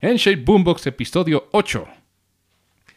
[0.00, 1.86] Shape Boombox episodio 8.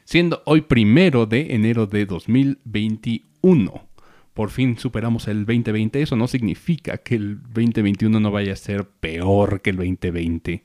[0.06, 3.88] Siendo hoy primero de enero de 2021.
[4.34, 6.02] Por fin superamos el 2020.
[6.02, 10.64] Eso no significa que el 2021 no vaya a ser peor que el 2020.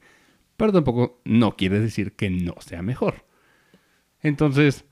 [0.56, 3.25] Pero tampoco no quiere decir que no sea mejor.
[4.23, 4.85] Entonces,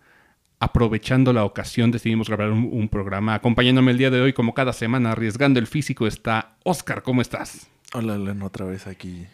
[0.61, 3.35] aprovechando la ocasión, decidimos grabar un, un programa.
[3.35, 7.03] Acompañándome el día de hoy, como cada semana, arriesgando el físico, está Oscar.
[7.03, 7.69] ¿Cómo estás?
[7.95, 9.27] Hola, Len, otra vez aquí.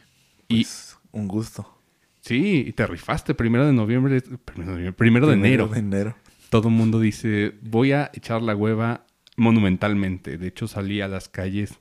[0.48, 1.78] Y- Pues, un gusto.
[2.22, 5.66] Sí, y te rifaste primero de noviembre, primero de, noviembre, primero de enero.
[5.66, 6.16] de enero.
[6.50, 9.06] Todo el mundo dice, voy a echar la hueva
[9.36, 10.38] monumentalmente.
[10.38, 11.80] De hecho, salí a las calles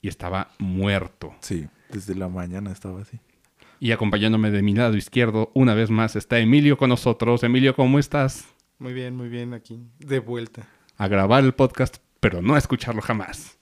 [0.00, 1.34] y estaba muerto.
[1.40, 3.20] Sí, desde la mañana estaba así.
[3.78, 7.42] Y acompañándome de mi lado izquierdo, una vez más, está Emilio con nosotros.
[7.42, 8.46] Emilio, ¿cómo estás?
[8.78, 10.66] Muy bien, muy bien, aquí, de vuelta.
[10.96, 13.55] A grabar el podcast, pero no a escucharlo jamás.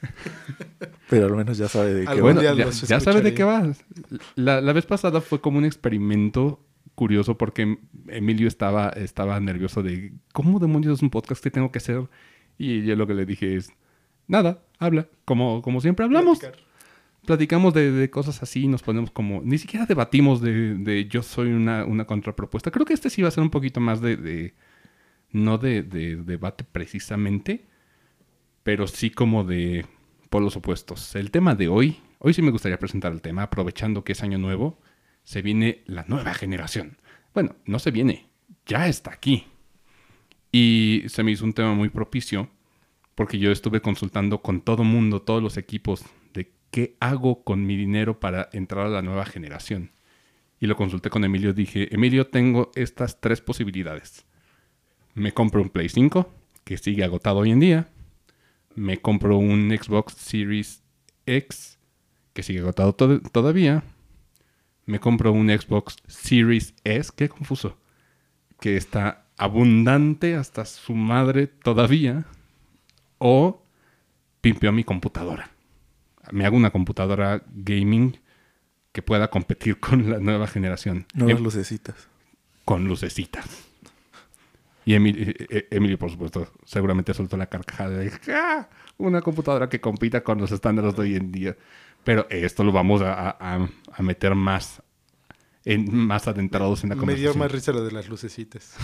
[1.08, 2.20] Pero al menos ya sabe de qué va.
[2.20, 3.84] Bueno, día ya, ya sabes de qué vas.
[4.36, 6.64] La, la vez pasada fue como un experimento
[6.94, 7.78] curioso porque
[8.08, 12.08] Emilio estaba, estaba nervioso de cómo demonios es un podcast que tengo que hacer.
[12.58, 13.70] Y yo lo que le dije es,
[14.28, 16.38] nada, habla, como, como siempre hablamos.
[16.38, 16.64] Platicar.
[17.26, 21.48] Platicamos de, de cosas así, nos ponemos como, ni siquiera debatimos de, de yo soy
[21.52, 22.70] una, una contrapropuesta.
[22.70, 24.54] Creo que este sí va a ser un poquito más de, de-
[25.32, 27.66] no de, de debate precisamente,
[28.62, 29.86] pero sí como de
[30.28, 31.14] polos opuestos.
[31.16, 34.38] El tema de hoy, hoy sí me gustaría presentar el tema, aprovechando que es año
[34.38, 34.80] nuevo,
[35.24, 36.98] se viene la nueva generación.
[37.34, 38.26] Bueno, no se viene,
[38.66, 39.46] ya está aquí.
[40.52, 42.50] Y se me hizo un tema muy propicio
[43.14, 47.76] porque yo estuve consultando con todo mundo, todos los equipos, de qué hago con mi
[47.76, 49.92] dinero para entrar a la nueva generación.
[50.58, 54.24] Y lo consulté con Emilio, dije, Emilio, tengo estas tres posibilidades.
[55.14, 56.32] Me compro un Play 5,
[56.64, 57.88] que sigue agotado hoy en día.
[58.74, 60.82] Me compro un Xbox Series
[61.26, 61.78] X,
[62.32, 63.82] que sigue agotado to- todavía.
[64.86, 67.76] Me compro un Xbox Series S, qué confuso,
[68.60, 72.24] que está abundante hasta su madre todavía.
[73.18, 73.62] O
[74.40, 75.50] pimpeo mi computadora.
[76.32, 78.18] Me hago una computadora gaming
[78.92, 81.06] que pueda competir con la nueva generación.
[81.14, 82.08] Nuevas Em- lucecitas.
[82.64, 83.44] con lucecitas.
[84.90, 85.32] Y Emilio,
[85.70, 88.68] Emilio, por supuesto, seguramente soltó la carcajada de "Ah,
[88.98, 91.56] una computadora que compita con los estándares de hoy en día.
[92.02, 94.82] Pero esto lo vamos a, a- meter más,
[95.64, 97.38] en, más adentrados en la Me dio conversación.
[97.38, 98.74] más risa lo de las lucecitas.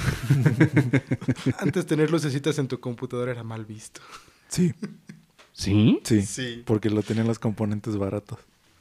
[1.59, 4.01] Antes tener lucecitas en tu computadora era mal visto.
[4.47, 4.73] Sí,
[5.53, 5.99] ¿Sí?
[6.05, 6.63] sí, Sí.
[6.65, 8.39] Porque lo tenían los componentes baratos.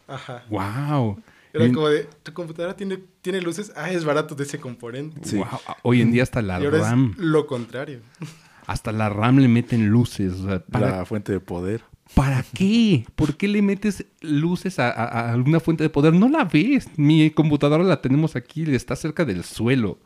[0.08, 0.44] Ajá.
[0.50, 1.20] ¡Wow!
[1.64, 5.20] Era como de, tu computadora tiene, tiene luces, ah, es barato de ese componente.
[5.24, 5.38] Sí.
[5.38, 5.48] Wow.
[5.84, 8.00] Hoy en día hasta la y ahora RAM, es lo contrario.
[8.68, 10.34] hasta la RAM le meten luces.
[10.34, 11.84] o sea, ¿para, La fuente de poder.
[12.14, 13.06] ¿Para qué?
[13.16, 16.14] ¿Por qué le metes luces a, a- a alguna fuente de poder?
[16.14, 16.88] No la ves.
[16.98, 20.00] Mi computadora la tenemos aquí, está cerca del suelo.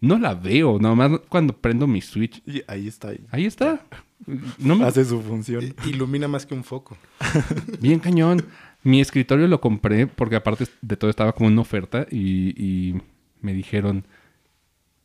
[0.00, 2.42] No la veo, nada más cuando prendo mi switch.
[2.44, 3.08] Y ahí está.
[3.10, 3.20] Ahí.
[3.30, 3.82] Ahí está.
[4.58, 4.84] No me...
[4.84, 5.62] Hace su función.
[5.62, 6.96] I- Ilumina más que un foco.
[7.80, 8.44] Bien cañón.
[8.84, 13.00] Mi escritorio lo compré porque aparte de todo estaba como una oferta y, y
[13.40, 14.06] me dijeron,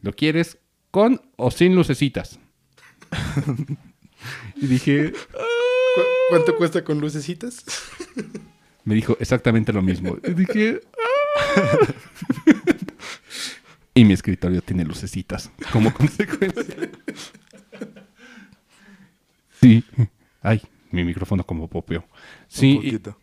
[0.01, 0.57] ¿lo quieres
[0.91, 2.39] con o sin lucecitas?
[4.55, 7.63] y dije, ¿Cu- ¿Cuánto cuesta con lucecitas?
[8.83, 10.17] me dijo exactamente lo mismo.
[10.23, 10.81] Y dije,
[11.55, 11.55] "Ah".
[13.93, 16.89] y mi escritorio tiene lucecitas como consecuencia.
[19.61, 19.83] Sí.
[20.41, 20.61] Ay,
[20.91, 22.05] mi micrófono como popeo.
[22.47, 23.19] Sí, Un poquito.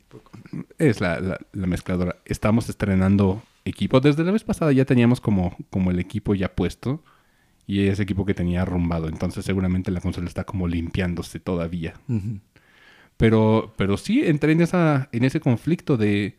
[0.79, 2.17] Es la, la- la mezcladora.
[2.25, 4.01] Estamos estrenando equipo.
[4.01, 7.03] Desde la vez pasada ya teníamos como, como el equipo ya puesto.
[7.67, 9.09] Y ese equipo que tenía arrumbado.
[9.09, 11.95] Entonces seguramente la consola está como limpiándose todavía.
[13.17, 16.37] Pero, pero sí entré en, esa, en ese conflicto de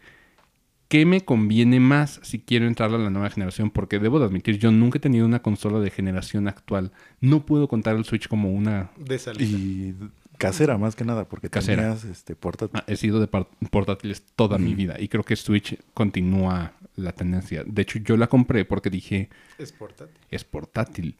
[0.88, 3.72] qué me conviene más si quiero entrar a la nueva generación.
[3.72, 6.92] Porque debo de admitir, yo nunca he tenido una consola de generación actual.
[7.22, 8.92] No puedo contar el Switch como una...
[8.98, 9.46] De salida.
[9.58, 9.96] Y
[10.38, 11.84] casera más que nada, porque Casera.
[11.84, 12.80] tenías este portátil.
[12.80, 14.96] Ah, He sido de portátiles toda mi vida.
[15.00, 17.64] Y creo que Switch continúa la tendencia.
[17.66, 20.16] De hecho, yo la compré porque dije, Es portátil.
[20.32, 21.16] es portátil.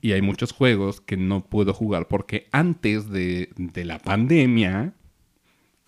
[0.00, 4.92] Y hay muchos juegos que no puedo jugar porque antes de, de la pandemia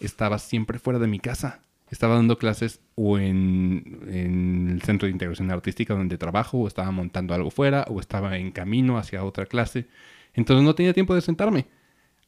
[0.00, 1.60] estaba siempre fuera de mi casa.
[1.90, 6.90] Estaba dando clases o en, en el centro de integración artística donde trabajo, o estaba
[6.90, 9.86] montando algo fuera, o estaba en camino hacia otra clase.
[10.34, 11.66] Entonces no tenía tiempo de sentarme.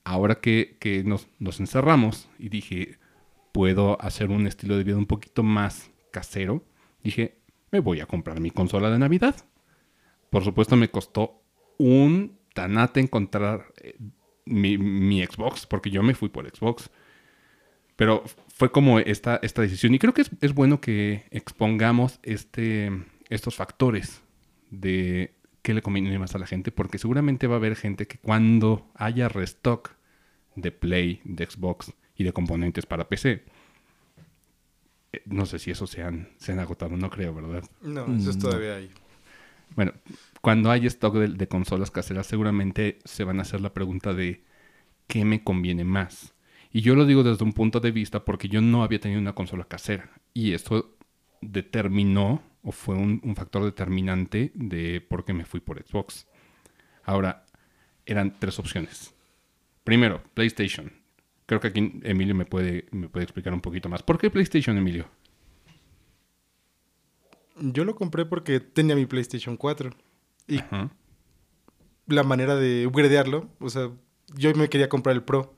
[0.04, 1.28] Ahora que, nos,
[1.60, 2.98] encerramos y dije,
[3.52, 6.62] puedo hacer un estilo de vida un poquito más casero,
[7.02, 7.38] dije,
[7.72, 9.34] me voy a comprar mi consola de Navidad.
[10.30, 11.42] Por supuesto me costó
[11.78, 13.96] un tanate encontrar eh,
[14.44, 16.90] mi, mi Xbox, porque yo me fui por Xbox.
[17.96, 19.94] Pero fue como esta, esta decisión.
[19.94, 22.90] Y creo que es, es bueno que expongamos este,
[23.28, 24.22] estos factores
[24.70, 25.34] de
[25.64, 28.90] qué le conviene más a la gente, porque seguramente va a haber gente que cuando
[28.94, 29.92] haya restock
[30.56, 33.44] de Play, de Xbox y de componentes para PC,
[35.12, 37.64] eh, no sé si esos se han, se han agotado, no creo, ¿verdad?
[37.82, 38.40] No, eso es No.
[38.40, 38.90] todavía ahí.
[39.74, 39.92] Bueno,
[40.40, 44.44] cuando hay stock de, de consolas caseras, seguramente se van a hacer la pregunta de
[45.08, 46.34] qué me conviene más.
[46.72, 49.34] Y yo lo digo desde un punto de vista porque yo no había tenido una
[49.34, 50.10] consola casera.
[50.34, 50.96] Y esto
[51.40, 56.26] determinó o fue un, un factor determinante de por qué me fui por Xbox.
[57.04, 57.46] Ahora,
[58.06, 59.13] eran tres opciones.
[59.84, 60.92] Primero, PlayStation.
[61.46, 64.02] Creo que aquí Emilio me puede, me puede explicar un poquito más.
[64.02, 65.06] ¿Por qué PlayStation, Emilio?
[67.60, 69.90] Yo lo compré porque tenía mi PlayStation 4.
[70.48, 70.90] Y Ajá.
[72.06, 73.90] la manera de upgradearlo, o sea,
[74.34, 75.54] yo me quería comprar el Pro.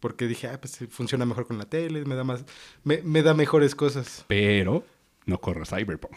[0.00, 2.44] Porque dije, ah, pues funciona mejor con la tele, me da más,
[2.82, 4.24] me, me da mejores cosas.
[4.28, 4.84] Pero
[5.26, 6.14] no corre Cyberpunk.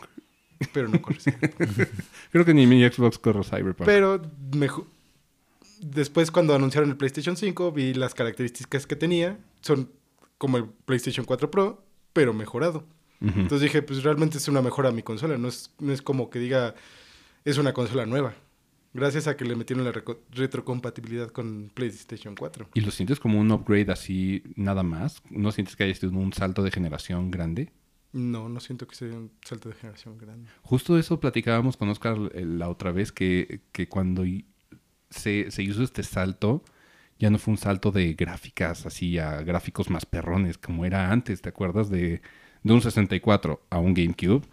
[0.74, 1.18] Pero no corre.
[2.32, 3.86] Creo que ni mi Xbox corre Cyberpunk.
[3.86, 4.22] Pero
[4.56, 4.88] mejo-
[5.82, 9.40] después cuando anunciaron el PlayStation 5 vi las características que tenía.
[9.62, 9.92] Son
[10.38, 11.84] como el PlayStation 4 Pro,
[12.14, 12.86] pero mejorado.
[13.22, 13.40] Ujú.
[13.40, 15.38] Entonces dije, pues realmente es una mejora a mi consola.
[15.38, 16.76] No es, no es como que diga,
[17.46, 18.36] es una consola nueva.
[18.94, 19.94] Gracias a que le metieron la
[20.32, 22.70] retrocompatibilidad con PlayStation 4.
[22.74, 25.22] ¿Y lo sientes como un upgrade así nada más?
[25.30, 27.72] ¿No sientes que haya sido un salto de generación grande?
[28.14, 30.50] No, no siento que sea un salto de generación grande.
[30.64, 34.26] Justo eso platicábamos con Oscar eh, la otra vez, que, que cuando
[35.10, 36.64] se, se hizo este salto,
[37.20, 41.42] ya no fue un salto de gráficas así a gráficos más perrones como era antes,
[41.42, 41.90] ¿te acuerdas?
[41.90, 42.22] De,
[42.64, 44.44] de un 64 a un GameCube,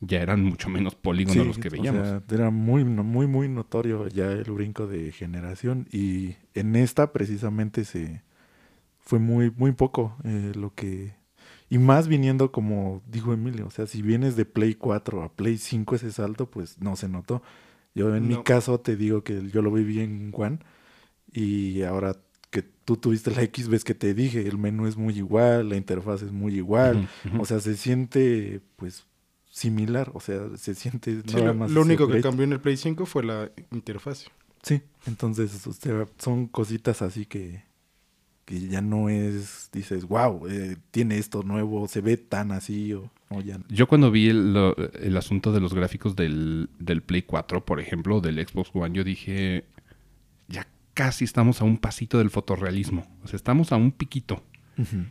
[0.00, 2.08] ya eran mucho menos polígonos Sí, los que o veíamos.
[2.08, 5.86] sea, era muy, muy, muy notorio ya el brinco de generación.
[5.92, 8.22] Y en esta precisamente se
[9.00, 11.14] fue muy, muy poco eh, lo que.
[11.70, 15.58] Y más viniendo como dijo Emilio, o sea, si vienes de Play 4 a Play
[15.58, 17.42] 5 ese salto, pues no se notó.
[17.94, 20.58] Yo en mi caso te digo que yo lo viví en One
[21.32, 22.16] y ahora
[22.50, 25.76] que tú tuviste la X, ves que te dije, el menú es muy igual, la
[25.76, 27.08] interfaz es muy igual,
[27.38, 29.06] o sea, se siente pues
[29.50, 32.60] similar, o sea, se siente Sí, nada lo, más lo único que cambió en el
[32.60, 34.26] Play 5 fue la interfaz.
[34.62, 37.64] Sí, entonces o sea, son cositas así que,
[38.44, 40.46] que ya no es, dices, wow,
[40.90, 43.64] tiene esto nuevo, se ve tan así o no, ya no.
[43.68, 47.80] Yo cuando vi el, lo- el asunto de los gráficos del, del Play 4, por
[47.80, 49.64] ejemplo, del Xbox One, yo dije,
[50.48, 53.06] ya casi estamos a un pasito del fotorrealismo.
[53.24, 54.42] O sea, estamos a un piquito.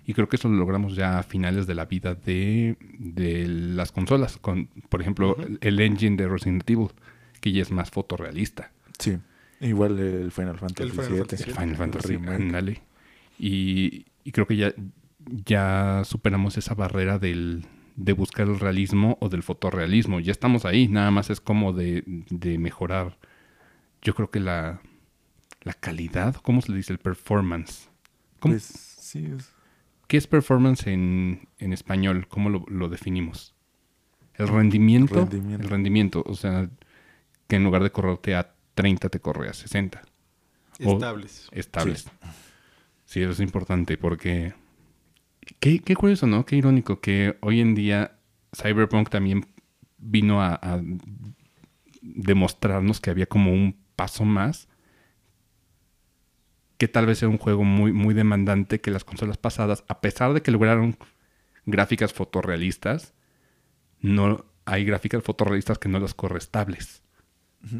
[0.07, 3.91] Y creo que eso lo logramos ya a finales de la vida de, de las
[3.91, 4.37] consolas.
[4.37, 6.87] Con, por ejemplo, el, el engine de Resident Evil,
[7.39, 8.71] que ya es más fotorrealista.
[8.97, 9.17] Sí,
[9.61, 11.17] igual el Final Fantasy Final VII.
[11.19, 11.55] Fantasy El.
[11.55, 12.81] Final Fantasy, ándale.
[13.39, 14.73] Y, y creo que ya,
[15.45, 17.63] ya superamos esa barrera del,
[17.95, 20.19] de buscar el realismo o del fotorrealismo.
[20.19, 23.17] Ya estamos ahí, nada más es como de, de mejorar.
[24.01, 24.81] Yo creo que la,
[25.61, 26.93] la calidad, ¿cómo se le dice?
[26.93, 27.89] El performance.
[28.39, 29.51] ¿Cómo- Pues sí, es-
[30.07, 32.27] ¿Qué es performance en, en español?
[32.27, 33.55] ¿Cómo lo, lo definimos?
[34.35, 35.63] El rendimiento, Rendimiento.
[35.63, 36.23] El rendimiento.
[36.25, 36.69] O sea,
[37.47, 40.01] que en lugar de correrte a 30 te corre a 60
[40.83, 41.47] O- Estables.
[41.51, 42.09] estables.
[43.05, 43.21] Sí.
[43.21, 44.53] eso es importante porque...
[45.59, 46.45] Qué, qué curioso, ¿no?
[46.45, 48.17] Qué irónico que hoy en día
[48.55, 49.45] Cyberpunk también
[49.97, 50.59] vino a,
[52.01, 54.67] demostrarnos que había como un paso más
[56.77, 60.33] que tal vez era un juego muy, muy demandante que las consolas pasadas, a pesar
[60.33, 60.97] de que lograron
[61.67, 63.13] gráficas fotorrealistas,
[63.99, 67.03] no hay gráficas fotorrealistas que no las corre estables.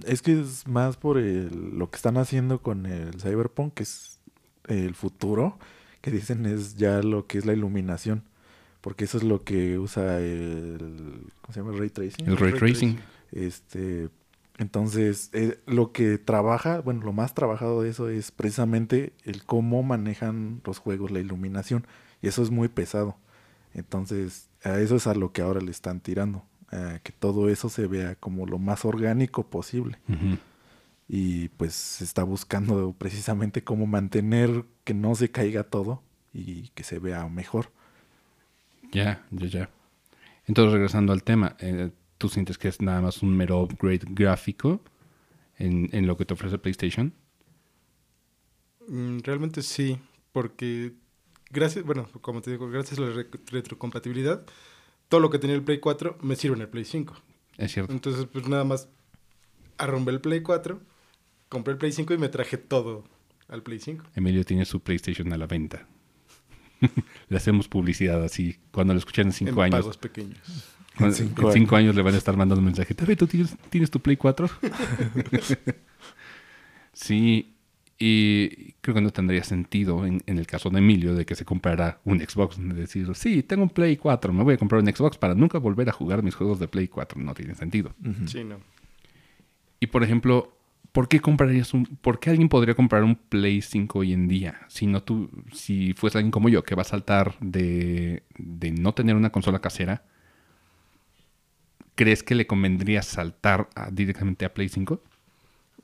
[0.05, 4.19] Es que es más por el- lo que están haciendo con el Cyberpunk, que es
[4.67, 5.57] el futuro,
[6.01, 8.23] que dicen es ya lo que es la iluminación.
[8.81, 11.27] Porque eso es lo que usa el.
[11.41, 11.71] ¿Cómo se llama?
[11.71, 12.27] El ray tracing.
[12.27, 12.99] El ray ray tracing.
[13.31, 14.09] Este.
[14.57, 19.81] Entonces, eh, lo que trabaja, bueno, lo más trabajado de eso es precisamente el cómo
[19.81, 21.85] manejan los juegos la iluminación.
[22.21, 23.17] Y eso es muy pesado.
[23.73, 26.43] Entonces, a eso es a lo que ahora le están tirando.
[26.71, 29.99] a que todo eso se vea como lo más orgánico posible.
[30.07, 30.37] Ujú.
[31.13, 36.03] Y pues se está buscando precisamente cómo mantener que no se caiga todo
[36.33, 37.71] y que se vea mejor.
[38.91, 39.69] Ya, ya, ya.
[40.47, 44.81] Entonces, regresando al tema, eh, ¿tú sientes que es nada más un mero upgrade gráfico
[45.57, 47.13] en, en lo que te ofrece PlayStation?
[48.87, 49.99] Mm, Realmente sí,
[50.31, 50.93] porque
[51.51, 54.45] gracias, bueno, como te digo, gracias a la re- retrocompatibilidad,
[55.09, 57.15] todo lo que tenía el Play 4 me sirve en el Play 5.
[57.57, 57.93] Es cierto.
[57.93, 58.89] Entonces, pues nada más
[59.77, 60.81] arrumbé el Play 4,
[61.51, 63.03] compré el Play 5 y me traje todo
[63.49, 64.05] al Play 5.
[64.15, 65.85] Emilio tiene su PlayStation a la venta.
[67.29, 68.57] Le hacemos publicidad así.
[68.71, 69.81] Cuando lo escuchen en cinco en años.
[69.81, 70.39] pagos pequeños.
[70.97, 71.95] Cuando- En en cinco años.
[71.95, 72.93] le van a estar mandando un mensaje.
[72.95, 74.49] "Tabe, ¿tú tienes, tienes tu Play 4?
[76.93, 77.53] sí.
[78.03, 81.45] Y creo que no tendría sentido en, en el caso de Emilio de que se
[81.45, 82.57] comprara un Xbox.
[82.57, 85.59] De decir, sí, tengo un Play 4, me voy a comprar un Xbox para nunca
[85.59, 87.21] volver a jugar mis juegos de Play 4.
[87.21, 87.93] No tiene sentido.
[88.25, 88.57] Sí, no.
[89.79, 90.57] Y por ejemplo,
[90.91, 94.61] ¿por qué comprarías un, por qué alguien podría comprar un Play 5 hoy en día?
[94.69, 98.93] Si no tú, si fuese alguien como yo que va a saltar de, de no
[98.93, 100.03] tener una consola casera,
[101.95, 105.01] ¿crees que le convendría saltar a- directamente a Play 5?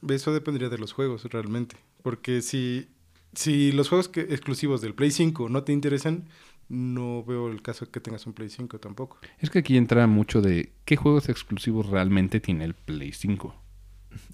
[0.07, 1.75] Eso dependería de los juegos, realmente.
[2.03, 2.87] Porque si,
[3.33, 6.25] si los juegos que, exclusivos del Play 5 no te interesan,
[6.69, 9.17] no veo el caso que tengas un Play 5 tampoco.
[9.39, 13.55] Es que aquí entra mucho de qué juegos exclusivos realmente tiene el Play 5.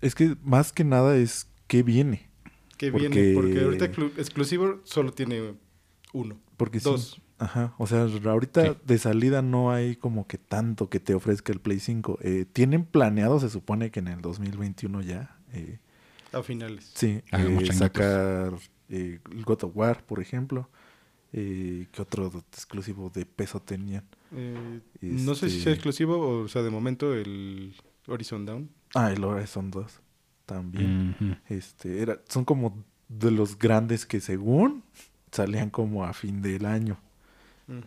[0.02, 2.30] Es que más que nada es qué viene.
[2.78, 5.54] Que Porque- viene, porque ahorita exclu- exclusivo solo tiene
[6.12, 6.38] uno.
[6.58, 7.22] Porque sí, Dos.
[7.40, 8.78] Ajá, o sea, ahorita Sí.
[8.86, 12.18] de salida no hay como que tanto que te ofrezca el Play 5.
[12.22, 15.80] Eh, tienen planeado, se supone que en el 2021 ya, eh,
[16.32, 16.92] A finales.
[16.94, 18.54] sí, Hagamos eh, sacar
[18.90, 20.70] eh, el God of War, por ejemplo.
[21.36, 24.04] Eh, ¿Qué otro exclusivo de peso tenían?
[24.36, 27.74] Eh, No sé si Este- sea exclusivo o, o sea, de momento el
[28.08, 28.70] Horizon Down.
[28.94, 30.00] Ah, el Horizon 2
[30.46, 31.40] también.
[31.50, 34.84] Este, era, son como de los grandes que según
[35.32, 36.98] salían como a fin del año.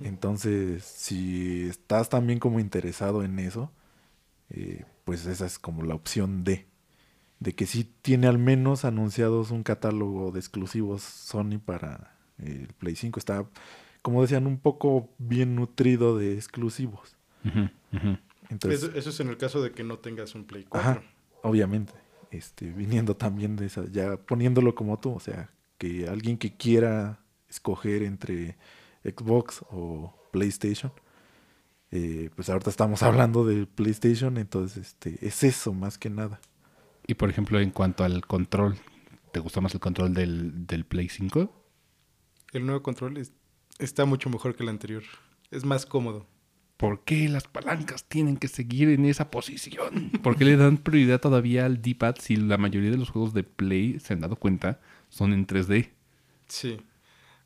[0.00, 3.70] Entonces, si estás también como interesado en eso,
[4.50, 6.66] eh, pues esa es como la opción D.
[7.38, 12.74] De que sí tiene al menos anunciados un catálogo de exclusivos Sony para eh, el
[12.74, 13.20] Play 5.
[13.20, 13.46] Está,
[14.02, 17.16] como decían, un poco bien nutrido de exclusivos.
[17.44, 18.18] Ujú, ujú.
[18.50, 20.90] Entonces, Eso, eso es en el caso de que no tengas un Play 4.
[20.90, 21.02] Ajá,
[21.42, 21.92] obviamente.
[22.30, 27.20] Este, viniendo también de esa, ya poniéndolo como tú, o sea, que alguien que quiera
[27.48, 28.56] escoger entre
[29.04, 30.92] Xbox o PlayStation,
[31.92, 36.40] eh, pues ahorita estamos hablando del PlayStation, entonces este, es eso más que nada.
[37.06, 38.76] Y por ejemplo, en cuanto al control,
[39.32, 41.48] ¿te gusta más el control del, del Play 5?
[42.52, 43.32] El nuevo control es-
[43.78, 45.04] está mucho mejor que el anterior.
[45.52, 46.26] Es más cómodo.
[46.76, 50.10] ¿Por qué las palancas tienen que seguir en esa posición?
[50.22, 53.44] ¿Por qué le dan prioridad todavía al D-pad si la mayoría de los juegos de
[53.44, 54.78] Play, se han dado cuenta,
[55.08, 55.88] son en 3D?
[56.48, 56.76] Sí.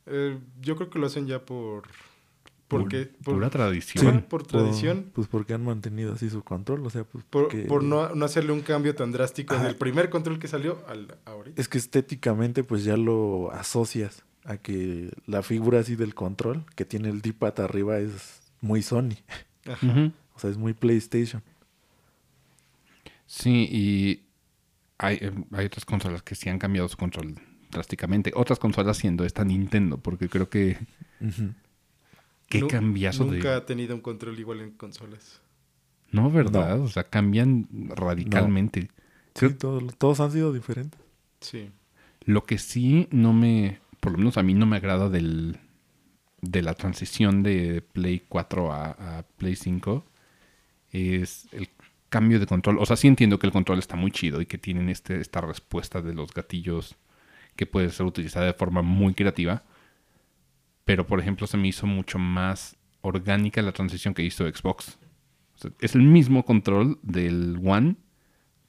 [0.07, 1.85] Eh, yo creo que lo hacen ya por...
[2.67, 4.25] Porque, por, pura tradición.
[4.29, 5.11] por tradición.
[5.13, 8.25] pues porque han mantenido así su control, o sea, pues por, porque- por no, no
[8.25, 9.65] hacerle un cambio tan drástico Ajá.
[9.65, 11.61] del primer control que salió al ahorita.
[11.61, 16.85] Es que estéticamente pues ya lo asocias a que la figura así del control que
[16.85, 19.15] tiene el D-pad arriba es muy Sony,
[19.67, 20.13] Ajá.
[20.35, 21.43] O sea, es muy PlayStation.
[23.27, 24.23] Sí, y
[24.99, 27.37] hay, eh, hay otras consolas que sí han cambiado su control
[27.71, 28.33] drásticamente.
[28.35, 30.79] Otras consolas siendo esta Nintendo, porque creo que
[32.49, 33.55] qué Nu- cambiazo Nunca de...
[33.57, 35.41] ha tenido un control igual en consolas.
[36.11, 36.79] No, ¿verdad?
[36.79, 36.85] No.
[36.85, 38.91] O sea, cambian radicalmente.
[39.35, 41.01] Sí, todo- todos han sido diferentes.
[41.41, 41.71] Sí.
[42.25, 45.59] Lo que sí no me, por lo menos a mí no me agrada del,
[46.43, 50.05] de la transición de Play 4 a, a Play 5
[50.93, 51.69] es el
[52.09, 52.79] cambio de control.
[52.79, 55.41] O sea, sí entiendo que el control está muy chido y que tienen este, esta
[55.41, 56.97] respuesta de los gatillos
[57.57, 59.63] que puede ser utilizada de forma muy creativa.
[60.85, 64.99] Pero, por ejemplo, se me hizo mucho más orgánica la transición que hizo Xbox.
[65.55, 67.97] O sea, es el mismo control del One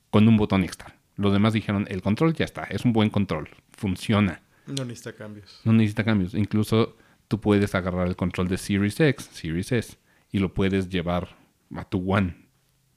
[0.10, 0.96] con un botón extra.
[1.16, 5.62] Los demás dijeron, el control ya está, es un buen control, funciona, No necesita cambios.
[5.64, 6.34] no necesita cambios.
[6.34, 6.98] Incluso
[7.32, 9.98] tú puedes agarrar el control de Series X, Series S,
[10.34, 11.38] y lo puedes llevar
[11.74, 12.36] a tu One.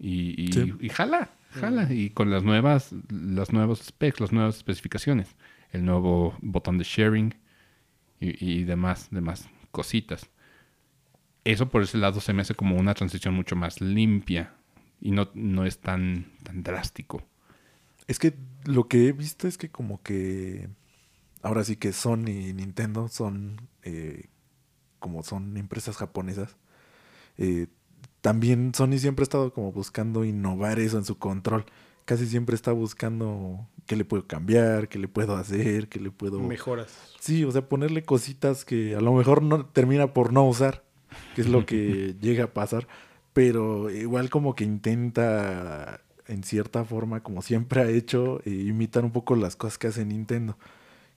[0.01, 0.75] Y, y, Sí.
[0.81, 1.93] y jala, jala.
[1.93, 5.37] Y con las nuevas, las nuevos specs, las nuevas especificaciones.
[5.71, 7.33] El nuevo botón de sharing
[8.19, 10.29] y, y demás, demás cositas.
[11.45, 14.53] Eso por ese lado se me hace como una transición mucho más limpia
[15.01, 17.23] y no, no es tan, tan drástico.
[18.09, 20.69] Es que lo que he visto es que como que
[21.45, 24.31] ahora sí que Sony y Nintendo son eh,
[24.99, 26.57] como son empresas japonesas.
[27.39, 27.69] eh,
[28.23, 31.67] también Sony siempre ha estado como buscando innovar eso en su control.
[32.07, 36.41] Casi siempre está buscando qué le puedo cambiar, qué le puedo hacer, qué le puedo...
[36.41, 36.91] Mejoras.
[37.21, 40.85] Sí, o sea, ponerle cositas que a lo mejor no termina por no usar,
[41.35, 42.89] que es lo que llega a pasar,
[43.35, 49.13] pero igual como que intenta en cierta forma, como siempre ha hecho, eh, imitar un
[49.13, 50.57] poco las cosas que hace Nintendo.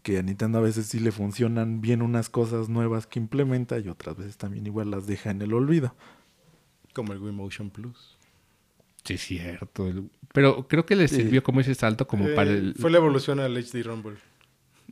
[0.03, 3.89] Que a Nintendo a veces sí le funcionan bien unas cosas nuevas que implementa y
[3.89, 5.93] otras veces también igual las deja en el olvido.
[6.93, 8.17] Como el Wii Motion Plus.
[9.03, 9.87] Sí, es cierto.
[9.87, 11.15] el- Pero creo que le Sí.
[11.17, 12.75] sirvió como ese salto como Eh, para el...
[12.75, 14.15] Fue la evolución al HD Rumble.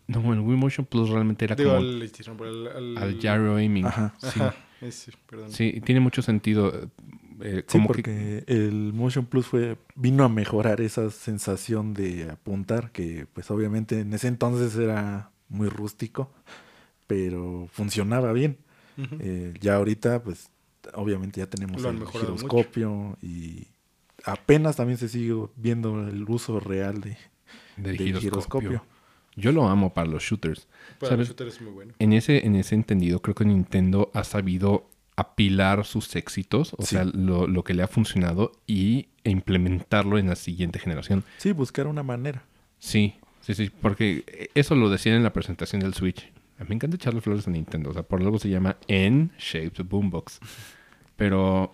[0.08, 3.56] No, el Wii Motion Plus realmente era Digo, como al, PlayStation, al, al- al gyro
[3.56, 3.86] aiming.
[3.86, 4.14] Ajá.
[4.20, 5.52] Sí, Ajá, ese, perdón.
[5.52, 6.90] sí, tiene mucho sentido.
[7.46, 12.30] Eh, Sí, como que porque el Motion Plus fue vino a mejorar esa sensación de
[12.30, 16.32] apuntar, que pues obviamente en ese entonces era muy rústico,
[17.08, 18.58] pero funcionaba bien.
[19.20, 20.50] Eh, ya ahorita, pues
[20.94, 22.12] obviamente ya tenemos el mucho.
[22.20, 23.68] giroscopio y
[24.24, 27.18] apenas también se sigue viendo el uso real de,
[27.78, 28.20] del del giroscopio.
[28.20, 28.84] giroscopio.
[29.36, 30.68] Yo lo amo para los shooters.
[30.98, 31.20] Para ¿sabes?
[31.20, 31.94] los shooters es muy bueno.
[32.00, 36.96] En ese, en ese entendido, creo que Nintendo ha sabido apilar sus éxitos, o Sí.
[36.96, 41.24] sea, lo, lo que le ha funcionado y e implementarlo en la siguiente generación.
[41.38, 42.44] Sí, buscar una manera.
[42.80, 46.32] Sí, sí, sí, porque eso lo decían en la presentación del Switch.
[46.60, 49.86] A mí me encanta echarle flores a Nintendo, o sea, por algo se llama N-Shaped
[49.86, 50.40] Boombox.
[51.16, 51.74] Pero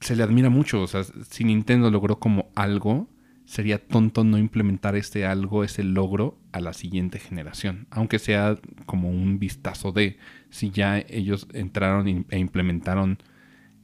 [0.00, 3.06] se le admira mucho, o sea, si Nintendo logró como algo,
[3.48, 9.08] sería tonto no implementar este algo, ese logro a la siguiente generación, aunque sea como
[9.08, 10.18] un vistazo de
[10.50, 13.16] si ya ellos entraron e implementaron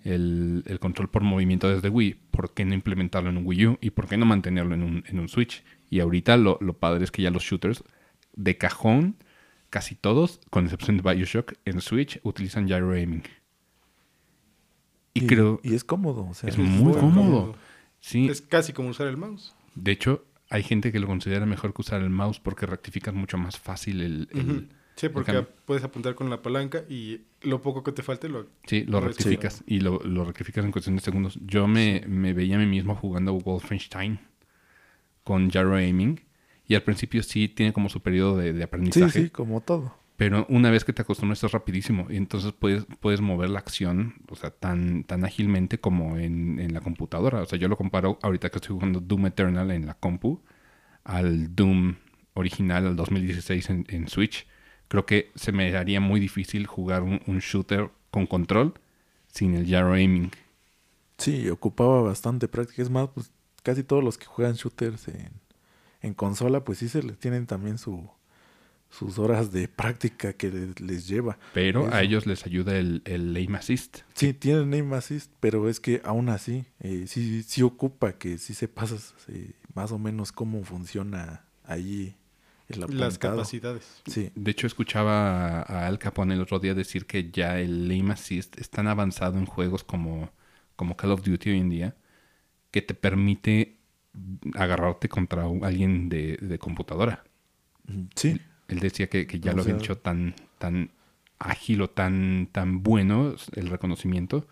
[0.02, 3.78] el, el control por movimiento desde Wii, ¿por qué no implementarlo en un Wii U?
[3.80, 5.64] ¿Y por qué no mantenerlo en un, en un Switch?
[5.88, 7.84] Y ahorita lo, lo padre es que ya los shooters
[8.36, 9.16] de cajón,
[9.70, 13.22] casi todos, con excepción de Bioshock, en Switch utilizan gyro aiming.
[15.14, 16.26] Y, creo, y es cómodo.
[16.28, 17.56] O sea, es muy cómodo.
[18.06, 19.54] Sí, Es casi como usar el mouse.
[19.74, 23.38] de hecho, hay gente que lo considera mejor que usar el mouse porque rectificas mucho
[23.38, 24.28] más fácil el...
[24.32, 24.68] el-.
[24.96, 28.46] Sí, porque puedes apuntar con la palanca y lo poco que te falte lo...
[28.66, 29.06] Sí, lo Sí.
[29.06, 31.38] rectificas y lo, lo rectificas en cuestión de segundos.
[31.46, 34.20] Yo me, me veía a mí mismo jugando Wolfenstein
[35.24, 36.20] con gyro aiming
[36.68, 39.96] y al principio sí tiene como su periodo de, de Sí, aprendizaje, sí, como todo.
[40.16, 44.14] Pero una vez que te acostumbras es rapidísimo y entonces puedes, puedes mover la acción,
[44.28, 47.42] o sea, tan, tan ágilmente como en, en la computadora.
[47.42, 50.40] O sea, yo lo comparo ahorita que estoy jugando Doom Eternal en la compu
[51.04, 51.96] al Doom
[52.34, 54.46] original, al 2016 en, en Switch.
[54.88, 58.74] Creo que se me haría muy difícil jugar un, un shooter con control
[59.28, 60.30] sin el gyro aiming.
[61.18, 62.82] Sí, ocupaba bastante práctica.
[62.82, 65.32] Es más, pues casi todos los que juegan shooters en,
[66.02, 68.08] en consola, pues sí se les tienen también su,
[68.96, 71.38] sus horas de práctica que le- les lleva.
[71.52, 73.98] Pero a ellos les ayuda el, el aim assist.
[74.14, 78.54] Sí, tienen aim assist, pero es que aún así, eh, sí, sí ocupa que sí
[78.54, 82.14] se pasas eh, más o menos cómo funciona allí
[82.68, 84.02] el Las capacidades.
[84.06, 88.10] Sí, De hecho, escuchaba a, Al Capone el otro día decir que ya el aim
[88.10, 90.30] assist es tan avanzado en juegos como,
[90.76, 91.96] como Call of Duty hoy en día
[92.70, 93.76] que te permite
[94.54, 97.24] agarrarte contra alguien de, de computadora.
[98.14, 100.90] Sí, Él decía que, que ya O lo habían hecho tan, tan
[101.38, 104.46] ágil o tan, tan bueno el reconocimiento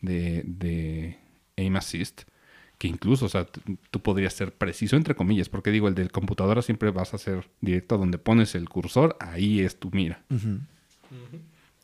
[0.00, 1.18] de, de
[1.56, 2.22] aim assist
[2.78, 3.46] que incluso, o sea,
[3.90, 7.48] tú podrías ser preciso entre comillas, porque digo, el de computadora siempre vas a ser
[7.60, 10.22] directo donde pones el cursor, ahí es tu mira.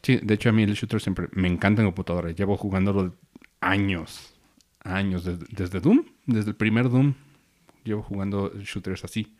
[0.02, 2.30] Sí, de hecho a mí el shooter siempre me encanta en computadora.
[2.32, 3.14] Llevo jugándolo
[3.60, 4.34] años,
[4.82, 7.14] años, desde, desde Doom, desde el primer Doom,
[7.84, 9.34] llevo jugando shooters así.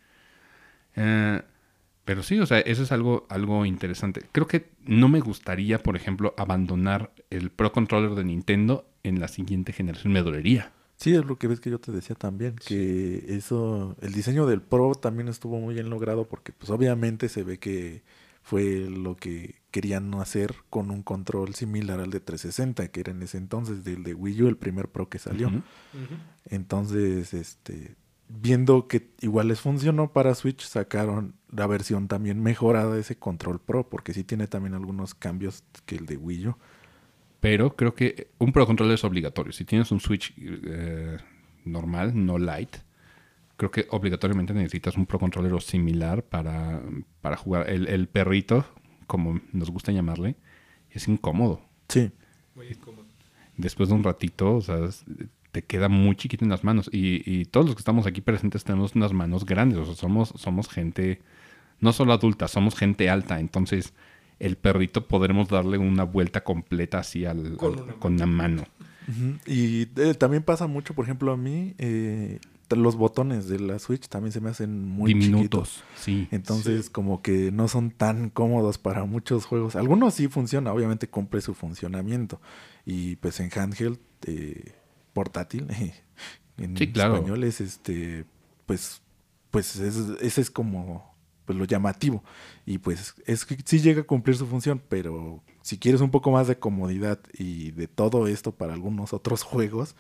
[0.97, 1.43] Eh,
[2.05, 4.23] pero sí, o sea, eso es algo, algo interesante.
[4.33, 9.29] Creo que no me gustaría, por ejemplo, abandonar el Pro Controller de Nintendo en la
[9.29, 10.13] siguiente generación.
[10.13, 10.73] Me dolería.
[10.97, 14.63] Sí, es lo que ves que yo te decía también, que eso, el diseño del
[14.63, 18.03] Pro también estuvo muy bien logrado porque pues obviamente se ve que
[18.43, 23.23] fue lo que querían hacer con un control similar al de 360, que era en
[23.23, 25.51] ese entonces del de Wii U, el primer Pro que salió.
[26.47, 27.95] Entonces, este,
[28.41, 33.61] viendo que igual les funcionó para Switch, sacaron la versión también mejorada de ese control
[33.61, 36.57] Pro, porque sí tiene también algunos cambios que el de Wii U.
[37.41, 39.53] Pero creo que un Pro Controller es obligatorio.
[39.53, 41.19] Si tienes un Switch eh,
[41.65, 42.77] normal, no light,
[43.57, 46.81] creo que obligatoriamente necesitas un Pro Controller o similar para,
[47.21, 47.69] para jugar.
[47.69, 48.65] El, el perrito,
[49.07, 50.37] como nos gusta llamarle,
[50.91, 51.61] es incómodo.
[51.89, 52.13] Sí,
[52.55, 53.07] Muy incómodo.
[53.57, 54.79] Después de un ratito, o sea,
[55.53, 56.89] te queda muy chiquito en las manos.
[56.93, 59.79] Y, y todos los que estamos aquí presentes tenemos unas manos grandes.
[59.79, 61.21] O sea, somos, somos gente,
[61.81, 63.39] no solo adulta, somos gente alta.
[63.39, 63.93] Entonces,
[64.39, 68.65] el perrito podremos darle una vuelta completa así al, Con al- una con una mano.
[69.47, 72.39] Y eh, también pasa mucho, por ejemplo, a mí, eh,
[72.71, 75.29] los botones de la Switch también se me hacen muy chiquitos.
[75.31, 75.85] diminutos.
[75.97, 76.29] Sí.
[76.31, 76.91] Entonces, Sí.
[76.93, 79.77] como que no son tan cómodos para muchos juegos.
[79.77, 82.41] Algunos sí funcionan, obviamente cumple su funcionamiento.
[82.87, 84.73] Y pues en handheld eh,
[85.13, 85.67] portátil,
[86.59, 87.15] en Sí, claro.
[87.17, 88.25] español es este,
[88.67, 89.03] pues,
[89.51, 91.11] pues es, ese es como
[91.45, 92.23] pues lo llamativo.
[92.67, 96.31] Y pues es que sí llega a cumplir su función, pero si quieres un poco
[96.31, 99.97] más de comodidad y de todo esto para algunos otros juegos,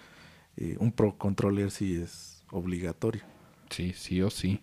[0.56, 3.22] eh, un Pro Controller sí es obligatorio.
[3.70, 4.62] Sí, sí o sí.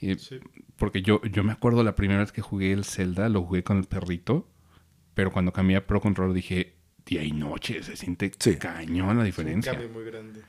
[0.00, 0.38] Y- Sí.
[0.76, 3.78] Porque yo, yo me acuerdo la primera vez que jugué el Zelda, lo jugué con
[3.78, 4.48] el perrito,
[5.14, 6.74] pero cuando cambié a Pro Controller dije,
[7.06, 8.56] día y noche, se siente Sí.
[8.56, 9.72] cañón la Un diferencia.
[9.72, 10.40] cambio muy grande.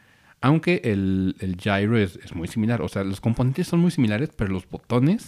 [0.42, 4.30] Aunque el, el gyro es, es muy similar, o sea, los componentes son muy similares,
[4.36, 5.26] pero los botones,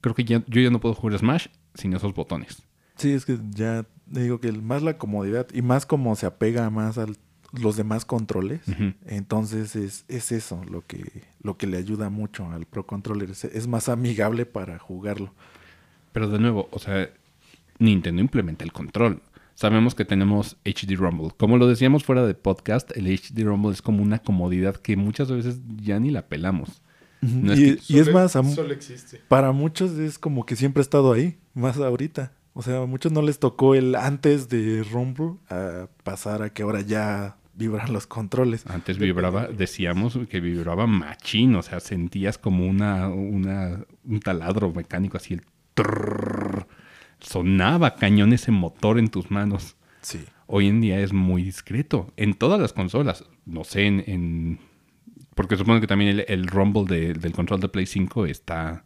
[0.00, 2.62] creo que ya, yo ya no puedo jugar Smash sin esos botones.
[2.96, 6.96] Sí, es que ya digo que más la comodidad y más como se apega más
[6.96, 7.06] a
[7.52, 8.60] los demás controles.
[9.06, 11.04] Entonces es, es eso lo que,
[11.42, 13.30] lo que le ayuda mucho al Pro Controller.
[13.30, 15.32] Es, es más amigable para jugarlo.
[16.12, 17.10] Pero de nuevo, o sea,
[17.78, 19.20] Nintendo implementa el control.
[19.56, 21.30] Sabemos que tenemos HD Rumble.
[21.36, 25.30] Como lo decíamos fuera de podcast, el HD Rumble es como una comodidad que muchas
[25.32, 26.82] veces ya ni la pelamos.
[27.22, 29.20] No es y, que- y es más, a Solo existe.
[29.28, 32.32] para muchos es como que siempre ha estado ahí, más ahorita.
[32.52, 36.62] O sea, a muchos no les tocó el antes de Rumble a pasar a que
[36.62, 38.64] ahora ya vibran los controles.
[38.66, 45.16] Antes vibraba, decíamos que vibraba machín, o sea, sentías como una, una un taladro mecánico
[45.16, 45.42] así el
[45.74, 46.45] trrrr.
[47.20, 49.76] Sonaba cañón ese motor en tus manos.
[50.02, 50.24] Sí.
[50.46, 53.24] Hoy en día es muy discreto en todas las consolas.
[53.44, 54.58] No sé, en, en-
[55.34, 58.84] porque supongo que también el, el rumble de- del control de Play 5 está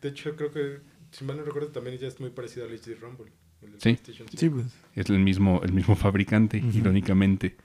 [0.00, 2.94] De hecho, creo que, si mal no recuerdo, también ya es muy parecido al HD
[3.00, 3.30] Rumble.
[3.62, 3.78] el Sí.
[3.94, 4.66] PlayStation Sí, pues.
[4.96, 7.56] es el mismo el mismo fabricante, irónicamente.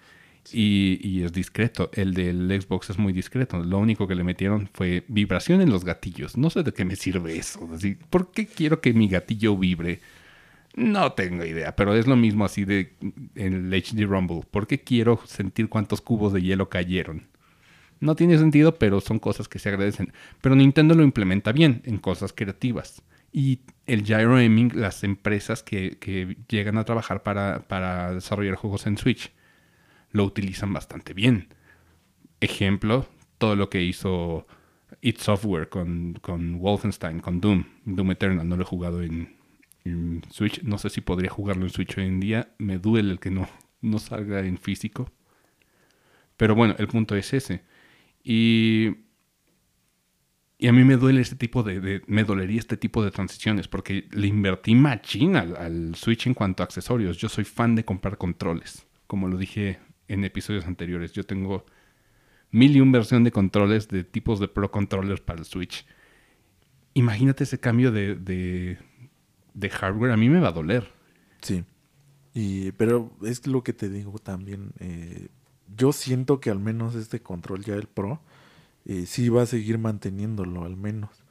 [0.53, 1.89] Y, es discreto.
[1.93, 3.63] El del Xbox es muy discreto.
[3.63, 6.37] Lo único que le metieron fue vibración en los gatillos.
[6.37, 7.67] No sé de qué me sirve eso.
[8.09, 9.99] ¿Por qué quiero que mi gatillo vibre?
[10.75, 12.93] No tengo idea, pero es lo mismo así de
[13.35, 14.41] el HD Rumble.
[14.49, 17.27] ¿Por qué quiero sentir cuántos cubos de hielo cayeron?
[17.99, 20.13] No tiene sentido, pero son cosas que se agradecen.
[20.41, 23.01] Pero Nintendo lo implementa bien en cosas creativas.
[23.31, 29.31] Y el gyro aiming, las empresas que, llegan a trabajar para desarrollar juegos en Switch,
[30.11, 31.53] lo utilizan bastante bien.
[32.39, 34.47] Ejemplo, todo lo que hizo
[35.01, 38.47] id Software con, con Wolfenstein, con Doom, Doom Eternal.
[38.47, 39.35] No lo he jugado en,
[40.31, 40.61] Switch.
[40.63, 42.53] No sé si podría jugarlo en Switch hoy en día.
[42.57, 43.47] Me duele el que no,
[43.81, 45.11] no salga en físico.
[46.35, 47.63] Pero bueno, el punto es ese.
[48.23, 48.89] Y,
[50.59, 53.67] y a mí me duele este tipo de, de- Me dolería este tipo de transiciones
[53.67, 57.17] porque le invertí machín al, al Switch en cuanto a accesorios.
[57.17, 58.87] Yo soy fan de comprar controles.
[59.07, 61.11] Como lo dije en episodios anteriores.
[61.13, 61.65] Yo tengo
[62.51, 65.85] mil y un versión de controles de tipos de Pro Controllers para el Switch.
[66.93, 70.11] Imagínate ese cambio de, de, hardware.
[70.11, 70.91] A mí me va a doler.
[71.41, 71.63] Sí.
[72.33, 74.71] Y, pero es lo que te digo también.
[74.79, 75.27] eh,
[75.75, 78.21] yo siento que al menos este control ya el Pro
[78.85, 81.23] eh, sí va a seguir manteniéndolo al menos.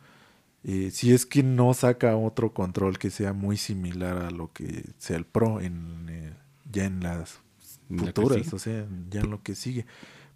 [0.62, 4.84] Eh, si es que no saca otro control que sea muy similar a lo que
[4.98, 6.34] sea el Pro en eh,
[6.70, 7.40] ya en las
[7.88, 9.86] futuras, o sea, ya en lo que sigue.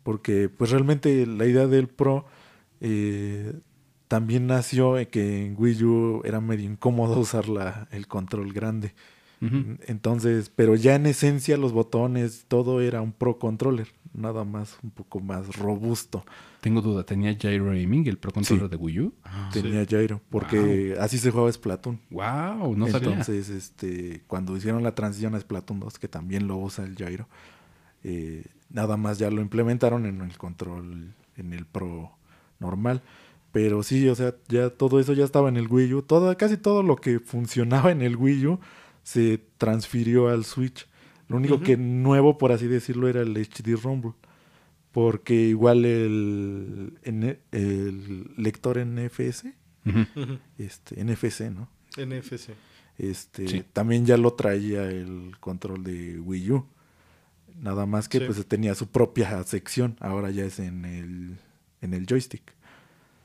[0.02, 2.26] Porque pues realmente la idea del Pro
[2.80, 3.52] eh,
[4.08, 8.94] también nació en que en Wii U era medio incómodo usar la, el control grande.
[9.40, 14.90] Entonces, pero ya en esencia los botones, todo era un Pro Controller, nada más un
[14.90, 16.24] poco más robusto.
[16.60, 17.04] Tengo duda.
[17.04, 18.70] ¿Tenía gyro aiming el Pro Controller Sí.
[18.70, 19.14] de Wii U?
[19.50, 21.98] Tenía gyro, porque así se jugaba Splatoon.
[22.10, 23.08] Wow, no sabía.
[23.08, 27.26] Entonces, este, cuando hicieron la transición a Splatoon 2, que también lo usa el gyro,
[28.04, 32.12] eh, nada más ya lo implementaron en el control, en el Pro
[32.58, 33.02] normal.
[33.52, 36.02] Pero sí, o sea, ya todo eso ya estaba en el Wii U.
[36.02, 38.60] Todo, casi todo lo que funcionaba en el Wii U
[39.02, 40.86] se transfirió al Switch.
[41.28, 44.12] Lo único que nuevo, por así decirlo, era el HD Rumble.
[44.92, 49.44] Porque igual el, N- el lector NFS,
[50.58, 51.68] este, NFC, ¿no?
[51.96, 52.50] NFC.
[52.98, 53.64] Este, Sí.
[53.72, 56.66] también ya lo traía el control de Wii U.
[57.60, 58.24] Nada más que Sí.
[58.26, 61.36] pues tenía su propia sección, ahora ya es en el
[61.82, 62.42] en el joystick.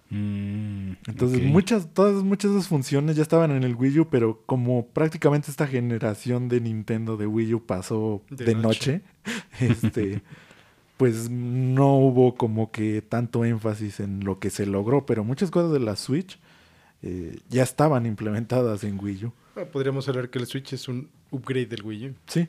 [0.09, 4.43] Mm, Entonces, muchas todas muchas de esas funciones ya estaban en el Wii U, pero
[4.45, 9.01] como prácticamente esta generación de Nintendo de Wii U pasó De de, noche,
[9.59, 10.21] este
[10.97, 15.73] pues no hubo como que tanto énfasis en lo que se logró, pero muchas cosas
[15.73, 16.39] de la Switch
[17.01, 19.33] eh, ya estaban implementadas en Wii U.
[19.55, 22.13] Ah, podríamos hablar que el Switch es un upgrade del Wii U.
[22.27, 22.47] Sí.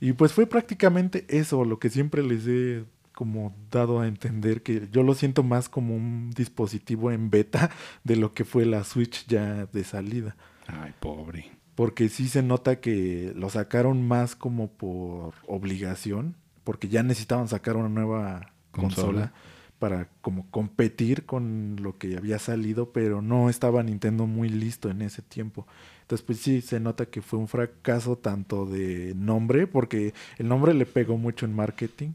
[0.00, 4.88] Y pues fue prácticamente eso lo que siempre les he como dado a entender que
[4.90, 7.70] yo lo siento más como un dispositivo en beta
[8.04, 10.36] de lo que fue la Switch ya de salida.
[10.66, 11.50] Ay, pobre.
[11.74, 17.76] Porque sí se nota que lo sacaron más como por obligación, porque ya necesitaban sacar
[17.76, 19.06] una nueva Consola.
[19.06, 19.32] consola,
[19.78, 25.02] para como competir con lo que había salido, pero no estaba Nintendo muy listo en
[25.02, 25.66] ese tiempo.
[26.02, 30.74] Entonces, pues sí, se nota que fue un fracaso tanto de nombre, porque el nombre
[30.74, 32.12] le pegó mucho en marketing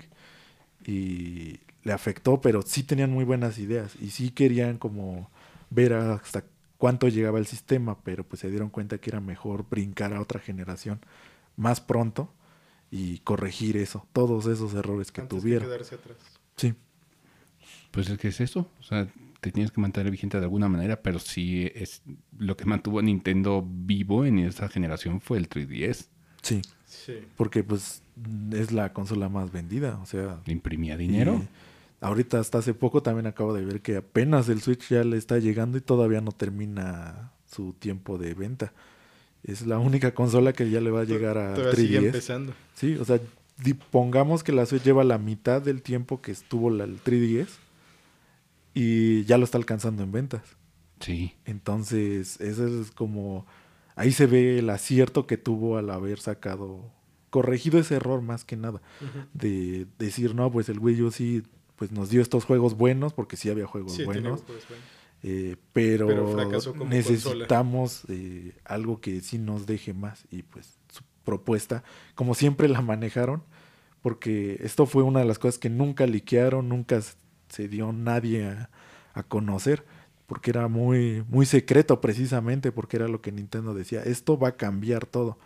[0.88, 5.30] y le afectó, pero sí tenían muy buenas ideas y sí querían como
[5.69, 6.43] ver hasta
[6.80, 10.39] cuánto llegaba el sistema, pero pues se dieron cuenta que era mejor brincar a otra
[10.39, 11.00] generación
[11.58, 12.34] más pronto
[12.89, 15.67] y corregir eso, todos esos errores que Antes de tuvieron.
[15.69, 16.17] quedarse atrás.
[16.56, 16.73] Sí,
[17.91, 18.69] Pues es que es eso.
[18.80, 19.08] O sea,
[19.41, 22.02] te tienes que mantener vigente de alguna manera, pero sí es
[22.38, 26.10] lo que mantuvo a Nintendo vivo en esa generación fue el 3DS.
[26.41, 27.19] sí, Sí.
[27.36, 28.02] porque pues
[28.51, 31.41] es la consola más vendida, o sea, imprimía dinero.
[31.99, 35.39] Ahorita hasta hace poco también acabo de ver que apenas el Switch ya le está
[35.39, 38.73] llegando y todavía no termina su tiempo de venta.
[39.43, 42.06] Es la única consola que ya le va a llegar a Todavía sigue 3DS.
[42.06, 42.53] empezando.
[42.75, 43.19] Sí, o sea,
[43.91, 47.47] pongamos que la Switch lleva la mitad del tiempo que estuvo la, el 3DS
[48.73, 50.41] y ya lo está alcanzando en ventas.
[50.99, 51.34] Sí.
[51.45, 53.45] Entonces, eso es como
[53.95, 56.91] ahí se ve el acierto que tuvo al haber sacado
[57.29, 58.81] corregido ese error más que nada
[59.33, 61.43] de decir, no, pues el Wii U sí
[61.75, 64.85] pues nos dio estos juegos buenos, porque sí había juegos Sí, buenos, juegos buenos.
[65.23, 70.25] eh, pero, Pero fracasó como necesitamos eh, algo que sí nos deje más.
[70.31, 71.83] Y pues su propuesta,
[72.15, 73.43] como siempre la manejaron,
[74.01, 76.99] porque esto fue una de las cosas que nunca liquearon, nunca
[77.49, 78.69] se dio nadie a,
[79.13, 79.85] a conocer,
[80.25, 84.55] porque era muy, muy secreto precisamente, porque era lo que Nintendo decía, esto va a
[84.57, 85.37] cambiar todo.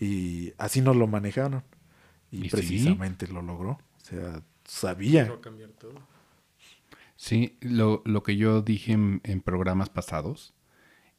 [0.00, 1.62] Y así nos lo manejaron.
[2.32, 2.48] Y, ¿Y sí?
[2.50, 3.72] precisamente lo logró.
[3.72, 5.30] O sea, sabía.
[5.40, 5.92] Cambiar todo.
[7.16, 10.54] Sí, lo, lo que yo dije en, en programas pasados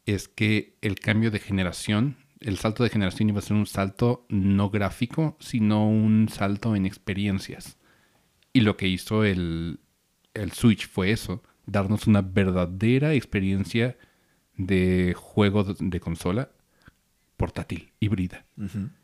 [0.07, 4.25] es que el cambio de generación, el salto de generación iba a ser un salto
[4.29, 7.77] no gráfico, sino un salto en experiencias.
[8.51, 9.79] Y lo que hizo el,
[10.33, 13.95] el Switch fue eso, darnos una verdadera experiencia
[14.57, 16.49] de juego de, de consola
[17.41, 18.45] portátil, híbrida.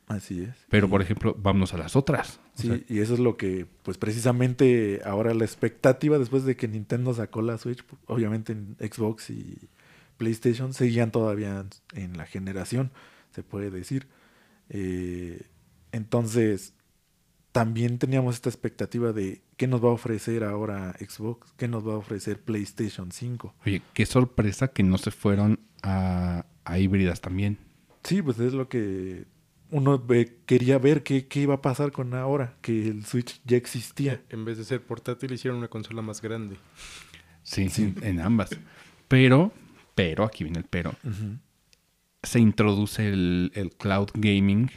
[0.07, 0.55] Así es.
[0.69, 2.39] Pero, por ejemplo, vámonos a las otras.
[2.55, 6.55] O Sí, sea, y eso es lo que, pues precisamente ahora la expectativa después de
[6.55, 9.69] que Nintendo sacó la Switch, obviamente en Xbox y
[10.17, 12.91] PlayStation seguían todavía en la generación,
[13.31, 14.07] se puede decir.
[14.69, 15.47] Eh,
[15.91, 16.73] entonces,
[17.51, 21.93] también teníamos esta expectativa de qué nos va a ofrecer ahora Xbox, qué nos va
[21.93, 23.55] a ofrecer PlayStation 5.
[23.65, 27.57] Oye, qué sorpresa que no se fueron a, a híbridas también.
[28.07, 29.25] Sí, pues es lo que
[29.69, 33.57] uno ve- quería ver qué, qué iba a pasar con ahora, que el Switch ya
[33.57, 34.21] existía.
[34.29, 36.55] En vez de ser portátil, hicieron una consola más grande.
[37.43, 38.51] Sí, sí, en ambas.
[39.09, 39.51] Pero,
[39.93, 40.93] pero, aquí viene el pero.
[42.23, 44.71] Se introduce el, el cloud gaming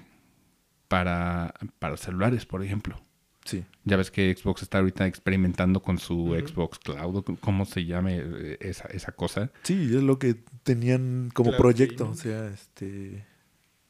[0.89, 3.01] para, para celulares, por ejemplo.
[3.51, 3.65] Sí.
[3.85, 6.37] Ya ves que Xbox está ahorita experimentando con su.
[6.47, 9.51] Xbox Cloud, o cómo se llame eh, esa, esa cosa.
[9.65, 12.19] Sí, es lo que tenían como Cloud proyecto, gaming.
[12.19, 13.27] o sea, este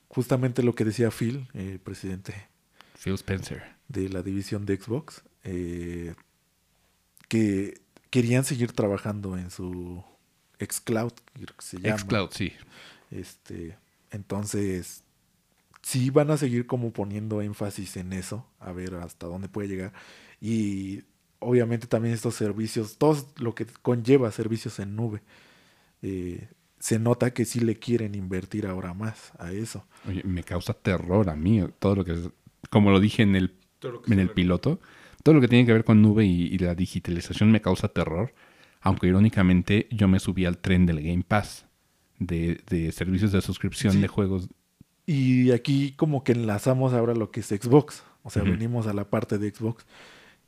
[0.09, 2.49] justamente lo que decía Phil, eh, presidente
[3.03, 3.63] Phil Spencer.
[3.89, 6.15] de la división de Xbox, eh,
[7.29, 10.03] que querían seguir trabajando en su
[10.59, 11.99] xCloud, creo que se llama.
[11.99, 12.53] Xcloud, sí.
[13.11, 13.79] Este,
[14.11, 15.05] entonces,
[15.83, 19.93] sí van a seguir como poniendo énfasis en eso, a ver hasta dónde puede llegar.
[20.41, 21.03] Y
[21.39, 25.23] obviamente también estos servicios, todo lo que conlleva servicios en nube,
[26.03, 29.87] eh, se nota que sí le quieren invertir ahora más a eso.
[30.09, 32.31] Oye, me causa terror a mí todo lo que es,
[32.71, 33.55] como lo dije en el,
[34.07, 34.81] en el piloto,
[35.23, 38.33] todo lo que tiene que ver con nube y, y la digitalización me causa terror,
[38.81, 41.67] aunque irónicamente yo me subí al tren del Game Pass
[42.19, 44.01] de, de servicios de suscripción Sí.
[44.01, 44.49] de juegos.
[45.13, 48.05] Y aquí como que enlazamos ahora lo que es Xbox.
[48.23, 49.85] O sea, venimos a la parte de Xbox.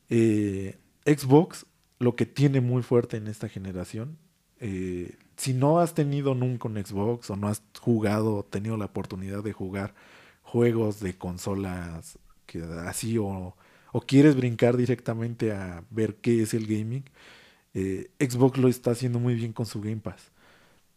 [0.08, 1.66] Eh, Xbox,
[1.98, 4.18] lo que tiene muy fuerte en esta generación,
[4.60, 8.84] eh, si no has tenido nunca un Xbox o no has jugado o tenido la
[8.84, 9.96] oportunidad de jugar
[10.42, 13.56] juegos de consolas que así o,
[13.92, 17.04] o quieres brincar directamente a ver qué es el gaming,
[17.74, 20.30] eh, Xbox lo está haciendo muy bien con su Game Pass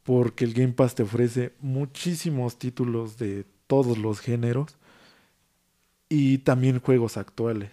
[0.04, 4.78] porque el Game Pass te ofrece muchísimos títulos de todos los géneros
[6.10, 7.72] y también juegos actuales.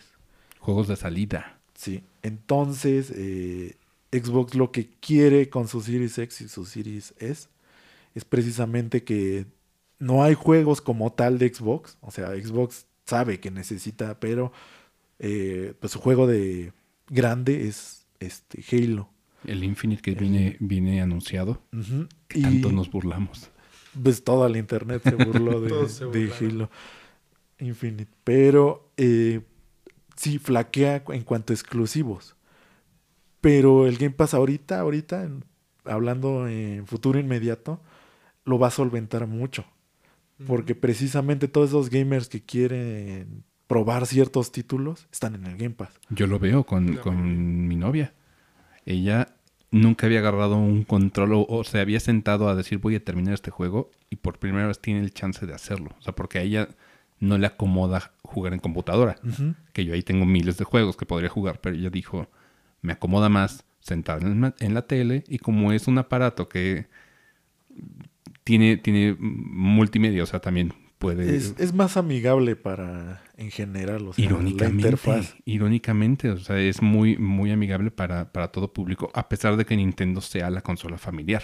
[0.59, 1.59] Juegos de salida.
[1.75, 3.77] Sí, entonces eh,
[4.13, 7.49] Xbox lo que quiere con su Series X y su Series S
[8.15, 9.47] es precisamente que
[9.99, 14.53] no hay juegos como tal de Xbox, o sea, Xbox sabe que necesita, pero
[15.19, 16.73] eh, pues su juego de
[17.09, 19.09] grande es este Halo.
[19.45, 21.63] El Infinite que viene, viene anunciado.
[21.73, 23.51] Ujú, que y- Tanto nos burlamos.
[24.01, 26.33] Pues toda la internet se burló de, se de.
[26.41, 26.71] Halo
[27.59, 28.11] Infinite.
[28.25, 29.41] Pero eh,
[30.17, 32.37] sí flaquea en cuanto a exclusivos.
[33.41, 35.45] Pero el Game Pass ahorita, ahorita, en-
[35.85, 37.81] hablando en futuro inmediato,
[38.45, 39.65] lo va a solventar mucho.
[40.47, 45.93] Porque precisamente todos esos gamers que quieren probar ciertos títulos están en el Game Pass.
[46.11, 48.13] Yo lo veo con, con mi novia.
[48.85, 49.37] Ella
[49.73, 53.35] nunca había agarrado un control o, o se había sentado a decir voy a terminar
[53.35, 55.91] este juego y por primera vez tiene el chance de hacerlo.
[55.99, 56.69] O sea, porque a ella
[57.19, 59.17] no le acomoda jugar en computadora.
[59.73, 62.29] Que yo ahí tengo miles de juegos que podría jugar, pero ella dijo,
[62.83, 66.87] me acomoda más sentar en la, en la tele y como es un aparato que
[68.45, 71.37] tiene, tiene multimedia, o sea, también puede...
[71.37, 75.35] Es, es más amigable para, en general, o sea, la Irónicamente, interfaz.
[75.45, 79.77] irónicamente, o sea, es muy, muy amigable para, para todo público, a pesar de que
[79.77, 81.43] Nintendo sea la consola familiar.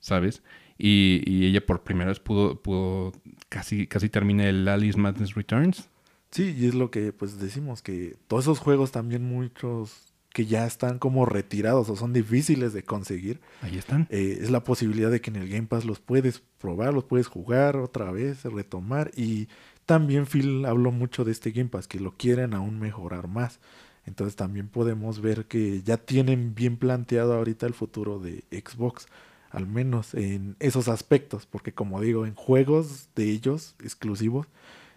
[0.00, 0.42] ¿sabes?
[0.78, 3.12] Y, y ella por primera vez pudo, pudo
[3.48, 5.88] casi, casi termina el Alice Madness Returns.
[6.30, 10.66] Sí, y es lo que pues decimos, que todos esos juegos también muchos que ya
[10.66, 14.06] están como retirados o son difíciles de conseguir, Ahí están.
[14.10, 17.26] eh, es la posibilidad de que en el Game Pass los puedes probar, los puedes
[17.26, 19.10] jugar otra vez, retomar.
[19.14, 19.48] Y
[19.86, 23.60] también Phil habló mucho de este Game Pass, que lo quieren aún mejorar más.
[24.06, 29.06] Entonces también podemos ver que ya tienen bien planteado ahorita el futuro de Xbox,
[29.50, 34.46] al menos en esos aspectos, porque como digo, en juegos de ellos exclusivos,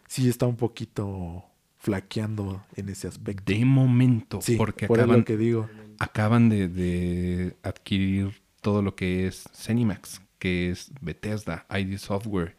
[0.08, 1.44] sí está un poquito
[1.86, 3.54] flaqueando en ese aspecto.
[3.54, 5.70] De momento, Sí, porque por acaban, lo que digo.
[6.00, 12.56] acaban de, de adquirir todo lo que es Cenimax, que es Bethesda, ID Software,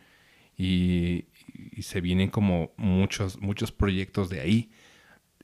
[0.57, 1.25] y,
[1.73, 4.71] y se vienen como muchos, muchos proyectos de ahí.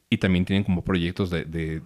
[0.08, 1.82] Y también tienen como proyectos de, de,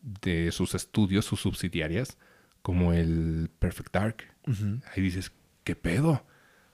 [0.00, 2.16] de sus estudios, sus subsidiarias,
[2.62, 4.16] como el Perfect Dark.
[4.94, 5.30] Ahí dices,
[5.62, 6.24] ¿qué pedo?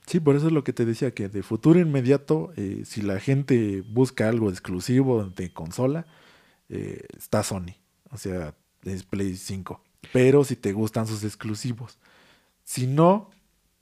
[0.06, 3.20] Sí, por eso es lo que te decía, que de futuro inmediato, eh, si la
[3.20, 6.06] gente busca algo exclusivo de consola,
[6.68, 7.76] eh, está Sony.
[8.10, 9.82] O sea, es Play 5.
[10.12, 11.98] Pero si te gustan sus exclusivos.
[12.64, 13.30] Si no,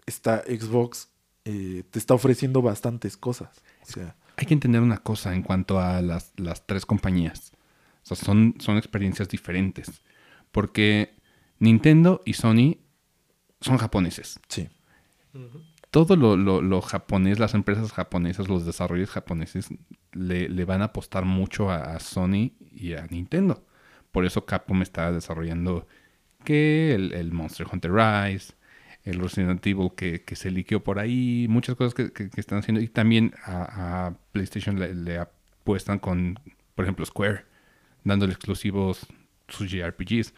[0.06, 1.08] está Xbox,
[1.44, 3.62] eh, te está ofreciendo bastantes cosas.
[3.82, 7.52] O sea, Hay que entender una cosa en cuanto a las, las tres compañías.
[8.04, 10.02] O sea, son, son experiencias diferentes.
[10.52, 11.16] Porque
[11.58, 12.78] Nintendo y Sony
[13.60, 14.38] son japoneses.
[14.48, 14.68] sí.
[15.92, 19.68] Todo lo, lo- japonés, las empresas japonesas, los desarrollos japoneses,
[20.12, 23.62] le, van a apostar mucho a, Sony y a Nintendo.
[24.10, 25.86] Por eso Capcom está desarrollando
[26.44, 28.54] que el, Monster Hunter Rise,
[29.04, 32.80] el Resident Evil que, se liqueó por ahí, muchas cosas que, están haciendo.
[32.80, 36.40] Y también a, a PlayStation le, le apuestan con,
[36.74, 37.44] por ejemplo, Square,
[38.02, 39.06] dándole exclusivos
[39.46, 40.32] sus JRPGs.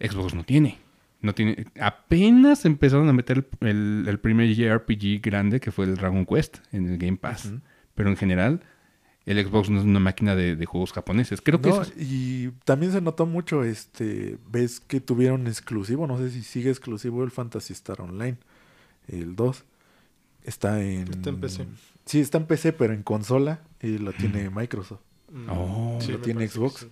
[0.00, 0.89] Xbox no tiene.
[1.22, 1.66] No tiene.
[1.80, 6.58] Apenas empezaron a meter el, el- el primer JRPG grande que fue el Dragon Quest
[6.72, 7.52] en el Game Pass.
[7.94, 8.62] Pero en general,
[9.26, 11.40] el Xbox no es una máquina de, de juegos japoneses.
[11.42, 16.06] Creo que No, eso es- y también se notó mucho, este, ves que tuvieron exclusivo,
[16.06, 18.38] no sé si sigue exclusivo el Fantasy Star Online,
[19.08, 19.64] el 2.
[20.42, 21.02] Está en...
[21.08, 21.66] Está en PC.
[22.06, 25.00] Sí, está en PC, pero en consola y lo tiene Microsoft.
[25.30, 25.98] Mm, Oh.
[26.08, 26.80] ¿Lo tiene que Xbox?
[26.80, 26.86] sí.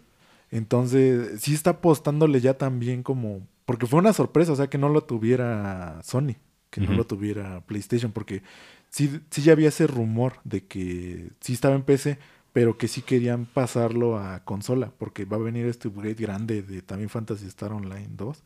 [0.51, 3.47] Entonces, sí está apostándole ya también como...
[3.69, 6.37] Porque fue una sorpresa, o sea, que no lo tuviera Sony,
[6.71, 8.43] que no lo tuviera PlayStation, porque
[8.89, 12.19] sí, sí ya había ese rumor de que sí estaba en PC,
[12.55, 16.81] pero que sí querían pasarlo a consola, porque va a venir este upgrade grande de
[16.81, 18.43] también Fantasy Star Online 2,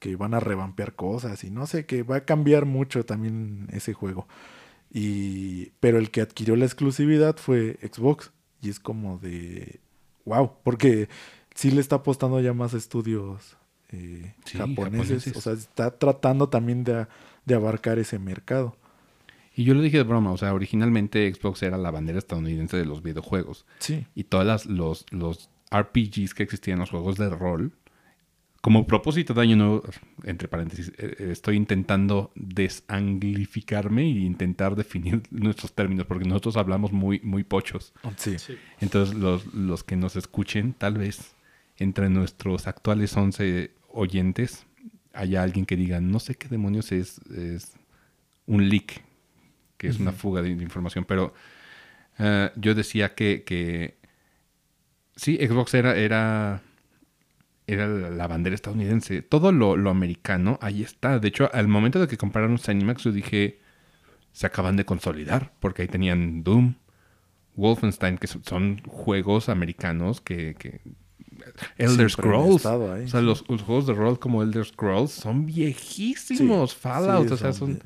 [0.00, 3.92] que van a revampear cosas y no sé, que va a cambiar mucho también ese
[3.92, 4.26] juego.
[4.90, 9.78] Y, pero el que adquirió la exclusividad fue Xbox, y es como de
[10.24, 11.08] wow, porque
[11.54, 13.56] sí le está apostando ya más estudios
[13.92, 15.36] eh, Sí, japoneses, japoneses.
[15.36, 17.06] o sea, está tratando también de,
[17.44, 18.76] de abarcar ese mercado.
[19.54, 22.84] Y yo lo dije de broma, o sea, originalmente Xbox era la bandera estadounidense de
[22.84, 23.64] los videojuegos.
[23.78, 27.72] Sí, Y todas las, los, los RPGs que existían, los juegos de rol,
[28.60, 29.82] como propósito de año nuevo,
[30.24, 36.92] entre paréntesis, eh, eh, estoy intentando desanglificarme e intentar definir nuestros términos, porque nosotros hablamos
[36.92, 37.92] muy, muy pochos.
[38.16, 38.56] sí, Sí.
[38.80, 41.34] Entonces, los, los que nos escuchen, tal vez
[41.78, 44.66] entre nuestros actuales 11 oyentes,
[45.12, 47.74] haya alguien que diga, no sé qué demonios es, es
[48.46, 49.02] un leak,
[49.78, 51.34] que es una fuga de, de información, pero
[52.18, 53.96] eh, yo decía que, que
[55.16, 56.62] sí, Xbox era, era,
[57.66, 59.22] era la la bandera estadounidense.
[59.22, 61.18] Todo lo, lo americano, ahí está.
[61.18, 63.60] De hecho, al momento de que compraron Cinemax, yo dije,
[64.32, 66.76] se acaban de consolidar, porque ahí tenían Doom,
[67.56, 70.54] Wolfenstein, que son, son juegos americanos que...
[70.58, 70.80] que
[71.78, 72.66] Elder Scrolls.
[72.66, 73.26] ahí, o sea, sí.
[73.26, 76.70] los, los juegos de rol como Elder Scrolls son viejísimos.
[76.72, 77.78] Sí, Fallout, sí, o sea, son...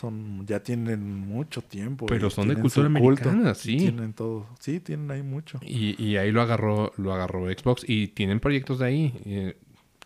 [0.00, 2.06] son- ya tienen mucho tiempo.
[2.06, 3.76] Pero son de cultura culto, americana, y sí.
[3.78, 5.58] Tienen todo, sí, tienen ahí mucho.
[5.62, 9.14] Y, y ahí lo agarró, lo agarró Xbox y tienen proyectos de ahí.
[9.24, 9.56] Eh,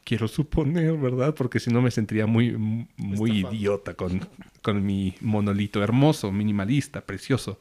[0.04, 1.34] quiero suponer, ¿verdad?
[1.34, 3.54] Porque si no me sentiría muy, muy Estafado.
[3.54, 4.20] idiota con,
[4.62, 7.60] con mi monolito hermoso, minimalista, precioso,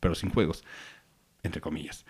[0.00, 0.64] pero sin juegos,
[1.44, 2.04] entre comillas.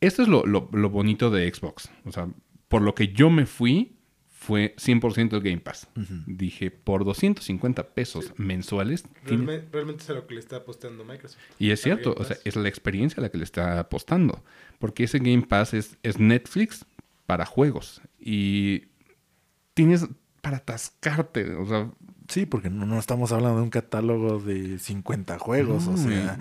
[0.00, 1.90] Esto es lo, lo- lo bonito de Xbox.
[2.04, 2.28] O sea,
[2.68, 3.96] por lo que yo me fui
[4.28, 5.86] fue 100% el Game Pass.
[6.26, 9.04] Dije, por 250 pesos mensuales.
[9.26, 11.38] tiene- realmente es a lo que le está apostando Microsoft.
[11.58, 14.42] Y es cierto, o sea, es la experiencia la que le está apostando.
[14.78, 16.86] Porque ese Game Pass es, es Netflix
[17.26, 18.00] para juegos.
[18.18, 18.84] Y
[19.74, 20.06] tienes
[20.40, 21.54] para atascarte.
[21.56, 21.90] O sea,
[22.28, 26.38] Sí, porque no, no estamos hablando de un catálogo de 50 juegos, o sea,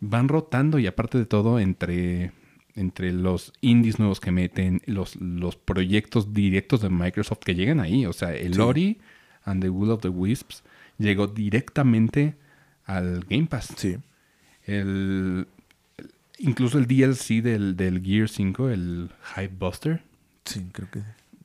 [0.00, 2.30] van rotando y aparte de todo, entre,
[2.76, 8.04] entre los indies nuevos que meten, los, los proyectos directos de Microsoft que llegan ahí.
[8.06, 8.60] O sea, el Sí.
[8.60, 8.98] Ori
[9.44, 10.62] and the Will of the Wisps
[10.98, 12.34] llegó directamente
[12.84, 13.72] al Game Pass.
[13.76, 13.96] sí.
[14.66, 15.46] El,
[15.98, 16.08] el-
[16.38, 20.02] incluso el DLC del, del Gear 5, el Hype Buster.
[20.44, 21.02] Sí, creo que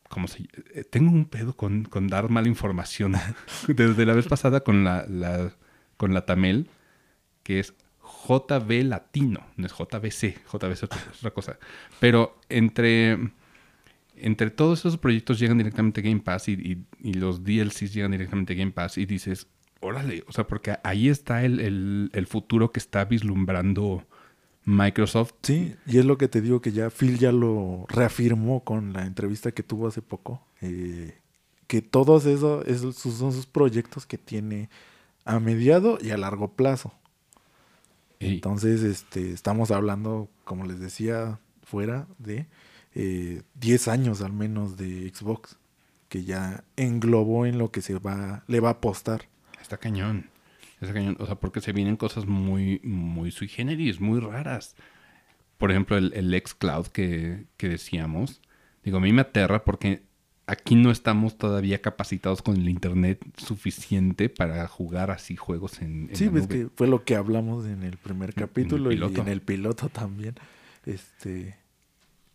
[0.09, 3.13] ¿Cómo se eh, Tengo un pedo con, con dar mala información.
[3.67, 5.51] Desde la vez pasada con la, la-
[5.97, 6.67] con la Tamel,
[7.43, 7.73] que es
[8.29, 11.57] JB Latino, no es JBC, JBC es otra, cosa.
[11.99, 13.17] Pero entre,
[14.15, 18.53] entre todos esos proyectos llegan directamente a Game Pass y, y- los DLCs llegan directamente
[18.53, 19.47] a Game Pass y dices,
[19.79, 24.05] órale, o sea, porque ahí está el, el- futuro que está vislumbrando
[24.65, 25.33] Microsoft.
[25.41, 29.05] Sí, y es lo que te digo que ya Phil ya lo reafirmó con la
[29.05, 31.17] entrevista que tuvo hace poco, eh,
[31.67, 34.69] que todos eso, esos sus- son sus proyectos que tiene
[35.25, 36.93] a mediado y a largo plazo.
[38.19, 42.47] Entonces, este, estamos hablando, como les decía, fuera de
[42.93, 45.57] eh, 10 años al menos de Xbox,
[46.09, 49.29] que ya englobó en lo que se va, le va a apostar.
[49.61, 50.29] Está cañón.
[50.81, 51.15] Está cañón.
[51.19, 54.75] O sea, porque se vienen cosas muy, muy sui generis, muy raras.
[55.57, 58.41] Por ejemplo, el, el xCloud que, que decíamos.
[58.83, 60.03] Digo, a mí me aterra porque
[60.49, 66.15] aquí no estamos todavía capacitados con el internet suficiente para jugar así juegos en, en
[66.15, 69.01] Sí, la ves que fue lo que hablamos en el primer En el capítulo y
[69.01, 70.35] en el piloto también.
[70.85, 71.55] Este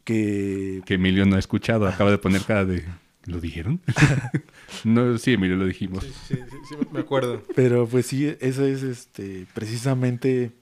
[0.04, 1.88] que Que Emilio no ha escuchado.
[1.88, 2.84] Acaba de poner cara de...
[3.24, 3.80] ¿Lo dijeron?
[4.84, 6.04] no, sí, Emilio, lo dijimos.
[6.04, 7.42] Sí, sí, sí, sí, me acuerdo.
[7.56, 10.52] pero pues sí, eso es este precisamente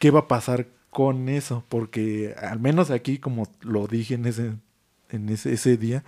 [0.00, 4.52] qué va a pasar con eso, porque al menos aquí como lo dije en ese
[5.08, 6.02] en ese, ese día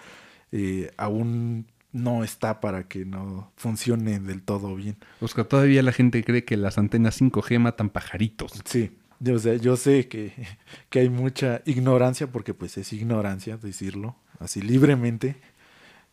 [0.53, 4.97] eh, aún no está para que no funcione del todo bien.
[5.21, 8.53] Oscar, todavía la gente cree que las antenas 5G matan pajaritos.
[8.65, 10.33] Sí, yo, sé- yo sé que,
[10.91, 15.37] que hay mucha ignorancia, porque pues es ignorancia decirlo así libremente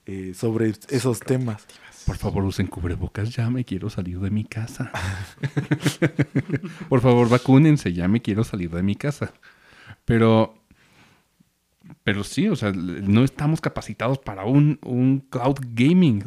[0.06, 1.66] eh, sobre esos temas.
[2.06, 4.92] Por favor, usen cubrebocas, ya me quiero salir de mi casa.
[6.90, 9.34] Por favor, vacúnense, ya me quiero salir de mi casa.
[10.06, 10.59] Pero,
[12.04, 16.24] pero sí, o sea, no estamos capacitados para un, un cloud gaming.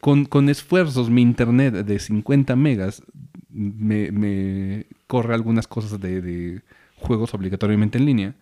[0.00, 3.02] Con, con esfuerzos, mi internet de 50 megas
[3.50, 6.62] me, me corre algunas cosas de, de
[6.96, 8.34] juegos obligatoriamente en línea.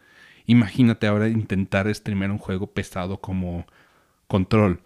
[0.46, 3.66] Imagínate ahora intentar streamear un juego pesado como
[4.26, 4.80] Control.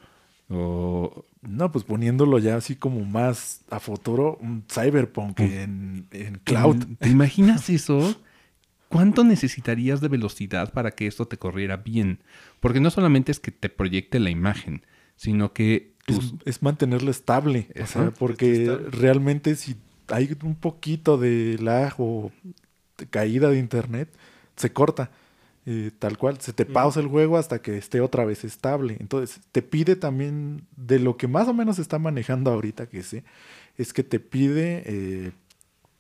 [0.48, 6.84] O No, pues poniéndolo ya así como más a futuro, un cyberpunk en, en cloud.
[6.98, 8.14] ¿Te imaginas eso?
[8.88, 12.20] ¿Cuánto necesitarías de velocidad para que esto te corriera bien?
[12.60, 14.84] Porque no solamente es que te proyecte la imagen,
[15.16, 16.34] sino que Es, tus...
[16.44, 17.72] es mantenerlo estable.
[17.76, 18.90] O sea, porque Estable.
[18.90, 19.76] realmente si
[20.08, 22.30] hay un poquito de lag o
[22.98, 24.10] de caída de internet,
[24.56, 25.10] se corta.
[25.66, 28.96] eh, tal cual, se te pausa el juego hasta que esté otra vez estable.
[29.00, 33.24] Entonces, te pide también, de lo que más o menos está manejando ahorita, que sé,
[33.78, 35.32] es que te pide, eh,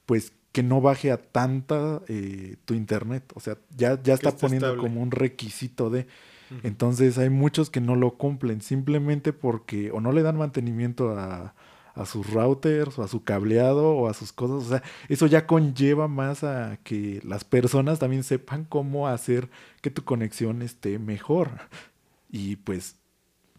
[0.06, 3.24] pues, que no baje a tanta eh, tu internet.
[3.34, 4.88] O sea, ya, ya está poniendo estable.
[4.88, 6.06] como un requisito de...
[6.62, 11.54] Entonces hay muchos que no lo cumplen simplemente porque o no le dan mantenimiento a,
[11.94, 14.64] a sus routers o a su cableado o a sus cosas.
[14.64, 19.50] O sea, eso ya conlleva más a que las personas también sepan cómo hacer
[19.80, 21.50] que tu conexión esté mejor.
[22.30, 22.96] Y pues,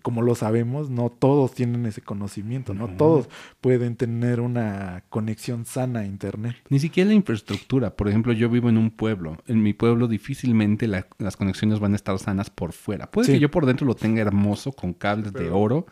[0.06, 2.96] como lo sabemos, no todos tienen ese conocimiento, no, No.
[2.96, 3.28] todos
[3.60, 6.56] pueden tener una conexión sana a Internet.
[6.70, 7.96] Ni siquiera la infraestructura.
[7.96, 9.38] Por ejemplo, yo vivo en un pueblo.
[9.48, 13.10] En mi pueblo difícilmente la- las conexiones van a estar sanas por fuera.
[13.10, 13.32] Puede Sí.
[13.34, 15.88] que yo por dentro lo tenga hermoso con cables de oro,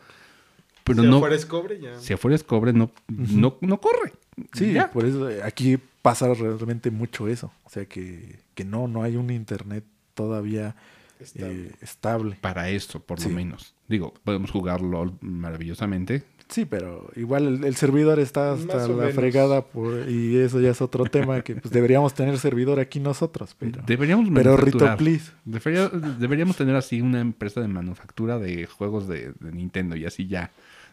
[0.84, 1.16] pero si no...
[1.16, 1.98] afuera es cobre, ya.
[1.98, 4.12] Si afuera es cobre, no, no, no corre.
[4.52, 4.92] Sí, Ya.
[4.92, 7.50] por eso eh, aquí pasa realmente mucho eso.
[7.64, 9.84] O sea, que, que no, no hay un Internet
[10.14, 10.76] todavía
[11.20, 11.54] Estable.
[11.66, 12.38] eh, estable.
[12.40, 13.28] Para eso, por Sí.
[13.28, 13.74] lo menos.
[13.88, 16.22] Digo, podemos jugarlo maravillosamente.
[16.48, 19.14] Sí, pero igual el, el servidor está hasta la menos.
[19.14, 23.56] fregada por, y eso ya es otro tema que pues deberíamos tener servidor aquí nosotros,
[23.58, 25.32] pero, Deberíamos pero Rito, please.
[25.46, 30.26] Debería- deberíamos tener así una empresa de manufactura de juegos de, de Nintendo y así
[30.26, 30.50] ya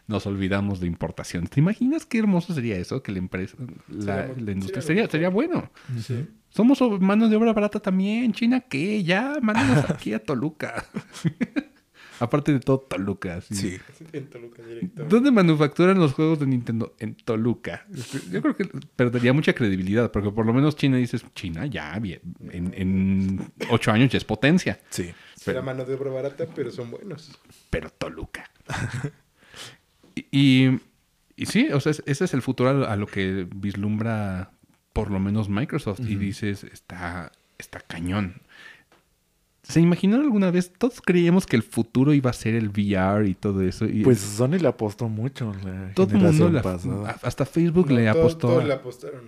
[0.08, 1.46] nos olvidamos de importación.
[1.46, 3.02] ¿Te imaginas qué hermoso sería eso?
[3.02, 3.54] Que la empresa,
[3.88, 5.70] la, Sería- la industria sería sería, bueno.
[6.00, 6.26] Sí.
[6.54, 8.32] Somos o- mano de obra barata también.
[8.32, 9.02] ¿China qué?
[9.02, 10.84] Ya, mándanos aquí a Toluca.
[12.20, 13.40] Aparte de todo, Toluca.
[13.40, 13.54] sí.
[13.54, 13.78] Sí.
[14.12, 15.02] En Toluca directamente.
[15.12, 16.94] ¿Dónde manufacturan los juegos de Nintendo?
[17.00, 17.84] En Toluca.
[18.30, 22.20] Yo creo que perdería mucha credibilidad, porque por lo menos China dices, China ya, bien,
[22.52, 24.78] en, en ocho años ya es potencia.
[24.90, 25.10] Sí.
[25.34, 27.36] Será mano de obra barata, pero son buenos.
[27.70, 28.48] pero Toluca.
[30.14, 30.80] y, y,
[31.34, 34.52] y sí, o sea, es- ese es el futuro a lo que vislumbra
[34.92, 36.00] por lo menos Microsoft.
[36.00, 38.40] Y dices, está, está cañón.
[39.62, 40.72] ¿Se imaginaron alguna vez?
[40.76, 43.84] Todos creíamos que el futuro iba a ser el VR y todo eso.
[43.86, 47.16] Y Pues Sony le apostó mucho la todo el mundo, pasada.
[47.22, 48.48] hasta Facebook No, le todo- apostó.
[48.48, 49.20] todos a- le apostaron.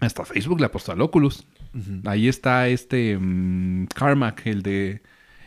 [0.00, 1.44] Hasta Facebook le apostó al Oculus.
[2.04, 5.02] Ahí está este mm, Carmack, el de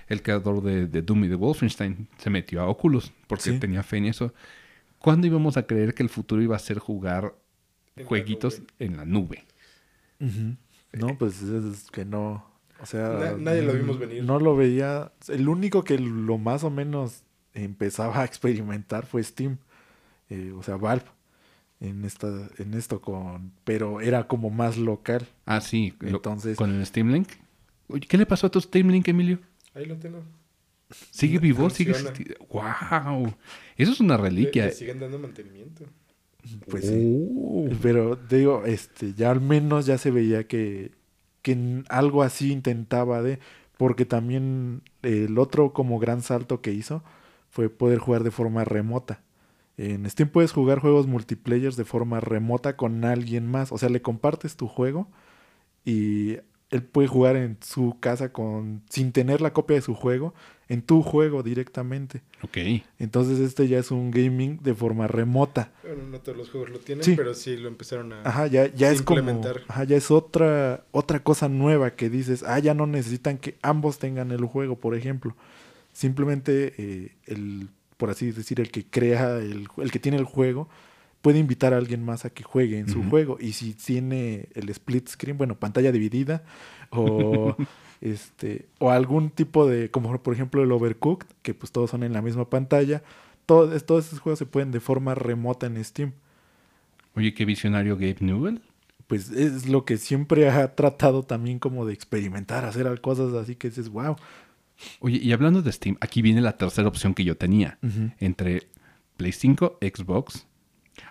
[0.09, 2.07] el creador de, de Doom y de Wolfenstein.
[2.17, 3.59] Se metió a Oculus porque Sí.
[3.59, 4.33] tenía fe en eso.
[4.99, 7.33] ¿Cuándo íbamos a creer que el futuro iba a ser jugar
[7.95, 9.45] En jueguitos en la nube?
[10.93, 12.45] No, pues es que no.
[12.81, 14.23] O sea, Na- nadie lo vimos venir.
[14.23, 15.11] No lo veía.
[15.27, 17.23] El único que lo más o menos
[17.53, 19.57] empezaba a experimentar fue Steam.
[20.29, 21.05] Eh, o sea, Valve.
[21.79, 22.27] En, esta,
[22.57, 23.51] en esto con.
[23.63, 25.27] Pero era como más local.
[25.45, 25.93] Ah, sí.
[26.01, 27.29] Entonces- con el Steam Link.
[27.87, 29.39] Oye, ¿qué le pasó a tu Steam Link, Emilio?
[29.73, 30.23] Ahí lo tengo.
[31.09, 31.69] ¿Sigue vivo?
[31.69, 32.15] ¿Sigue funciona.
[32.17, 32.47] existiendo?
[32.53, 33.33] ¡Wow!
[33.77, 34.65] Eso es una Le, reliquia.
[34.65, 35.85] le siguen dando mantenimiento.
[36.69, 37.29] Pues sí.
[37.37, 37.69] Oh.
[37.81, 40.91] Pero digo, este, ya al menos ya se veía que,
[41.41, 43.39] que algo así intentaba de,
[43.77, 47.03] porque también el otro como gran salto que hizo
[47.49, 49.21] fue poder jugar de forma remota.
[49.77, 54.01] En Steam puedes jugar juegos multiplayer de forma remota con alguien más, o sea, le
[54.01, 55.07] compartes tu juego
[55.85, 56.37] y
[56.69, 60.33] él puede jugar en su casa con sin tener la copia de su juego
[60.71, 62.21] en tu juego directamente.
[62.43, 62.57] Ok.
[62.97, 65.69] Entonces este ya es un gaming de forma remota.
[65.83, 67.15] Bueno, no todos los juegos lo tienen, Sí.
[67.17, 68.21] pero sí lo empezaron a...
[68.23, 69.19] Ajá, ya, ya es como.
[69.19, 69.63] implementar.
[69.67, 73.99] Ajá, ya es otra, otra cosa nueva que dices, ah, ya no necesitan que ambos
[73.99, 75.35] tengan el juego, por ejemplo.
[75.91, 77.67] Simplemente eh, el,
[77.97, 80.69] por así decir, el que crea, el, el que tiene el juego,
[81.21, 83.37] puede invitar a alguien más a que juegue en su juego.
[83.39, 86.43] Y si tiene el split screen, bueno, pantalla dividida,
[86.91, 87.55] o
[88.01, 92.13] este, o algún tipo de, como por ejemplo el Overcooked, que pues todos son en
[92.13, 93.03] la misma pantalla.
[93.45, 96.13] Todo, todos esos juegos se pueden de forma remota en Steam.
[97.15, 98.61] Oye, qué visionario Gabe Newell.
[99.07, 103.69] pues es lo que siempre ha tratado también como de experimentar, hacer cosas así que
[103.69, 104.15] dices, wow.
[104.99, 107.77] Oye, y hablando de Steam, aquí viene la tercera opción que yo tenía.
[108.19, 108.69] Entre
[109.17, 110.47] Play 5, Xbox.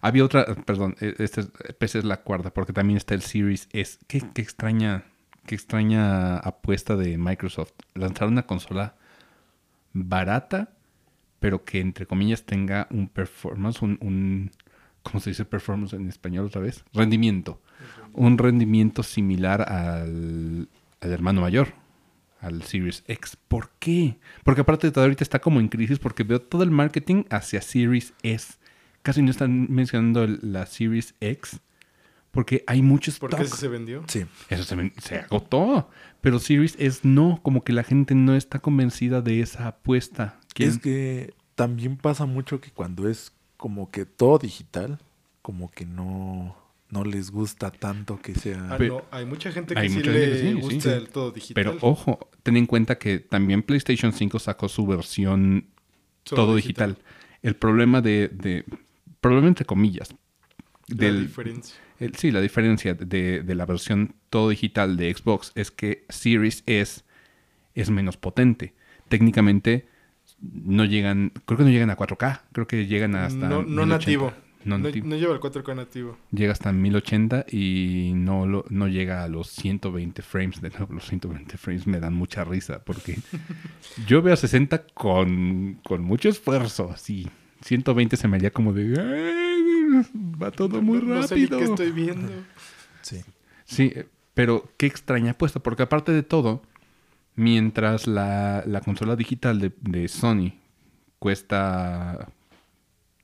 [0.01, 3.69] Había otra, perdón, eh, este es, PC es la cuarta, porque también está el Series
[3.73, 3.99] S.
[4.07, 5.05] Qué, qué extraña,
[5.47, 7.73] qué extraña apuesta de Microsoft.
[7.95, 8.97] Lanzar una consola
[9.93, 10.73] barata,
[11.39, 14.51] pero que entre comillas tenga un performance, un, un
[15.03, 16.85] ¿cómo se dice performance en español otra vez?
[16.93, 17.61] Rendimiento.
[18.13, 20.69] Un rendimiento similar al,
[21.01, 21.75] al hermano mayor,
[22.41, 23.37] al Series X.
[23.49, 24.17] ¿Por qué?
[24.45, 27.63] Porque aparte de todo ahorita está como en crisis porque veo todo el marketing hacia
[27.63, 28.55] Series S.
[29.03, 31.61] Casi no están mencionando la Series X
[32.31, 34.05] porque hay muchos ¿Por qué ese se vendió?
[34.09, 34.25] Sí.
[34.49, 35.89] eso se, ven- se agotó.
[36.21, 40.39] Pero Series S no, como que la gente no está convencida de esa apuesta.
[40.57, 44.99] Es que también pasa mucho que cuando es como que todo digital,
[45.43, 46.57] como que no,
[46.91, 48.69] no les gusta tanto que sea...
[48.71, 50.75] Ah, no, hay mucha gente que hay sí mucha le gente que sí, sí.
[50.75, 51.55] gusta el todo digital.
[51.65, 55.67] Pero ojo, ten en cuenta que también PlayStation 5 sacó su versión
[56.25, 56.99] Solo todo digital.
[57.43, 58.65] El problema de, de
[59.21, 60.15] problema entre comillas,
[60.89, 61.77] La del, diferencia.
[62.01, 66.63] El- sí, la diferencia de, de la versión todo digital de Xbox es que Series
[66.67, 67.03] S
[67.75, 68.75] es menos potente.
[69.09, 69.87] Técnicamente
[70.41, 73.87] no llegan, creo que no llegan a 4K, creo que llegan hasta no, no 1080.
[73.87, 74.33] nativo.
[74.63, 75.07] No No, nativo.
[75.07, 76.19] no lleva el 4K nativo.
[76.33, 80.61] Llega hasta 1080 y no, lo- no llega a los 120 frames.
[80.61, 83.17] De nuevo, los 120 frames me dan mucha risa porque
[84.07, 86.91] yo veo a 60 con, con mucho esfuerzo.
[86.93, 87.27] Así,
[87.63, 88.99] 120 se me haría como de...
[89.01, 90.03] "Ay,
[90.43, 91.59] Va todo muy No- no sé rápido.
[91.59, 92.31] qué estoy viendo.
[93.03, 93.21] Sí.
[93.65, 96.63] Sí, eh, pero qué extraña apuesta, porque aparte de todo,
[97.35, 100.53] mientras la, la consola digital de, de Sony
[101.19, 102.29] cuesta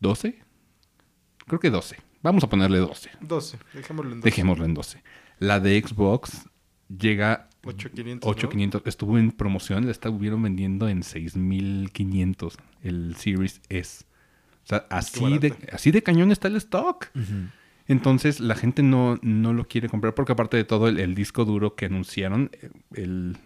[0.01, 0.39] 12,
[1.47, 3.59] creo que 12, vamos a ponerle 12, 12.
[3.75, 4.25] Dejémoslo en 12.
[4.31, 5.03] dejémoslo en 12.
[5.39, 6.49] La de Xbox
[6.89, 8.29] llega 8500.
[8.31, 14.05] 8500, estuvo en promoción, la estuvieron vendiendo en 6500 el Series S.
[14.67, 17.09] O sea, así de, así de cañón está el stock.
[17.87, 21.45] Entonces la gente no, no lo quiere comprar porque aparte de todo el, el disco
[21.45, 23.37] duro que anunciaron, eh, el,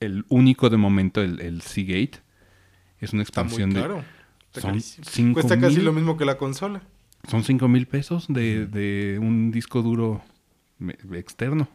[0.00, 2.20] el único de momento, el, el Seagate,
[3.00, 3.80] es una Está muy expansión de...
[3.80, 5.06] Está son carísimo.
[5.10, 6.82] cinco Cuesta casi lo mismo que la consola.
[7.28, 10.22] Son 5 mil pesos de, de un disco duro
[11.12, 11.68] externo.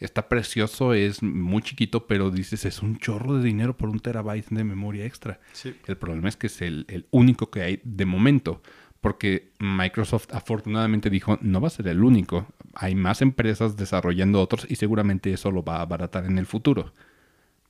[0.00, 4.48] Está precioso, es muy chiquito, pero dices, es un chorro de dinero por un terabyte
[4.50, 5.40] de memoria extra.
[5.52, 5.74] Sí.
[5.86, 8.62] El problema es que es el, el único que hay de momento,
[9.00, 14.66] porque Microsoft afortunadamente dijo, no va a ser el único, hay más empresas desarrollando otros
[14.68, 16.92] y seguramente eso lo va a abaratar en el futuro.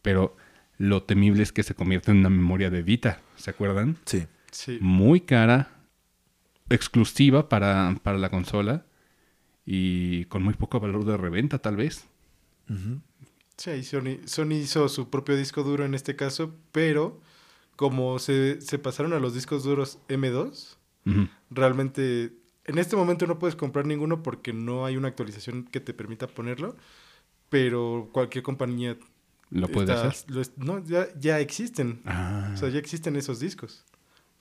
[0.03, 0.37] Pero
[0.77, 3.97] lo temible es que se convierta en una memoria de Vita, ¿se acuerdan?
[4.05, 4.27] Sí.
[4.51, 4.79] Sí.
[4.81, 5.71] Muy cara,
[6.71, 8.85] exclusiva para, para la consola
[9.67, 12.08] y con muy poco valor de reventa tal vez.
[13.57, 17.21] Sí, Sony, Sony hizo su propio disco duro en este caso, pero
[17.77, 21.29] como se, se pasaron a los discos duros M2, Ujú.
[21.51, 22.33] realmente
[22.65, 26.27] en este momento no puedes comprar ninguno porque no hay una actualización que te permita
[26.29, 26.77] ponerlo,
[27.49, 28.97] pero cualquier compañía
[29.51, 30.29] Lo puede está- hacer.
[30.29, 32.01] lo no, ya, ya existen.
[32.05, 33.85] Ah, O sea, ya existen esos discos.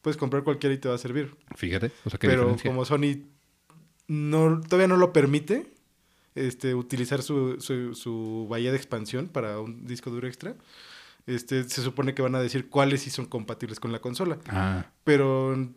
[0.01, 1.35] Puedes comprar cualquiera y te va a servir.
[1.55, 2.69] fíjate, o sea, qué Pero diferencia.
[2.71, 3.23] como Sony
[4.07, 5.73] no, todavía no lo permite
[6.37, 10.55] este, utilizar su, su, su bahía de expansión para un disco duro extra,
[11.25, 14.37] este, se supone que van a decir cuáles sí son compatibles con la consola.
[14.47, 15.75] Ah, Pero en,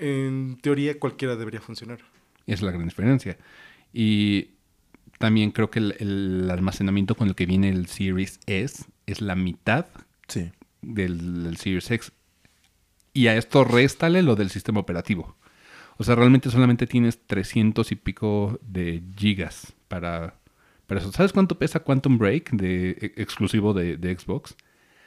[0.00, 1.98] en teoría cualquiera debería funcionar.
[2.46, 3.36] es la gran diferencia.
[3.92, 4.50] Y
[5.18, 9.34] también creo que el, el almacenamiento con el que viene el Series S es la
[9.34, 9.86] mitad
[10.28, 10.50] Sí.
[10.82, 12.12] del, del Series X.
[13.12, 15.36] Y a esto réstale lo del sistema operativo.
[15.96, 20.34] O sea, realmente solamente tienes 300 y pico de gigas para,
[20.86, 21.12] para eso.
[21.12, 24.56] ¿Sabes cuánto pesa Quantum Break de, e- exclusivo de, de Xbox?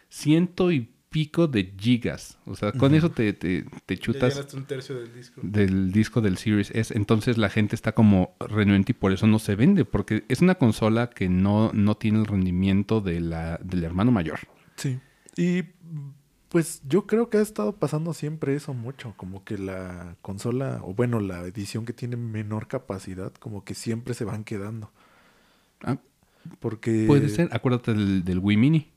[0.10, 2.38] Ciento y pico de gigas.
[2.46, 5.42] O sea, con eso te, te, te Ya chutas llenaste un tercio del disco.
[5.44, 6.96] del disco del Series S.
[6.96, 9.84] Entonces la gente está como renuente y por eso no se vende.
[9.86, 14.40] Porque es una consola que no, no tiene el rendimiento de la, del hermano mayor.
[14.76, 15.00] Sí.
[15.38, 15.64] Y
[16.50, 20.94] pues yo creo que ha estado pasando siempre eso mucho, como que la consola, o
[20.94, 24.92] bueno, la edición que tiene menor capacidad, como que siempre se van quedando.
[25.84, 25.98] Ah,
[26.60, 27.04] Porque...
[27.08, 27.50] Puede ser.
[27.52, 28.92] Acuérdate del, del Wii Mini.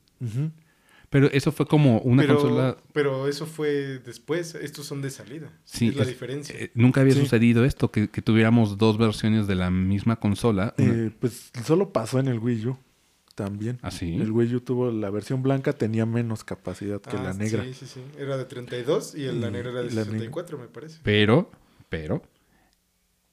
[1.09, 2.77] Pero eso fue como una pero, consola.
[2.93, 5.51] pero eso fue después, estos son de salida.
[5.65, 6.55] Sí, es la es- diferencia.
[6.57, 7.19] eh, nunca había Sí.
[7.19, 10.73] sucedido esto, que, que tuviéramos dos versiones de la misma consola.
[10.77, 12.77] una- Eh, pues solo pasó en el Wii U
[13.45, 13.79] también.
[13.81, 14.15] ¿Ah, sí?
[14.15, 17.63] El Wii U tuvo la versión blanca, tenía menos capacidad que Ah, la negra.
[17.63, 18.01] Sí, sí, sí.
[18.17, 20.11] Era de 32 y el- la Y- negra era de y la negra.
[20.13, 20.99] 64, me parece.
[21.03, 21.49] Pero,
[21.89, 22.21] pero,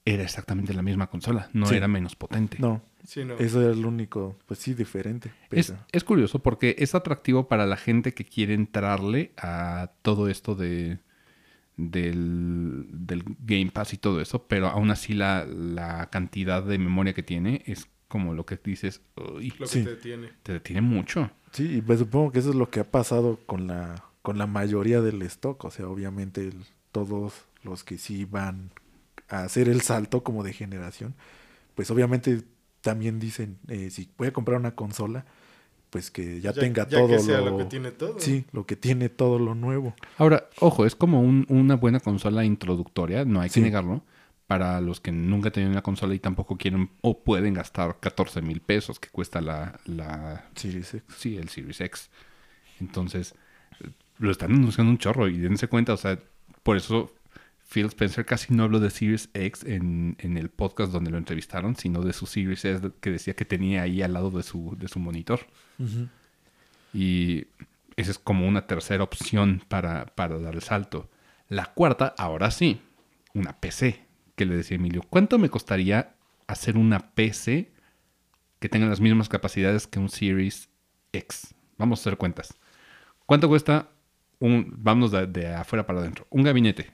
[0.04, 1.50] era exactamente la misma consola.
[1.52, 1.74] No Sí.
[1.74, 2.56] era menos potente.
[2.58, 3.34] No, Sí, no.
[3.38, 5.30] eso era el único, pues sí, diferente.
[5.50, 5.60] Pero...
[5.60, 10.54] Es, es curioso porque es atractivo para la gente que quiere entrarle a todo esto
[10.54, 10.98] de
[11.76, 17.12] del, del Game Pass y todo eso, pero aún así la, la cantidad de memoria
[17.12, 19.84] que tiene es como lo que dices, uy, lo que sí.
[19.84, 20.30] te detiene.
[20.42, 21.30] te detiene mucho.
[21.52, 24.46] Sí, y pues supongo que eso es lo que ha pasado con la, con la
[24.46, 25.62] mayoría del stock.
[25.64, 28.70] O sea, obviamente el- todos los que sí van
[29.28, 31.14] a hacer el salto como de generación,
[31.74, 32.42] pues obviamente
[32.80, 35.26] también dicen, eh, si voy a comprar una consola,
[35.90, 38.18] pues que ya, tenga ya todo que sea lo, lo que tiene todo.
[38.20, 39.94] Sí, lo que tiene todo lo nuevo.
[40.16, 44.02] Ahora, ojo, es como un- una buena consola introductoria, no hay que negarlo,
[44.48, 48.62] para los que nunca tienen una consola y tampoco quieren o pueden gastar 14 mil
[48.62, 51.16] pesos que cuesta la, la, Series X.
[51.18, 52.08] sí, el Series X.
[52.80, 53.34] Entonces,
[54.18, 56.18] lo están anunciando un chorro y dense cuenta, o sea,
[56.62, 57.12] por eso
[57.70, 61.76] Phil Spencer casi no habló de Series X en, en el podcast donde lo entrevistaron,
[61.76, 64.88] sino de su Series S que decía que tenía ahí al lado de su, de
[64.88, 65.40] su monitor.
[66.94, 67.48] Y
[67.96, 71.10] esa es como una tercera opción para, para dar el salto.
[71.50, 72.80] La cuarta, ahora sí,
[73.34, 74.07] una PC.
[74.38, 76.14] Que le decía Emilio, ¿cuánto me costaría
[76.46, 77.72] hacer una PC
[78.60, 80.68] que tenga las mismas capacidades que un Series
[81.12, 81.54] X?
[81.76, 82.54] Vamos a hacer cuentas.
[83.26, 83.90] ¿Cuánto cuesta
[84.38, 86.90] un, vamos de, de afuera para adentro, un gabinete?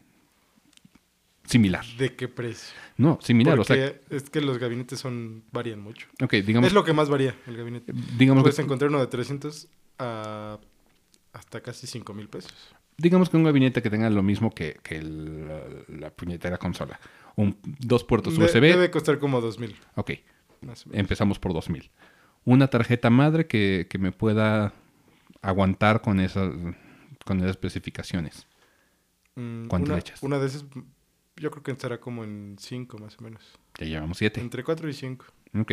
[1.46, 1.84] Similar.
[1.98, 2.74] ¿De qué precio?
[2.96, 3.56] No, similar.
[3.56, 6.08] Porque O sea, es que los gabinetes son varían mucho.
[6.22, 7.92] ok, digamos, es lo que más varía el gabinete.
[8.16, 9.68] digamos, Puedes que, encontrar uno de 300
[9.98, 10.58] a
[11.34, 12.54] hasta casi 5 mil pesos.
[12.96, 16.98] digamos que un gabinete que tenga lo mismo que, que el- la, la puñetera consola.
[17.36, 18.60] Un, dos puertos De- USB.
[18.60, 19.76] debe costar como 2 mil.
[19.96, 20.12] Ok,
[20.92, 21.90] empezamos por 2000.
[22.44, 24.72] Una tarjeta madre que, que me pueda
[25.42, 26.52] aguantar con esas,
[27.24, 28.46] con esas especificaciones.
[29.34, 30.22] Mm, ¿cuánto una, le echas?
[30.22, 30.64] Una de esas,
[31.36, 33.42] yo creo que estará como en 5 más o menos.
[33.78, 34.40] Ya llevamos 7.
[34.40, 35.24] Entre 4 y 5.
[35.58, 35.72] Ok.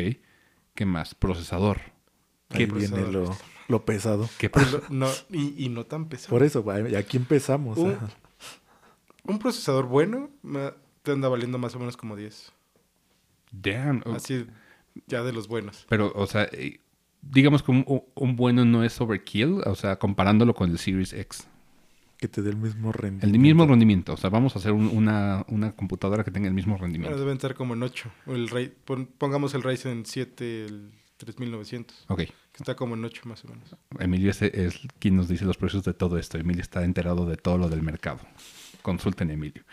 [0.74, 1.14] ¿Qué más?
[1.14, 1.78] Procesador.
[2.50, 3.14] Ahí ¿Qué, viene procesador?
[3.14, 3.38] lo,
[3.68, 4.30] lo pesado.
[4.40, 6.30] qué proce- No, y, y no tan pesado.
[6.32, 6.66] Por eso,
[6.98, 7.78] aquí empezamos.
[7.78, 7.98] Un-.
[9.26, 10.30] Un procesador bueno
[11.04, 12.52] te anda valiendo más o menos como 10.
[13.52, 14.02] Damn.
[14.06, 14.46] oh, Así,
[15.08, 15.86] ya de los buenos.
[15.90, 16.80] Pero, o sea, eh,
[17.22, 17.86] digamos que un,
[18.16, 21.48] un bueno no es overkill, o sea, comparándolo con el Series X.
[22.18, 23.26] Que te dé el mismo rendimiento.
[23.36, 24.14] El mismo rendimiento.
[24.14, 27.18] O sea, vamos a hacer un- una, una computadora que tenga el mismo Ahora rendimiento.
[27.20, 28.12] deben estar como en 8.
[28.28, 32.18] El pon- pongamos el Ryzen 7, el 3900, Ok.
[32.20, 33.76] que está como en 8 más o menos.
[34.00, 36.38] Emilio es, es quien nos dice los precios de todo esto.
[36.38, 38.20] Emilio está enterado de todo lo del mercado.
[38.84, 39.64] Consulten a Emilio.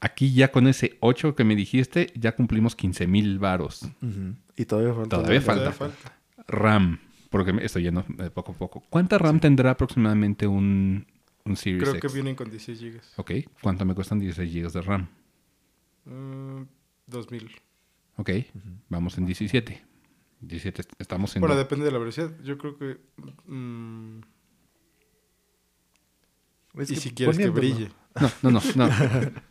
[0.00, 3.82] Aquí ya con ese 8 que me dijiste, ya cumplimos 15 mil varos.
[4.00, 4.34] Ujú.
[4.56, 5.16] Y todavía falta.
[5.16, 5.72] Todavía la- falta.
[5.72, 6.18] Todavía falta.
[6.46, 8.82] RAM, porque me estoy yendo de poco a poco.
[8.90, 11.04] ¿Cuánta RAM tendrá aproximadamente un,
[11.44, 12.00] un Series Creo X?
[12.10, 13.00] que vienen con 16 GB.
[13.16, 13.30] Ok,
[13.60, 15.08] ¿cuánto me cuestan 16 GB de RAM?
[16.04, 16.62] Mm,
[17.06, 17.50] 2000.
[18.16, 18.30] Ok,
[18.88, 19.82] vamos en 17.
[20.40, 21.40] 17, est- estamos en...
[21.40, 22.30] Bueno, depende de la velocidad.
[22.44, 22.98] Yo creo que.
[23.46, 24.20] mm,
[26.78, 27.90] Es y que si quieres que brille.
[28.42, 28.88] No, no, no, no.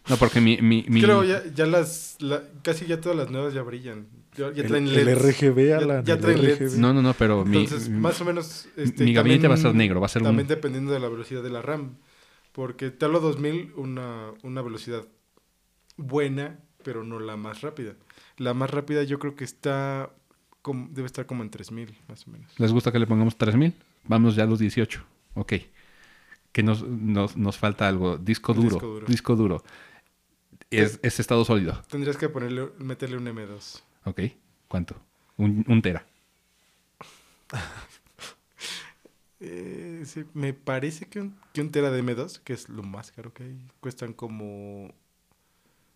[0.09, 0.57] No, porque mi...
[0.61, 2.17] mi, mi- Creo ya, ya las.
[2.19, 4.07] la- casi ya todas las nuevas ya brillan.
[4.35, 5.21] Ya, ya El, traen el LEDs.
[5.39, 6.05] RGB, Ya- Alan.
[6.05, 6.73] ya traen LEDs.
[6.73, 6.79] RGB.
[6.79, 7.57] No, no, no, pero mi...
[7.63, 8.67] Entonces, más o menos.
[8.75, 10.99] Este, mi gabinete va a ser también- negro, va a ser un- También dependiendo de
[10.99, 11.97] la velocidad de la RAM.
[12.51, 15.05] Porque te hablo 2000, una, una velocidad
[15.97, 17.93] buena, pero no la más rápida.
[18.37, 20.11] La más rápida yo creo que está.
[20.61, 22.51] como- debe estar como en 3000, más o menos.
[22.57, 23.73] ¿Les gusta que le pongamos 3000?
[24.05, 25.01] Vamos ya a los 18.
[25.35, 25.53] Ok.
[26.51, 28.17] Que nos, nos, nos falta algo.
[28.17, 28.69] Disco duro.
[28.69, 29.05] disco duro.
[29.07, 29.63] Disco duro.
[30.69, 31.81] Es, es estado sólido.
[31.89, 33.81] Tendrías que ponerle, meterle un M2.
[34.05, 34.21] Ok.
[34.67, 34.95] ¿Cuánto?
[35.37, 36.05] Un, un tera.
[39.39, 43.11] Eh, sí, me parece que un, que un tera de M2, que es lo más
[43.11, 44.91] caro que hay, cuestan como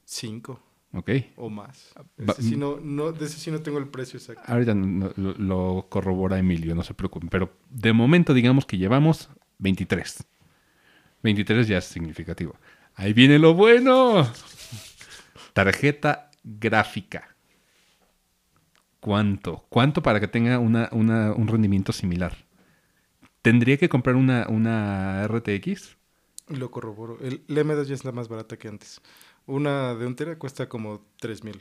[0.06, 0.62] 5
[0.93, 1.10] Ok.
[1.38, 1.91] o más.
[2.20, 4.43] Va- Ese sí no, no, de ese sí no tengo el precio exacto.
[4.45, 7.30] Ahorita no- lo, lo corrobora Emilio, no se preocupen.
[7.30, 9.28] Pero de momento digamos que llevamos
[9.58, 10.24] 23.
[11.24, 12.55] 23 ya es significativo.
[12.95, 14.30] Ahí viene lo bueno.
[15.53, 17.36] Tarjeta gráfica.
[18.99, 19.65] ¿Cuánto?
[19.69, 22.36] ¿Cuánto para que tenga una, una- un rendimiento similar?
[23.41, 25.97] ¿Tendría que comprar una, una RTX?
[26.49, 27.17] Lo corroboro.
[27.22, 29.01] El, el M2 ya está más barata que antes.
[29.47, 31.59] Una de un tera cuesta como 3000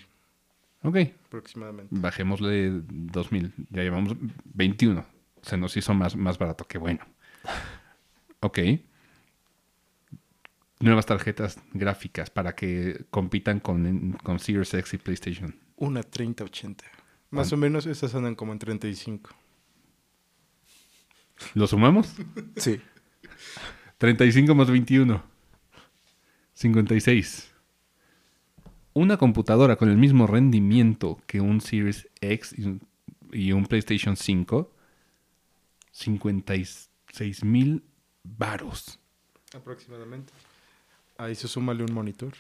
[0.83, 0.97] Ok.
[1.27, 1.89] aproximadamente.
[1.99, 3.53] Bajémosle 2000.
[3.71, 4.15] Ya llevamos
[4.55, 5.05] 21.
[5.43, 6.67] Se nos hizo más, más barato.
[6.67, 7.01] Qué bueno.
[8.41, 8.59] Ok.
[10.81, 15.55] Nuevas tarjetas gráficas para que compitan con, con Series X y PlayStation.
[15.77, 16.85] Una 3080.
[17.31, 19.31] Más o menos esas andan como en 35.
[21.55, 22.15] ¿Lo sumamos?
[22.57, 22.81] Sí.
[23.99, 25.23] 35 más 21.
[26.55, 27.53] 56.
[28.95, 32.89] Una computadora con el mismo rendimiento que un Series X y un,
[33.33, 34.75] y un PlayStation 5.
[35.93, 37.85] 56 mil
[38.23, 38.99] varos.
[39.55, 40.33] Aproximadamente.
[41.23, 42.33] Ahí se súmale un monitor,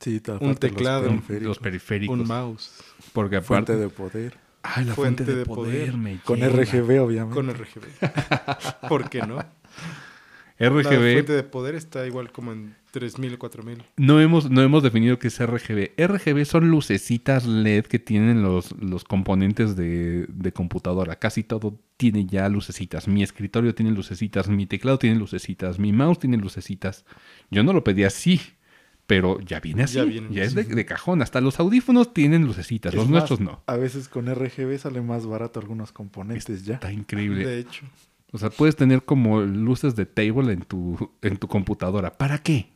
[0.00, 1.02] Sí, Un los teclado.
[1.08, 1.48] periféricos.
[1.48, 2.18] Los periféricos.
[2.20, 2.70] un mouse,
[3.12, 3.72] Porque aparte.
[3.72, 4.36] Fuente de poder.
[4.62, 5.90] Ay, la fuente, fuente de, de poder.
[5.90, 5.96] poder.
[5.96, 6.40] me Con.
[6.40, 7.34] RGB, obviamente.
[7.34, 7.84] con RGB.
[8.88, 9.38] ¿Por qué no?
[10.58, 11.12] La RGB.
[11.12, 13.82] fuente de poder está igual como en 3000 4000.
[13.96, 15.92] No hemos, no hemos definido qué es RGB.
[15.96, 21.16] RGB son lucecitas LED que tienen los, los componentes de, de computadora.
[21.16, 23.06] Casi todo tiene ya lucecitas.
[23.08, 27.04] Mi escritorio tiene lucecitas, mi teclado tiene lucecitas, mi mouse tiene lucecitas.
[27.50, 28.40] Yo no lo pedí así,
[29.06, 29.94] pero ya viene así.
[29.94, 31.22] Ya Ya, viene es de, cajón.
[31.22, 32.92] Hasta los audífonos tienen lucecitas.
[32.92, 33.62] Es los más, nuestros no.
[33.66, 36.74] A veces con RGB sale más barato algunos componentes ya.
[36.74, 37.46] Está increíble.
[37.46, 37.86] De hecho,
[38.32, 42.12] O sea, puedes tener como luces de table en tu, en tu computadora.
[42.12, 42.68] ¿Para qué?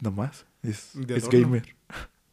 [0.00, 0.46] No más.
[0.62, 1.74] Es, De es gamer.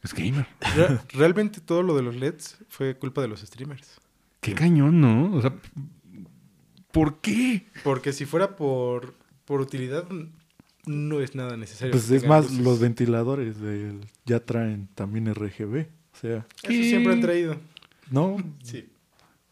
[0.03, 0.47] Es gamer.
[0.76, 3.99] Re- realmente todo lo de los LEDs fue culpa de los streamers.
[4.39, 5.34] Qué cañón, ¿no?
[5.36, 5.53] O sea,
[6.91, 7.65] ¿por qué?
[7.84, 9.15] Porque si fuera por,
[9.45, 10.05] por utilidad,
[10.86, 11.91] no es nada necesario.
[11.91, 12.59] Pues es más, luces.
[12.63, 15.88] los ventiladores del- ya traen también RGB.
[16.13, 17.57] O sea, Eso siempre han traído.
[18.11, 18.88] no, Sí.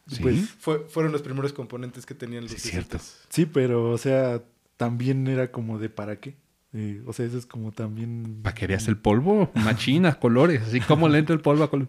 [0.07, 0.21] ¿Sí?
[0.21, 2.65] pues Fue- fueron los primeros componentes que tenían Sí, luces.
[2.65, 2.99] es cierto.
[3.29, 4.43] sí, pero o sea,
[4.77, 6.35] también era como de para qué.
[6.75, 8.39] Eh, o sea, eso es como también...
[8.41, 11.87] Para que veas el polvo, machinas, colores, así como le entra el polvo a color.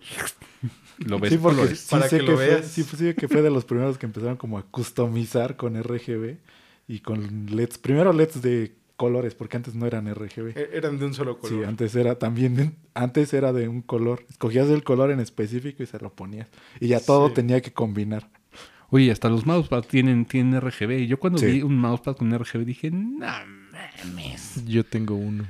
[0.99, 1.81] Lo ves Sí, porque colores.
[1.81, 2.67] sí Para sé que que, lo fue, veas.
[2.67, 6.37] sí, pues, sí que fue de los primeros que empezaron como a customizar con RGB
[6.87, 7.79] y con LEDs.
[7.79, 10.57] Primero LEDs de colores, porque antes no eran RGB.
[10.57, 11.59] E- Eran de un solo color.
[11.59, 14.25] Sí, antes era también, de- antes era de un color.
[14.31, 16.49] Escogías el color en específico y se lo ponías.
[16.81, 17.35] Y ya todo Sí.
[17.35, 18.29] tenía que combinar.
[18.91, 21.01] Oye, hasta los mousepads tienen, tienen RGB.
[21.01, 21.47] Y yo cuando Sí.
[21.47, 23.27] vi un mousepad con RGB dije, no
[24.05, 24.65] mames.
[24.67, 25.45] Yo tengo uno.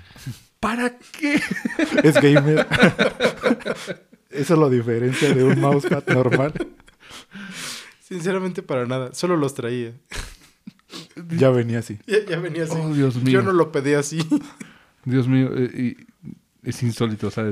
[0.60, 1.34] ¿Para qué?
[2.02, 2.66] Es gamer.
[4.30, 6.54] Eso lo diferencia de un mousepad normal.
[8.00, 9.12] Sinceramente, para nada.
[9.14, 9.92] Solo los traía.
[11.36, 11.98] Ya venía así.
[12.06, 12.74] Ya, ya venía así.
[12.80, 13.32] Oh, Dios mío.
[13.32, 14.18] Yo no lo pedí así.
[15.04, 16.28] Dios mío, eh, y-
[16.68, 17.28] es insólito.
[17.28, 17.44] O sea,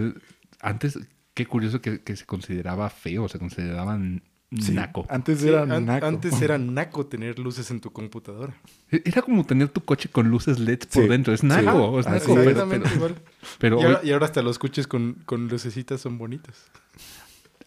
[0.60, 0.98] antes,
[1.34, 4.22] qué curioso que, que se consideraba feo, se consideraban
[4.60, 5.06] Sí, naco.
[5.08, 6.04] Antes Sí, era an- naco.
[6.04, 8.54] Antes era naco tener luces en tu computadora.
[8.90, 11.32] E- Era como tener tu coche con luces LED por Sí, dentro.
[11.32, 11.46] Es sí.
[11.46, 13.14] naco, es Ah, naco, sí, pero- Exactamente pero- igual.
[13.58, 16.54] pero y, hoy- ahora, y ahora hasta los coches con, con lucecitas son bonitos.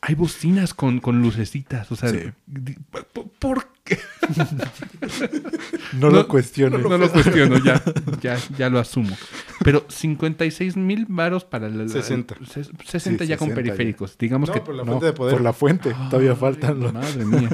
[0.08, 1.91] Hay bocinas con, con lucecitas.
[1.91, 2.20] O sea, Sí.
[2.91, 3.97] ¿por- ¿por qué?
[5.93, 6.82] No, lo cuestiones.
[6.82, 7.82] No, lo cuestiono, ya,
[8.22, 9.16] ya, ya lo asumo.
[9.64, 12.36] Pero 56 mil varos para la, la- 60.
[12.36, 13.56] ses- 60 Sí, ya con 60 ya.
[13.56, 14.18] periféricos.
[14.18, 14.62] Digamos No, que...
[14.62, 15.34] por la No, fuente de poder.
[15.34, 15.95] por la fuente.
[16.10, 16.93] Todavía faltan los...
[16.93, 17.49] Madre mía.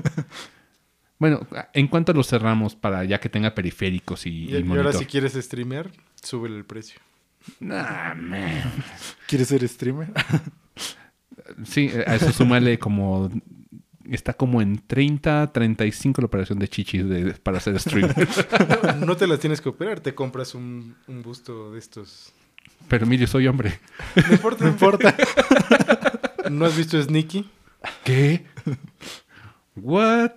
[1.20, 4.91] Bueno, ¿en cuánto lo cerramos para ya que tenga periféricos y, Y, y y ahora
[4.91, 5.91] si quieres streamear,
[6.22, 6.99] súbele el precio.
[7.60, 8.74] Nah, man.
[9.28, 10.10] ¿Quieres ser streamer?
[11.66, 13.30] Sí, a eso súmale como...
[14.10, 18.10] Está como en 30, 35 la operación de chichis de- para hacer stream.
[19.00, 22.34] No, no te las tienes que operar, te compras un, un busto de estos.
[22.88, 23.80] Pero mire, soy hombre.
[24.28, 25.16] No importa, no importa.
[26.50, 27.48] ¿No has visto Sneaky?
[28.04, 28.46] ¿Qué?
[29.76, 30.32] ¿What?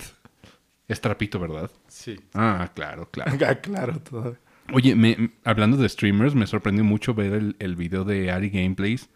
[0.87, 1.71] Es trapito, ¿verdad?
[1.87, 2.19] Sí.
[2.33, 3.31] Ah, claro, claro.
[3.45, 4.39] Ah, claro, todavía.
[4.73, 9.09] Oye, me- hablando de streamers, me sorprendió mucho ver el, el video de Ari Gameplays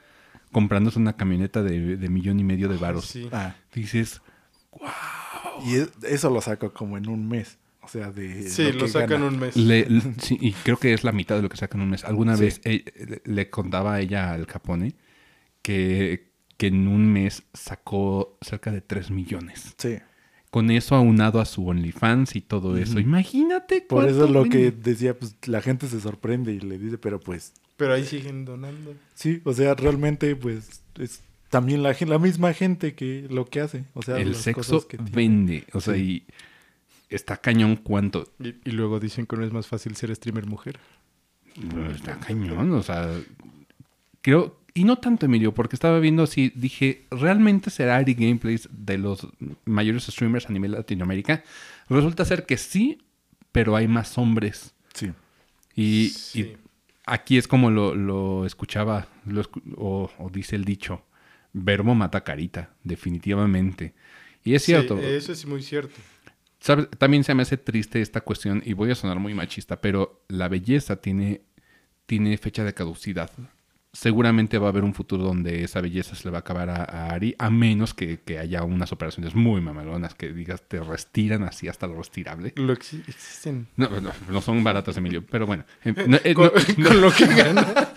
[0.52, 3.06] comprándose una camioneta de, de millón y medio de varos.
[3.06, 3.28] Sí.
[3.32, 4.22] Ah, Dices,
[5.66, 7.58] y es- eso lo saco como en un mes.
[7.82, 8.48] O sea, de.
[8.50, 9.26] Sí, lo, sacan gana.
[9.28, 9.56] un mes.
[9.56, 11.92] le- le- sí, y creo que es la mitad de lo que sacan en un
[11.92, 12.04] mes.
[12.06, 12.44] Alguna Sí.
[12.44, 12.84] vez eh,
[13.26, 14.94] le, le contaba a ella al Capone
[15.62, 19.74] que, que en un mes sacó cerca de 3 millones.
[19.78, 19.98] Sí.
[20.52, 22.94] Con eso aunado a su OnlyFans y todo eso.
[22.94, 23.02] Ujú.
[23.02, 26.98] Imagínate Por eso es lo que decía, pues la gente se sorprende y le dice,
[26.98, 28.94] pero pues Pero ahí siguen donando.
[29.16, 33.86] sí, o sea, realmente pues es también la, la misma gente que lo que hace.
[33.96, 35.12] O sea, El las sexo cosas que tiene.
[35.12, 35.66] vende.
[35.74, 36.24] O sea, Sí.
[37.10, 38.32] y está cañón cuánto.
[38.40, 40.78] Y, y luego dicen que no es más fácil ser streamer mujer.
[41.74, 43.10] No, Está cañón, o sea,
[44.22, 48.98] creo, y no tanto Emilio, porque estaba viendo así, dije, ¿realmente será Ari Gameplays de
[48.98, 49.28] los
[49.66, 51.44] mayores streamers a nivel Latinoamérica?
[51.90, 53.00] Resulta ser que sí,
[53.52, 54.74] pero hay más hombres.
[54.94, 55.12] Sí.
[55.76, 56.42] Y, Sí.
[56.42, 56.58] y
[57.12, 61.04] aquí es como lo, lo escuchaba, lo escu- o, o dice el dicho,
[61.54, 63.94] verbo mata carita, definitivamente.
[64.44, 64.98] Y es cierto.
[64.98, 65.96] Sí, eso es muy cierto.
[66.60, 66.90] ¿Sabes?
[66.98, 70.48] También se me hace triste esta cuestión, y voy a sonar muy machista, pero la
[70.50, 71.42] belleza tiene,
[72.06, 73.32] tiene fecha de caducidad.
[73.92, 76.84] Seguramente va a haber un futuro donde esa belleza se le va a acabar a,
[76.84, 81.44] a Ari, a menos que, que haya unas operaciones muy mamalonas que digas te restiran
[81.44, 82.54] así hasta lo restirable.
[82.56, 83.68] Lo exi- existen.
[83.78, 85.64] No, no, no son baratas, Emilio, pero bueno.
[85.84, 86.52] Eh, no, eh, Con,
[87.02, 87.66] lo que gana.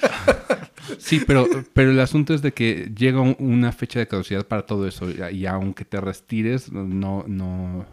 [0.99, 4.67] Sí, pero, pero el asunto es de que llega un- una fecha de caducidad para
[4.67, 7.87] todo eso y, aunque te restires, no, no...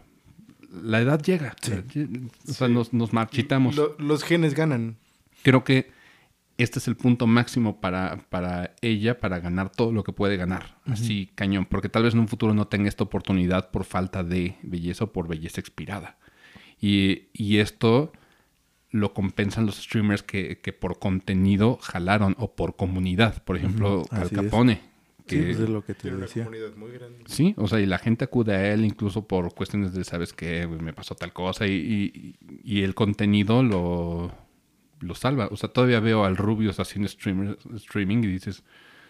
[0.84, 1.56] La edad llega.
[1.62, 2.74] O sea, Sí.
[2.74, 3.76] nos, nos marchitamos.
[3.76, 4.98] Lo- los genes ganan.
[5.44, 5.90] Creo que
[6.60, 10.78] este es el punto máximo para, para ella para ganar todo lo que puede ganar.
[10.86, 11.66] Así, cañón.
[11.66, 15.12] Porque tal vez en un futuro no tenga esta oportunidad por falta de belleza o
[15.12, 16.18] por belleza expirada.
[16.80, 18.12] Y, y esto
[18.92, 23.44] lo compensan los streamers que, que por contenido jalaron o por comunidad.
[23.44, 24.32] Por ejemplo, Ujú, Al es.
[24.32, 24.82] Capone.
[25.28, 26.44] Sí, pues es lo que te Tiene una decía.
[26.46, 27.20] comunidad muy grande.
[27.28, 30.66] Sí, o sea, y la gente acude a él incluso por cuestiones de, ¿sabes qué?
[30.66, 34.32] Me pasó tal cosa y, y- y el contenido lo,
[35.00, 35.48] lo salva.
[35.52, 38.64] O sea, todavía veo al Rubius haciendo streamer, streaming y dices,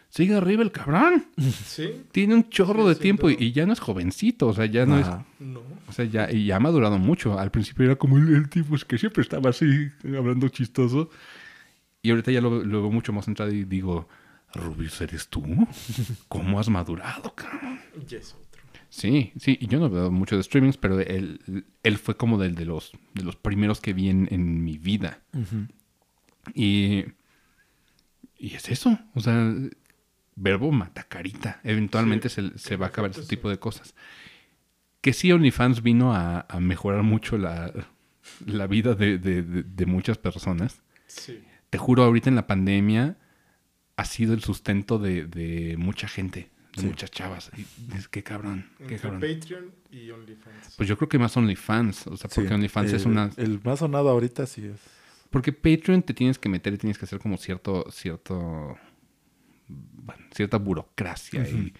[0.09, 1.25] sigue arriba el cabrón.
[1.39, 2.03] Sí.
[2.11, 4.99] Tiene un chorro Sí, de tiempo y, ya no es jovencito, o sea, ya no
[4.99, 5.07] es...
[5.39, 5.61] No.
[5.87, 7.39] O sea, ya, y ya ha madurado mucho.
[7.39, 11.09] Al principio era como el, el tipo es que siempre estaba así, hablando chistoso.
[12.01, 14.07] Y ahorita ya lo, lo veo mucho más centrado y digo,
[14.53, 15.43] Rubius, ¿eres tú?
[16.27, 17.79] ¿Cómo has madurado, cabrón?
[18.07, 18.63] Ya es otro.
[18.89, 22.55] Sí, sí, y yo no veo mucho de streamings, pero él, él fue como del
[22.55, 25.21] de los, de los primeros que vi en, en mi vida.
[26.55, 27.05] Y,
[28.37, 29.53] y es eso, o sea,
[30.35, 31.59] verbo mata carita.
[31.63, 33.95] Eventualmente Sí, se, se va a acabar ese tipo de cosas.
[35.01, 37.71] Que sí, OnlyFans vino a, a mejorar mucho la,
[38.45, 40.81] la vida de, de- de- de muchas personas.
[41.07, 41.41] Sí.
[41.69, 43.17] Te juro, ahorita en la pandemia
[43.95, 46.87] ha sido el sustento de, de mucha gente, de Sí.
[46.87, 47.51] muchas chavas.
[47.57, 49.21] Y dices, qué cabrón, qué Entre cabrón.
[49.21, 50.75] Patreon y OnlyFans.
[50.77, 53.29] Pues yo creo que más OnlyFans, o sea, Sí, porque OnlyFans es una...
[53.37, 54.79] El más sonado ahorita sí es.
[55.29, 58.77] Porque Patreon te tienes que meter y tienes que hacer como cierto, cierto,
[59.67, 61.47] bueno, cierta burocracia.
[61.47, 61.73] y,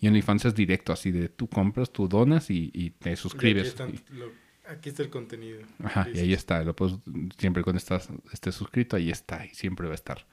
[0.00, 3.62] y OnlyFans es directo, así de tú compras, tú donas y, y te Y suscribes.
[3.80, 4.32] Aquí, están- lo-
[4.68, 5.60] aquí está el contenido.
[5.82, 6.62] Ajá, y ahí está.
[6.64, 6.96] Lo puedes,
[7.38, 10.26] siempre cuando estás, estés suscrito, ahí está y siempre va a estar.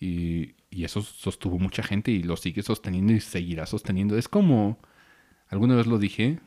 [0.00, 4.18] Y, y eso sostuvo mucha gente y lo sigue sosteniendo y seguirá sosteniendo.
[4.18, 4.78] Es como,
[5.48, 6.40] alguna vez lo dije,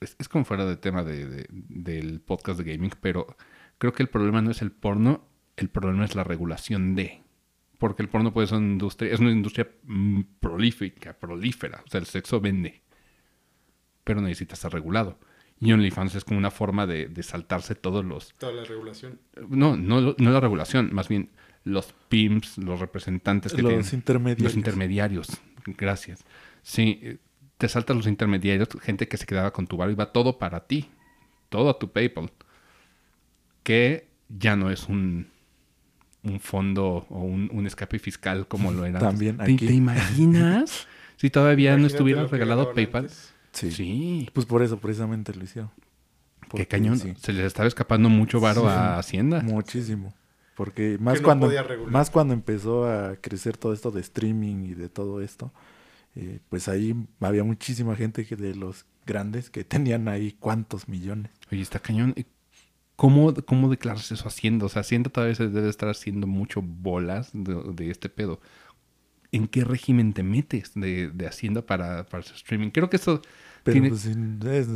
[0.00, 3.36] es, es como fuera de tema de, de- del podcast de gaming, pero
[3.82, 5.26] creo que el problema no es el porno,
[5.56, 7.20] el problema es la regulación de.
[7.78, 11.82] Porque el porno puede ser una industria, es una industria mm, prolífica, prolífera.
[11.84, 12.80] O sea, el sexo vende.
[14.04, 15.18] Pero necesita estar regulado.
[15.58, 19.18] Y OnlyFans es como una forma de, de saltarse todos los, Toda la regulación.
[19.48, 21.30] no, no, no la regulación, más bien
[21.64, 23.86] los PIMPs, los representantes que Los tienen.
[23.94, 24.44] intermediarios.
[24.44, 25.28] Los intermediarios.
[25.66, 26.24] Gracias.
[26.62, 27.18] Sí, eh,
[27.58, 30.68] te saltas los intermediarios, gente que se quedaba con tu bar y va todo para
[30.68, 30.88] ti,
[31.48, 32.30] todo a tu PayPal,
[33.62, 35.28] que ya no es un,
[36.22, 38.98] un fondo o un, un escape fiscal como lo era.
[38.98, 39.66] También ¿Te, aquí.
[39.66, 40.86] te imaginas
[41.16, 43.10] si todavía no Imagínate estuviera lo que regalado PayPal?
[43.52, 43.70] Sí.
[43.70, 44.30] Sí.
[44.32, 45.70] Pues por eso precisamente lo hicieron.
[46.40, 46.98] Qué Porque cañón.
[46.98, 48.66] sí, Se les estaba escapando mucho varo Sí.
[48.68, 49.40] a Hacienda.
[49.42, 50.14] muchísimo.
[50.54, 51.50] Porque más no cuando
[51.88, 55.50] más cuando empezó a crecer todo esto de streaming y de todo esto,
[56.14, 61.32] eh, pues ahí había muchísima gente que de los grandes que tenían ahí cuántos millones.
[61.50, 62.14] Oye, está cañón.
[63.02, 64.66] ¿Y ¿Cómo, ¿Cómo declaras eso a Hacienda?
[64.66, 68.40] O sea, Hacienda todavía se debe estar haciendo mucho bolas de, de este pedo.
[69.32, 72.70] ¿En qué régimen te metes de, de Hacienda para, para hacer streaming?
[72.70, 73.20] Creo que eso
[73.64, 74.68] Pero tiene- pues, sin- es-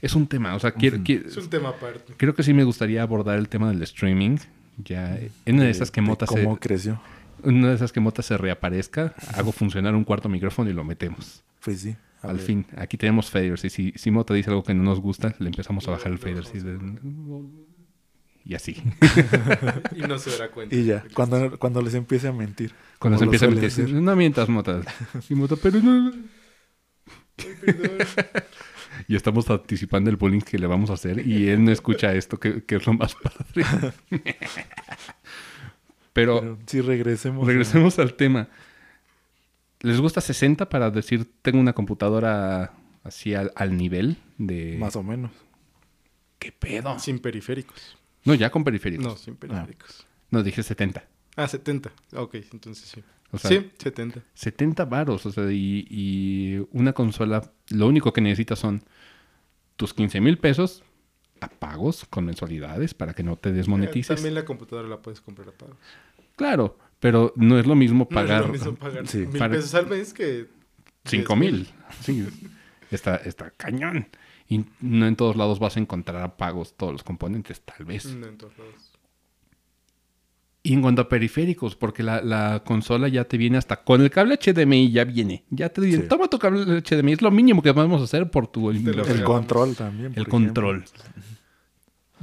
[0.00, 0.54] es un tema.
[0.54, 2.14] O sea, quiero, Es un tema aparte.
[2.16, 4.38] creo que sí me gustaría abordar el tema del streaming.
[4.82, 7.00] Ya, en una de esas que Mota se, cómo creció.
[7.42, 11.42] Una de esas que Mota se reaparezca, hago funcionar un cuarto micrófono y lo metemos.
[11.64, 11.96] Pues sí.
[12.22, 12.44] Al ver.
[12.46, 15.46] fin, aquí tenemos faders y si, si Mota dice algo que no nos gusta, le
[15.48, 16.44] empezamos a bajar el fader.
[16.44, 16.78] de-
[18.44, 18.76] Y así.
[19.96, 20.74] Y no se dará cuenta.
[20.74, 22.72] Y ya, cuando, cuando les empiece a mentir.
[22.98, 23.92] Cuando se empieza a meter, hacer.
[23.92, 24.82] no mientas, Mota.
[25.28, 26.12] Y Mota, pero no.
[27.38, 27.90] Ay, perdón.
[29.08, 32.38] Y estamos anticipando el bullying que le vamos a hacer y él no escucha esto,
[32.38, 33.64] que, que es lo más padre.
[36.12, 37.46] Pero Pero sí, regresemos.
[37.46, 38.48] regresemos al tema.
[39.80, 44.76] ¿Les gusta 60 para decir tengo una computadora así al, al nivel de...
[44.78, 45.32] Más o menos.
[46.38, 46.98] ¿Qué pedo?
[46.98, 47.96] Sin periféricos.
[48.24, 49.04] No, ya con periféricos.
[49.06, 50.06] No, sin periféricos.
[50.30, 51.04] No, dije 70.
[51.36, 51.90] Ah, 70.
[52.14, 53.02] Ok, entonces sí.
[53.32, 54.22] O sea, sí, 70.
[54.34, 58.82] 70 varos, o sea, y, y una consola, lo único que necesitas son
[59.76, 60.84] tus 15 mil pesos
[61.42, 64.16] a pagos con mensualidades para que no te Eh, desmonetices.
[64.16, 65.76] también la computadora la puedes comprar a pagos.
[66.36, 69.54] Claro, pero no es lo mismo No es pagar lo mismo pagar sí, mil para-
[69.54, 70.48] pesos al mes que...
[71.04, 71.52] 5 10,000.
[71.52, 71.68] mil.
[72.00, 72.26] Sí,
[72.90, 74.06] está, está cañón.
[74.48, 78.06] Y no en todos lados vas a encontrar a pagos todos los componentes, tal vez.
[78.06, 78.74] No, en todos lados.
[80.64, 84.10] Y en cuanto a periféricos, porque la, la consola ya te viene hasta con el
[84.10, 85.42] cable HDMI, ya viene.
[85.50, 86.08] Ya te dicen, Sí.
[86.08, 88.70] toma tu cable HDMI, es lo mínimo que podemos hacer por tu...
[88.70, 89.22] El regalamos.
[89.22, 90.06] control también.
[90.14, 90.30] El ejemplo.
[90.30, 90.84] control.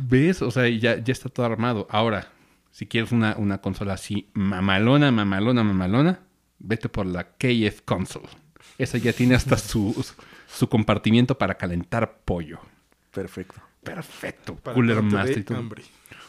[0.02, 0.41] ¿Ves?
[0.41, 1.88] O sea, ya, ya está todo armado.
[1.89, 2.30] Ahora,
[2.72, 6.20] si quieres una, una consola así, mamalona, mamalona, mamalona,
[6.60, 8.28] vete por la KF Console.
[8.78, 10.06] Esa ya tiene hasta su,
[10.47, 12.60] su compartimiento para calentar pollo.
[13.12, 13.62] Perfecto.
[13.84, 14.56] Perfecto.
[14.56, 15.45] Para Cooler Master.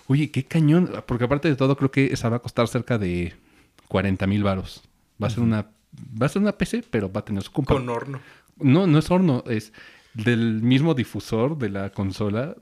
[0.06, 0.90] Oye, qué cañón.
[1.06, 3.34] Porque aparte de todo, creo que esa va a costar cerca de
[3.88, 4.82] 40 mil varos.
[5.22, 5.66] Va a ser una...
[6.20, 8.20] Va a ser una PC, pero va a tener su compa- Con horno.
[8.58, 9.72] no, no es horno, es
[10.14, 12.54] del mismo difusor de la consola.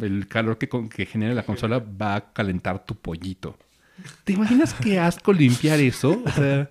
[0.00, 3.56] El calor que, que genera la consola va a calentar tu pollito.
[4.24, 6.22] ¿Te imaginas qué asco limpiar eso?
[6.24, 6.70] O sea,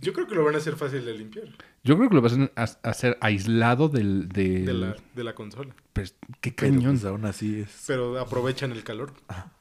[0.00, 1.46] Yo creo que lo van a hacer fácil de limpiar.
[1.84, 4.28] yo creo que lo vas a hacer aislado del...
[4.28, 5.74] del- De la, de la consola.
[5.92, 6.92] Pues, qué Pero cañón.
[6.94, 7.84] pues aún así es.
[7.86, 9.12] Pero aprovechan el calor.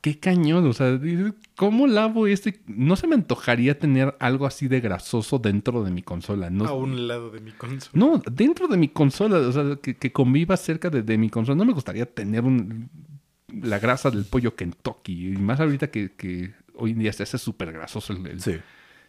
[0.01, 0.67] Qué cañón.
[0.67, 2.61] O sea, dices, ¿cómo lavo este?
[2.67, 6.49] No se me antojaría tener algo así de grasoso dentro de mi consola.
[6.49, 7.91] No, A un lado de mi consola.
[7.93, 11.55] No, dentro de mi consola, o sea, que, que conviva cerca de, de mi consola.
[11.55, 12.89] No me gustaría tener un,
[13.61, 15.29] la grasa del pollo Kentucky.
[15.29, 18.57] Y más ahorita que, que hoy en día se hace súper grasoso el, el- Sí.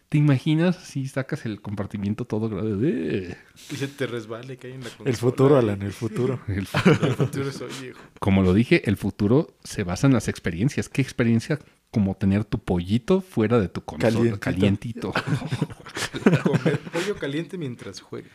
[0.09, 3.37] ¿Te imaginas si sacas el compartimiento todo grande?
[3.71, 5.09] Y se te resbala y cae en la consola.
[5.09, 6.39] El futuro, Alan, el futuro.
[6.47, 6.65] El- El
[7.15, 7.99] futuro soy viejo.
[8.19, 10.89] como lo dije, el futuro se basa en las experiencias.
[10.89, 11.59] ¿Qué experiencia
[11.91, 14.37] como tener tu pollito fuera de tu consola?
[14.39, 15.11] Calientito.
[15.11, 15.13] Calientito.
[16.43, 18.31] Comer pollo caliente mientras juegues.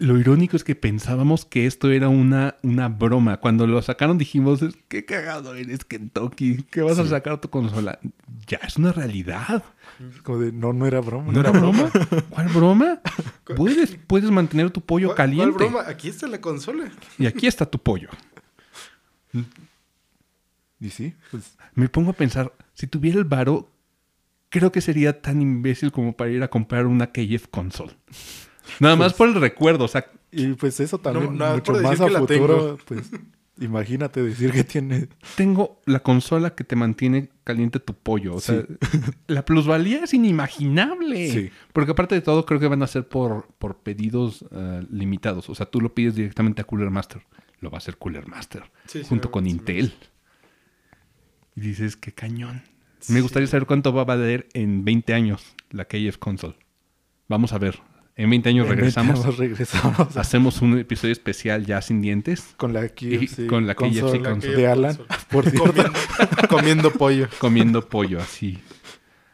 [0.00, 3.36] Lo irónico es que pensábamos que esto era una, una broma.
[3.36, 7.98] Cuando lo sacaron dijimos, qué cagado eres Kentucky, que vas a sacar tu consola.
[8.46, 9.62] Ya es una realidad.
[10.22, 11.30] Como de, no, no era broma.
[11.30, 11.90] ¿No era broma?
[12.30, 13.00] ¿Cuál broma?
[13.56, 15.56] Puedes, puedes mantener tu pollo ¿Cuál- caliente.
[15.58, 15.88] ¿Cuál broma?
[15.88, 16.90] Aquí está la consola.
[17.18, 18.08] Y aquí está tu pollo.
[20.80, 23.68] Y sí, pues Me pongo a pensar, si tuviera el varo,
[24.48, 27.92] creo que sería tan imbécil como para ir a comprar una KF console.
[28.78, 32.08] Nada más por el recuerdo, o sea, Y pues eso también, nada mucho más a
[32.08, 33.10] futuro, pues
[33.60, 35.08] imagínate decir que tiene...
[35.36, 38.34] tengo la consola que te mantiene caliente tu pollo.
[38.34, 38.64] O sea,
[39.26, 41.30] la plusvalía es inimaginable.
[41.30, 41.50] Sí.
[41.72, 45.50] Porque aparte de todo, creo que van a ser por, por pedidos eh, limitados.
[45.50, 47.22] O sea, tú lo pides directamente a Cooler Master.
[47.60, 48.62] Lo va a hacer Cooler Master.
[48.86, 49.46] Sí, junto con.
[49.46, 49.92] Intel.
[51.54, 52.62] Y dices, qué cañón.
[53.08, 56.56] Me gustaría saber cuánto va a valer en 20 años la KF Console.
[57.28, 57.80] Vamos a ver.
[58.20, 59.36] En 20 años regresamos.
[59.38, 62.54] regresamos Hacemos un episodio especial ya sin dientes.
[62.58, 64.56] con la Y KFC, con la KFC console console.
[64.56, 64.98] de Alan.
[65.30, 65.84] Por Comiendo,
[66.48, 67.28] comiendo pollo.
[67.38, 68.58] comiendo pollo así.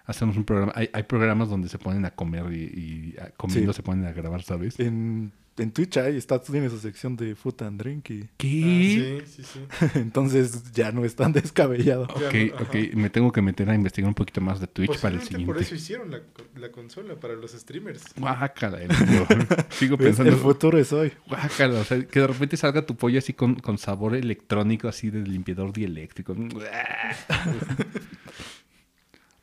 [0.04, 0.72] Hacemos un programa.
[0.76, 3.76] Hay, hay programas donde se ponen a comer y, y a- comiendo Sí.
[3.78, 4.78] se ponen a grabar, ¿sabes?
[4.78, 9.20] en en Twitch hay, está, tiene su sección de food and drink y ¿Qué?
[9.22, 9.86] Ah, sí, sí, sí.
[9.98, 12.02] entonces ya no es tan descabellado.
[12.04, 12.62] Ok, ajá.
[12.64, 12.74] ok.
[12.94, 15.64] Me tengo que meter a investigar un poquito más de Twitch para el Posiblemente por
[15.64, 15.64] siguiente.
[15.64, 16.20] eso hicieron la,
[16.60, 18.04] la consola, para los streamers.
[18.18, 19.26] Guácala, el- yo
[19.70, 20.30] sigo pensando.
[20.32, 21.12] El futuro es hoy.
[21.28, 25.10] Guácala, o sea, que de repente salga tu pollo así con, con sabor electrónico, así
[25.10, 26.36] de limpiador dieléctrico.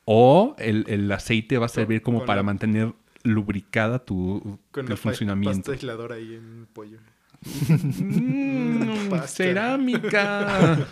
[0.04, 2.92] o el, el aceite va a servir como para mantener
[3.24, 5.56] lubricada tu Con el funcionamiento.
[5.58, 6.98] pasta aisladora ahí en el pollo.
[7.44, 10.86] Mm, cerámica.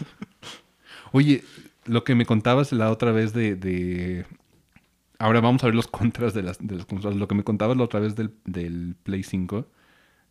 [1.13, 1.45] Oye,
[1.85, 4.27] lo que me contabas la otra vez de, de-
[5.19, 7.17] Ahora vamos a ver los contras de las, de las consolas.
[7.17, 9.67] Lo que me contabas la otra vez del, del Play 5,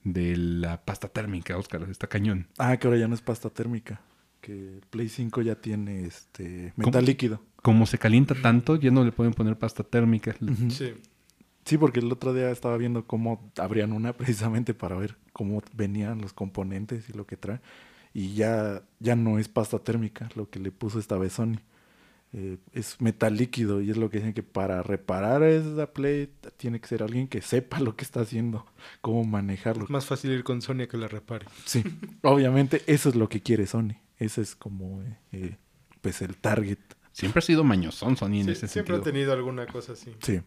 [0.04, 2.48] de la pasta térmica, Oscar, está cañón.
[2.58, 4.02] Ah, que ahora ya no es pasta térmica.
[4.42, 6.88] Que el Play 5 ya tiene este ¿Cómo?
[6.88, 7.42] metal líquido.
[7.62, 10.36] Como se calienta tanto, ya no le pueden poner pasta térmica.
[10.70, 10.94] Sí.
[11.66, 16.22] Sí, porque el otro día estaba viendo cómo abrían una precisamente para ver cómo venían
[16.22, 17.60] los componentes y lo que trae.
[18.14, 21.58] Y ya, ya no es pasta térmica lo que le puso esta vez Sony.
[22.34, 26.80] Eh, es metal líquido y es lo que dicen que para reparar esa Play tiene
[26.80, 28.66] que ser alguien que sepa lo que está haciendo,
[29.02, 29.84] cómo manejarlo.
[29.84, 31.46] Es más fácil ir con Sonia que la repare.
[31.66, 31.84] Sí,
[32.24, 33.96] obviamente eso es lo que quiere Sony.
[34.18, 35.58] Ese es como eh, eh,
[36.02, 36.78] pues el target.
[37.12, 39.02] Siempre ha sido mañosón Sony en Sí, ese siempre sentido.
[39.02, 40.14] ha tenido alguna cosa así.
[40.22, 40.40] Sí.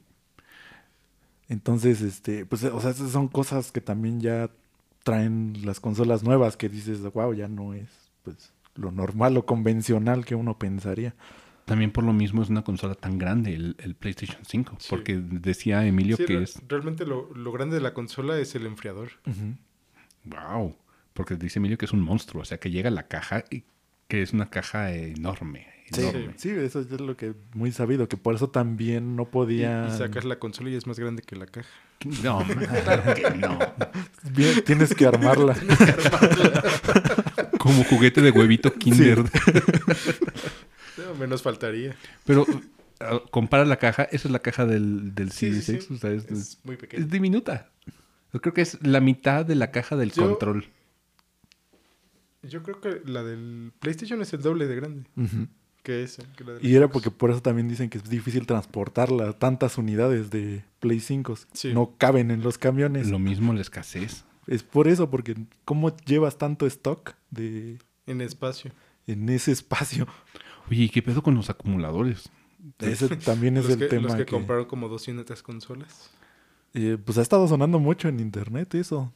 [1.49, 4.51] Entonces, este, pues, o sea, esas son cosas que también ya
[5.03, 7.89] traen las consolas nuevas que dices, wow, ya no es,
[8.23, 11.15] pues, lo normal o convencional que uno pensaría.
[11.65, 14.77] También por lo mismo es una consola tan grande, el, el PlayStation 5.
[14.79, 14.87] Sí.
[14.91, 16.61] Porque decía Emilio Sí, que es...
[16.69, 19.13] Realmente lo, lo grande de la consola es el enfriador.
[20.25, 20.77] Wow.
[21.15, 22.43] Porque dice Emilio que es un monstruo.
[22.43, 23.65] O sea, que llega a la caja y
[24.09, 25.67] que es una caja enorme.
[25.95, 29.89] Sí, sí, eso es lo que muy sabido, que por eso también no podía...
[29.93, 31.69] y sacas la consola y es más grande que la caja.
[32.23, 32.45] No,
[32.85, 33.59] claro que no.
[34.33, 35.57] Bien, tienes que armarla.
[37.59, 39.25] Como juguete de huevito Kinder.
[40.97, 41.97] No, menos faltaría.
[42.25, 42.47] Pero
[43.01, 44.05] ah, compara la caja.
[44.05, 45.87] Esa es la caja del, del Sí, sí, Series X.
[45.89, 45.95] sí.
[45.95, 47.03] O sea, es, Es muy pequeño.
[47.03, 47.69] es diminuta.
[48.33, 50.67] Yo creo que es la mitad de la caja del Yo- control.
[52.45, 55.49] Yo creo que la del PlayStation es el doble de grande Ujú.
[55.85, 56.25] Que esa.
[56.37, 59.35] que la del Y era porque por eso también dicen que es difícil transportarla.
[59.35, 61.73] Tantas unidades de Play 5 Sí.
[61.73, 63.09] no caben en los camiones.
[63.11, 64.25] Lo mismo la escasez.
[64.49, 68.73] Es por eso, porque ¿cómo llevas tanto stock de En espacio.
[69.07, 70.09] en ese espacio?
[70.71, 72.29] Oye, ¿y qué pedo con los acumuladores?
[72.79, 74.03] Ese también es los el que, tema.
[74.05, 76.11] los que, que- compraron como 200 consolas.
[76.75, 79.13] eh, pues ha estado sonando mucho en internet eso.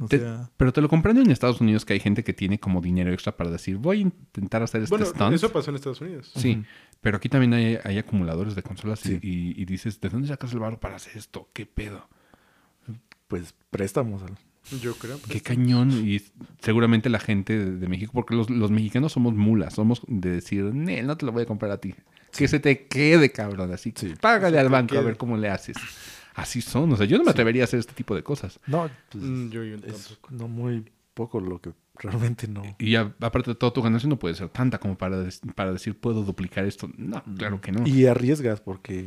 [0.00, 2.60] O Te- sea, pero te lo comprando en Estados Unidos que hay gente que tiene
[2.60, 5.34] como dinero extra para decir, voy a intentar hacer este Bueno, stunt.
[5.34, 6.30] eso pasó en Estados Unidos.
[6.36, 6.62] Sí,
[7.00, 9.18] pero aquí también hay, hay acumuladores de consolas y- Sí.
[9.22, 11.48] y, y dices, ¿de dónde sacas el barro para hacer esto?
[11.52, 12.08] ¿Qué pedo?
[13.28, 14.22] pues préstamos.
[14.22, 14.38] al-
[14.80, 15.18] Yo creo.
[15.28, 15.90] Qué cañón.
[16.06, 16.22] Y
[16.60, 20.62] seguramente la gente de, de México, porque los, los mexicanos somos mulas, somos de decir,
[20.64, 21.94] "Nel, no te lo voy a comprar a ti.
[22.36, 23.72] Que se te quede, cabrón.
[23.72, 24.14] Así que Sí.
[24.20, 25.76] págale al banco a ver cómo le haces.
[26.34, 26.92] Así son.
[26.92, 28.58] O sea, yo no me atrevería a hacer este tipo de cosas.
[28.66, 30.28] No, pues, Mm, yo, yo es tampoco.
[30.30, 32.62] no muy poco lo que realmente no.
[32.78, 35.72] Y ya, aparte de todo, tu ganancia no puede ser tanta como para, des- para
[35.72, 36.90] decir, puedo duplicar esto.
[36.96, 37.86] No, claro que no.
[37.86, 39.06] Y arriesgas porque,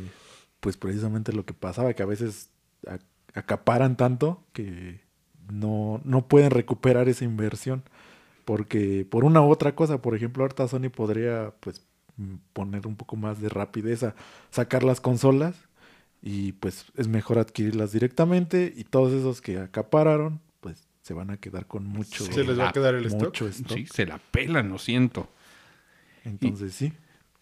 [0.60, 2.50] pues precisamente lo que pasaba, que a veces
[2.86, 2.98] a-
[3.34, 5.00] acaparan tanto que
[5.52, 7.82] no, no pueden recuperar esa inversión.
[8.46, 11.84] Porque por una u otra cosa, por ejemplo, ahorita Sony podría pues
[12.16, 14.14] mm, poner un poco más de rapidez a
[14.50, 15.67] sacar las consolas
[16.22, 21.36] y pues es mejor adquirirlas directamente y todos esos que acapararon pues se van a
[21.36, 23.22] quedar con mucho, Se les va a quedar el stock.
[23.28, 23.76] mucho stock.
[23.78, 25.28] Sí, se la pelan, lo siento.
[26.24, 26.92] Entonces sí.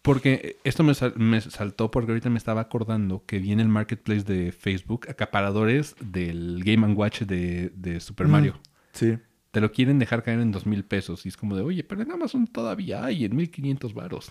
[0.03, 4.23] Porque esto me, sal- me saltó porque ahorita me estaba acordando que viene el marketplace
[4.23, 8.31] de Facebook acaparadores del Game Watch de, de Super Mm.
[8.31, 8.61] Mario.
[8.93, 9.19] Sí.
[9.51, 11.27] Te lo quieren dejar caer en dos mil pesos.
[11.27, 14.31] Y es como de, oye, pero en Amazon todavía hay en 1500 varos.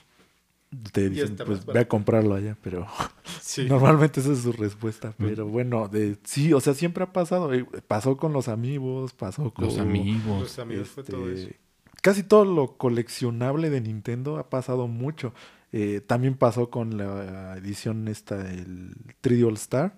[0.92, 2.86] Te dicen, pues ve a comprarlo allá, pero
[3.42, 3.66] Sí.
[3.70, 5.14] normalmente esa es su respuesta.
[5.18, 7.54] Pero bueno, de, sí, o sea, siempre ha pasado.
[7.54, 10.42] eh, Pasó con los amigos, pasó con Los amigos.
[10.42, 11.56] Los amigos fue todo este, eso.
[12.02, 15.34] Casi todo lo coleccionable de Nintendo ha pasado mucho.
[15.72, 19.98] Eh, también pasó con la edición esta, el 3D All Star.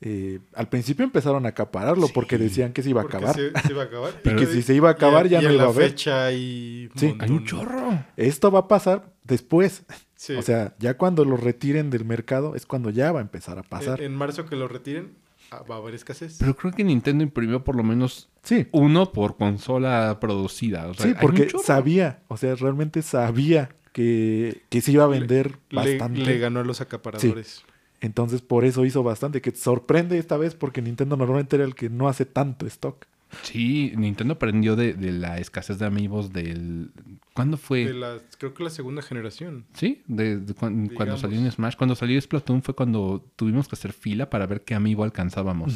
[0.00, 2.12] Eh, al principio empezaron a acapararlo Sí.
[2.14, 3.34] porque decían que se iba a acabar.
[3.34, 4.14] Se, se iba a acabar.
[4.24, 5.90] Y que si se iba a acabar ya y no en iba la a haber.
[5.90, 7.14] fecha un Sí.
[7.18, 8.04] Hay un chorro.
[8.16, 9.84] Esto va a pasar después.
[10.16, 10.34] Sí.
[10.34, 13.62] O sea, ya cuando lo retiren del mercado es cuando ya va a empezar a
[13.62, 14.00] pasar.
[14.00, 15.12] En, en marzo que lo retiren,
[15.50, 16.36] ah, va a haber escasez.
[16.38, 20.86] Pero creo que Nintendo imprimió por lo menos Sí, uno por consola producida.
[20.88, 25.58] O sea, sí, porque sabía, o sea, realmente sabía que, que se iba a vender
[25.68, 26.20] le, bastante.
[26.20, 27.64] le ganó a los acaparadores.
[28.00, 31.90] Entonces por eso hizo bastante, que sorprende esta vez porque Nintendo normalmente era el que
[31.90, 33.06] no hace tanto stock.
[33.42, 36.90] Sí, Nintendo aprendió de, de la escasez de amigos del...
[37.34, 37.84] ¿Cuándo fue?
[37.86, 39.64] De la, creo que la segunda generación.
[39.74, 41.76] Sí, de, de cuan- cuando salió en Smash.
[41.76, 45.74] Cuando salió Splatoon fue cuando tuvimos que hacer fila para ver qué amigo alcanzábamos.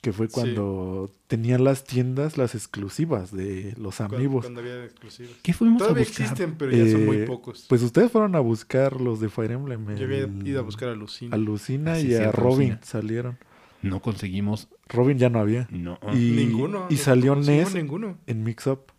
[0.00, 0.32] Que fue Sí.
[0.34, 4.44] cuando tenían las tiendas, las exclusivas de los amigos.
[4.44, 5.32] cuando había exclusivos.
[5.42, 6.26] ¿Qué fuimos Todavía a buscar?
[6.26, 7.66] existen, pero ya son muy Eh, pocos.
[7.68, 9.94] Pues ustedes fueron a buscar los de Fire Emblem.
[9.96, 11.34] Yo había ido a buscar a Lucina.
[11.36, 12.80] a Lucina Ah, sí, y a Robin Lucina.
[12.82, 13.38] salieron.
[13.82, 14.68] No conseguimos...
[14.88, 15.66] Robin ya no había.
[15.70, 15.98] No.
[16.12, 16.86] Y, ninguno.
[16.88, 18.18] y no salió conseguimos NES ninguno.
[18.26, 18.92] en Mix Up.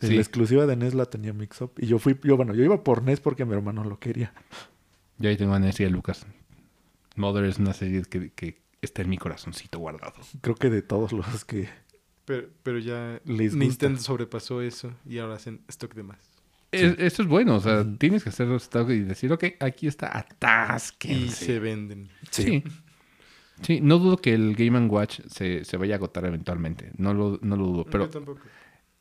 [0.00, 0.14] En Sí.
[0.16, 1.72] La exclusiva de NES la tenía Mix Up.
[1.78, 4.32] Y yo fui, yo bueno, yo iba por NES porque mi hermano lo quería.
[5.18, 6.26] Yo ahí tengo a Nessie y a Lucas.
[7.16, 10.14] Mother es una serie que, que está en mi corazoncito guardado.
[10.40, 11.68] Creo que de todos los que
[12.24, 13.64] Pero, pero ya Les gusta.
[13.64, 16.18] Nintendo sobrepasó eso y ahora hacen stock de más.
[16.72, 20.06] Es- Eso es bueno, o sea, tienes que hacer stock y decir, ok, aquí está,
[20.12, 21.44] Y atásquense.
[21.46, 22.08] se venden.
[22.30, 22.42] Sí.
[22.42, 22.64] Sí,
[23.82, 26.90] no dudo que el Game Watch se, se vaya a agotar eventualmente.
[26.96, 27.84] No lo, no lo dudo.
[27.84, 28.40] Pero Yo tampoco.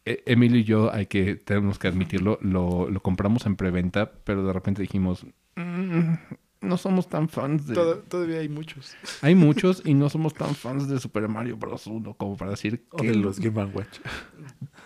[0.05, 4.45] eh, Emilio y yo, hay que, tenemos que admitirlo, lo, lo compramos en preventa, pero
[4.45, 5.25] de repente dijimos,
[5.55, 6.13] "Mm,
[6.61, 7.73] no somos tan fans de...
[7.73, 8.95] Toda- todavía hay muchos.
[9.21, 11.87] Hay muchos y no somos tan fans de Super Mario Bros.
[11.87, 13.07] 1 como para decir O que...
[13.07, 13.99] de los Game Watch.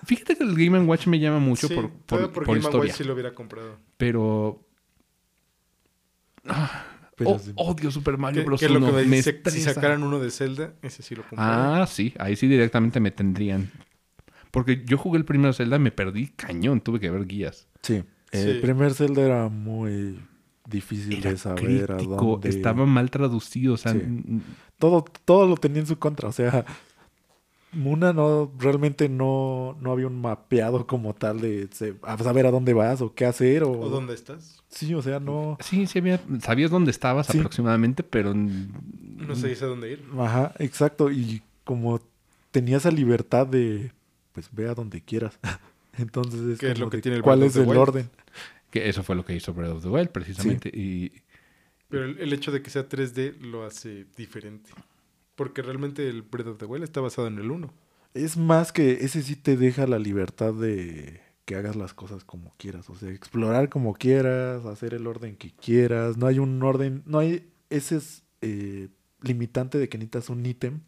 [0.05, 2.89] Fíjate que el Game Watch me llama mucho Sí, por, por, por por Game historia.
[2.91, 3.77] Watch sí lo hubiera comprado.
[3.97, 4.63] Pero...
[7.17, 7.51] Pero Oh, sí.
[7.55, 8.59] odio Super Mario Que, Bros.
[8.59, 8.85] que lo 1.
[8.95, 11.81] que me dice, si sacaran uno de Zelda, ese sí lo compraría.
[11.81, 13.71] Ah, sí, ahí sí directamente me tendrían.
[14.51, 17.67] Porque yo jugué el primer Zelda, me perdí cañón, tuve que ver guías.
[17.81, 18.03] Sí.
[18.31, 18.59] El Sí.
[18.61, 20.19] primer Zelda era muy
[20.69, 22.49] difícil Era de saber a dónde.
[22.49, 23.99] estaba mal traducido, o sea, Sí.
[24.77, 26.29] Todo, todo lo tenía en su contra.
[26.29, 26.63] O sea,
[27.73, 32.51] Muna no, realmente no, no había un mapeado como tal de se- a saber a
[32.51, 33.63] dónde vas o qué hacer.
[33.63, 34.63] O, ¿O dónde estás?
[34.69, 35.57] Sí, o sea, no.
[35.59, 37.37] sí, sí había, sabías dónde estabas Sí.
[37.37, 40.03] aproximadamente, pero No se dice a dónde ir.
[40.17, 41.11] Ajá, exacto.
[41.11, 41.99] Y como
[42.51, 43.91] tenía esa libertad de,
[44.33, 45.37] pues ve a donde quieras.
[45.97, 47.77] Entonces es ¿Qué es lo que de, tiene el ¿Cuál es el Wild?
[47.79, 48.09] orden?
[48.71, 50.69] que eso fue lo que hizo Breath of the Wild precisamente.
[50.73, 51.11] Y
[51.89, 54.69] Pero el, el hecho de que sea 3D lo hace diferente.
[55.37, 57.71] Porque realmente el Breath of the Wild está basado en el 1.
[58.15, 62.53] Es más que ese sí te deja la libertad de que hagas las cosas como
[62.57, 62.89] quieras.
[62.89, 66.17] O sea, explorar como quieras, hacer el orden que quieras.
[66.17, 68.89] No hay un orden, no hay ese es, eh,
[69.21, 70.81] limitante de que necesitas un ítem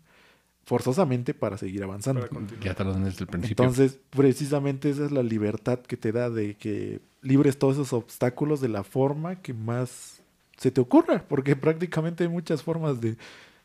[0.64, 2.28] forzosamente para seguir avanzando.
[2.28, 3.64] Para ya te lo dan desde el principio.
[3.64, 8.62] Entonces, precisamente esa es la libertad que te da de que libres todos esos obstáculos
[8.62, 10.22] de la forma que más
[10.58, 13.16] se te ocurra, porque prácticamente hay muchas formas de,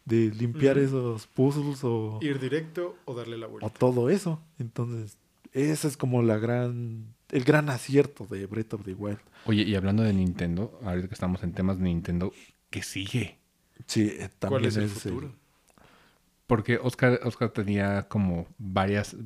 [0.05, 3.67] de limpiar esos puzzles o, Ir directo o darle la vuelta.
[3.67, 4.41] o todo eso.
[4.59, 5.17] Entonces,
[5.53, 9.19] ese es como la gran, el gran acierto de Breath of the Wild.
[9.47, 12.33] Oye, y hablando de Nintendo, ahorita que estamos en temas de Nintendo,
[12.71, 13.39] ¿qué sigue?
[13.87, 15.33] Sí, eh, también ¿Cuál es el el- futuro?
[16.47, 19.17] Porque Oscar, Oscar tenía como varias,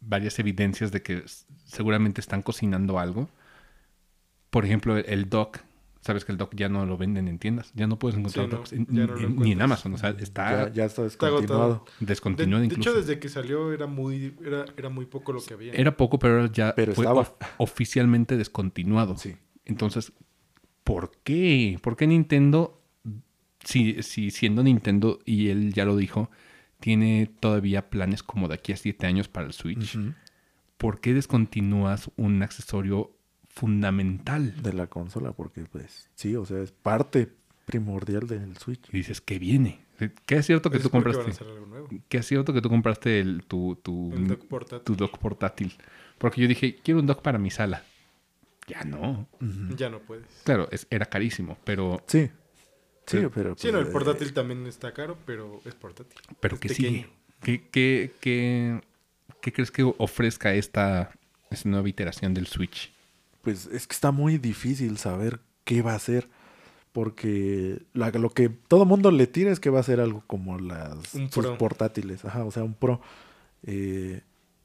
[0.00, 1.22] varias evidencias de que
[1.64, 3.28] seguramente están cocinando algo.
[4.50, 5.58] Por ejemplo, el, dock.
[6.02, 7.72] Sabes que el dock ya no lo venden en tiendas.
[7.74, 9.60] Ya no puedes encontrar Sí, no, docks en- ya no lo en- ni en.
[9.60, 9.92] Amazon.
[9.94, 11.84] O sea, está ya, ya está descontinuado.
[12.00, 12.90] De, descontinuado de incluso.
[12.90, 15.72] hecho, desde que salió era muy, era, era muy poco lo que había.
[15.74, 17.20] Era poco, pero ya Pero fue estaba.
[17.20, 19.18] of- oficialmente descontinuado.
[19.18, 19.36] Sí.
[19.66, 20.12] Entonces,
[20.84, 21.78] ¿por qué?
[21.82, 22.80] ¿Por qué Nintendo,
[23.64, 26.30] si, si siendo Nintendo, y él ya lo dijo,
[26.80, 29.98] tiene todavía planes como de aquí a siete años para el Switch?
[30.78, 33.10] ¿Por qué descontinúas un accesorio
[33.50, 34.62] fundamental?
[34.62, 37.28] De la consola, porque pues sí, o sea, es parte
[37.66, 38.88] primordial del Switch.
[38.92, 39.80] Y dices, ¿qué viene?
[40.26, 41.30] ¿Qué es cierto que Eso tú compraste?
[42.08, 44.84] ¿Qué es cierto que tú compraste el, tu, tu, El dock portátil.
[44.84, 45.74] tu dock portátil?
[46.18, 47.84] Porque yo dije, quiero un dock para mi sala.
[48.66, 49.28] Ya no.
[49.76, 50.26] Ya no puedes.
[50.44, 52.30] Claro, es- era carísimo, pero, Sí.
[53.06, 53.54] Sí, Pero- pero.
[53.58, 56.16] Sí, no, el pues, portátil eh, también está caro, pero es portátil.
[56.38, 56.88] pero Es ¿qué pequeño.
[56.88, 57.08] sigue?
[57.42, 58.80] ¿Qué, qué, qué,
[59.42, 61.10] qué crees que ofrezca esta,
[61.50, 62.92] esta nueva iteración del Switch?
[63.42, 66.28] Pues es que está muy difícil saber qué va a ser.
[66.92, 70.58] Porque la- lo que todo mundo le tira es que va a ser algo como
[70.58, 72.24] las sus portátiles.
[72.24, 73.00] Ajá, o sea, un pro.
[73.62, 74.22] Eh,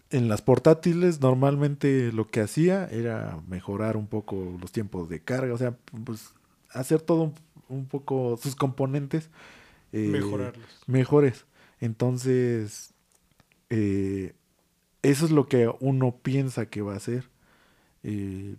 [0.10, 5.54] en las portátiles normalmente lo que hacía era mejorar un poco los tiempos de carga.
[5.54, 6.34] O sea, pues
[6.72, 7.34] hacer todo un,
[7.70, 9.30] un poco sus componentes.
[9.94, 10.66] eh, Mejorarlos.
[10.88, 11.46] mejores.
[11.80, 12.94] Entonces,
[13.70, 14.34] eh,
[15.04, 17.30] eso es lo que uno piensa que va a ser.
[18.04, 18.56] Eh,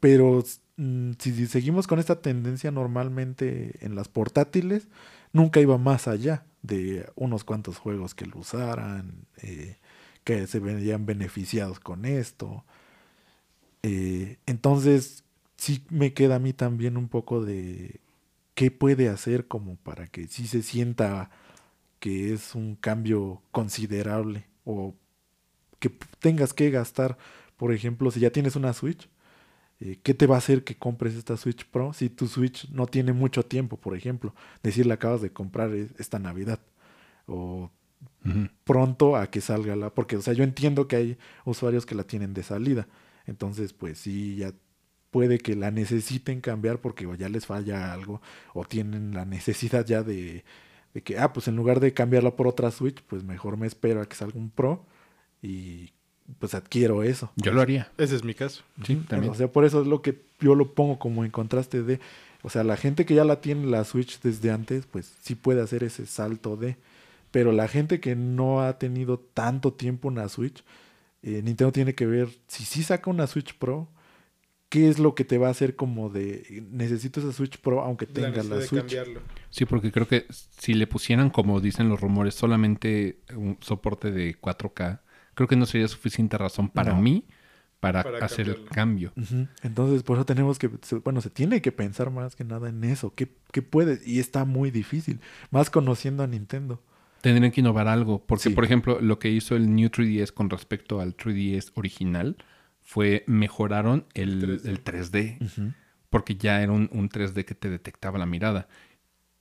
[0.00, 0.44] pero
[0.76, 4.88] mm, si seguimos con esta tendencia normalmente en las portátiles,
[5.32, 9.78] nunca iba más allá de unos cuantos juegos que lo usaran, eh,
[10.24, 12.64] que se veían beneficiados con esto.
[13.82, 15.24] Eh, entonces,
[15.56, 18.00] sí me queda a mí también un poco de
[18.54, 21.30] qué puede hacer como para que sí se sienta
[22.00, 24.94] que es un cambio considerable o
[25.80, 27.18] que tengas que gastar,
[27.56, 29.08] por ejemplo, si ya tienes una Switch,
[29.80, 32.86] eh, ¿qué te va a hacer que compres esta Switch Pro si tu Switch no
[32.86, 34.34] tiene mucho tiempo, por ejemplo?
[34.62, 36.60] Decir, la acabas de comprar e- esta Navidad
[37.26, 37.70] o
[38.64, 42.04] pronto a que salga la, porque, o sea, yo entiendo que hay usuarios que la
[42.04, 42.88] tienen de salida,
[43.26, 44.52] entonces, pues sí, ya
[45.10, 48.20] puede que la necesiten cambiar porque o ya les falla algo
[48.54, 50.44] o tienen la necesidad ya de,
[50.94, 54.02] de que, ah, pues en lugar de cambiarla por otra Switch, pues mejor me espero
[54.02, 54.86] a que salga un Pro
[55.42, 55.92] y
[56.38, 57.30] pues adquiero eso.
[57.36, 57.90] Yo lo haría.
[57.98, 58.62] Ese es mi caso.
[58.84, 59.32] Sí, también.
[59.32, 62.00] O sea, por eso es lo que yo lo pongo como en contraste de,
[62.42, 65.62] o sea, la gente que ya la tiene la Switch desde antes, pues sí puede
[65.62, 66.76] hacer ese salto de,
[67.30, 70.62] pero la gente que no ha tenido tanto tiempo una Switch,
[71.22, 73.88] eh, Nintendo tiene que ver si sí saca una Switch Pro,
[74.68, 78.06] qué es lo que te va a hacer como de, necesito esa Switch Pro aunque
[78.06, 78.82] La tenga la de Switch.
[78.82, 79.20] cambiarlo.
[79.50, 84.38] Sí, porque creo que si le pusieran, como dicen los rumores, solamente un soporte de
[84.38, 85.00] 4K,
[85.38, 87.00] creo que no sería suficiente razón para No.
[87.00, 87.24] mí
[87.78, 89.12] para, Para hacer el cambio.
[89.62, 90.68] Entonces, por eso tenemos que,
[91.04, 94.44] bueno, se tiene que pensar más que nada en eso, qué, qué puede, y está
[94.44, 95.20] muy difícil,
[95.52, 96.82] más conociendo a Nintendo.
[97.20, 98.50] Tendrían que innovar algo, porque Sí.
[98.50, 102.36] por ejemplo, lo que hizo el New 3DS con respecto al 3DS original
[102.82, 104.68] fue mejoraron el, 3D.
[104.70, 105.72] el 3D, Ujú.
[106.10, 108.66] porque ya era un, un 3D que te detectaba la mirada.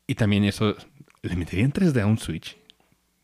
[0.05, 0.75] Y también eso,
[1.23, 2.55] ¿le metería en 3D a un Switch?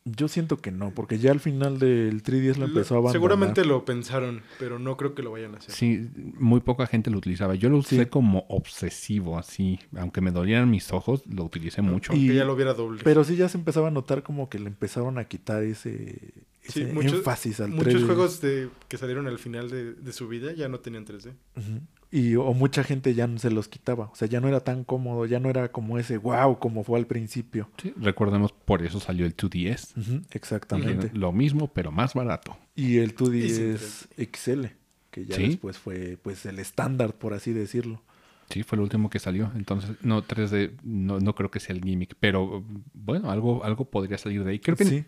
[0.05, 3.13] Yo siento que no, porque ya al final del 3DS lo empezó a abandonar.
[3.13, 5.73] Seguramente lo pensaron, pero no creo que lo vayan a hacer.
[5.73, 7.55] Sí, muy poca gente lo utilizaba.
[7.55, 8.05] Yo lo usé Sí.
[8.09, 9.80] como obsesivo, así.
[9.95, 12.11] Aunque me dolieran mis ojos, lo utilicé mucho.
[12.11, 12.99] Aunque Y- ya lo hubiera doble.
[13.01, 16.19] Pero sí ya se empezaba a notar como que le empezaron a quitar ese,
[16.63, 18.05] Sí, ese muchos- énfasis al Muchos 3D.
[18.05, 21.31] juegos de, que salieron al final de, de su vida ya no tenían 3D.
[21.55, 21.80] Ujú.
[22.15, 24.06] Y o mucha gente ya no se los quitaba.
[24.11, 26.99] O sea, ya no era tan cómodo, ya no era como ese wow como fue
[26.99, 27.69] al principio.
[27.81, 29.98] Sí, recordemos, por eso salió el 2DS.
[29.98, 31.10] Ujú, Exactamente.
[31.18, 32.56] Lo mismo, pero más barato.
[32.76, 34.65] Y el Y 2DS sin XL,
[35.10, 35.48] que ya Sí.
[35.48, 38.03] después fue pues el estándar, por así decirlo.
[38.52, 39.52] Sí, fue el último que salió.
[39.56, 42.14] Entonces, no, 3D, no, no creo que sea el gimmick.
[42.19, 42.64] Pero
[42.94, 44.60] bueno, algo, algo podría salir de ahí.
[44.60, 45.06] Creo que Sí.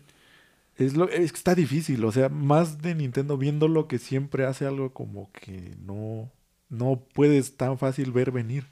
[0.76, 4.66] Es, lo, es que está difícil, o sea, más de Nintendo viéndolo que siempre hace
[4.66, 6.30] algo como que no,
[6.68, 8.66] no puedes tan fácil ver venir.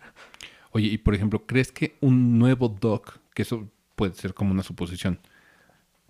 [0.73, 4.63] Oye, y por ejemplo, ¿crees que un nuevo dock, que eso puede ser como una
[4.63, 5.21] suposición,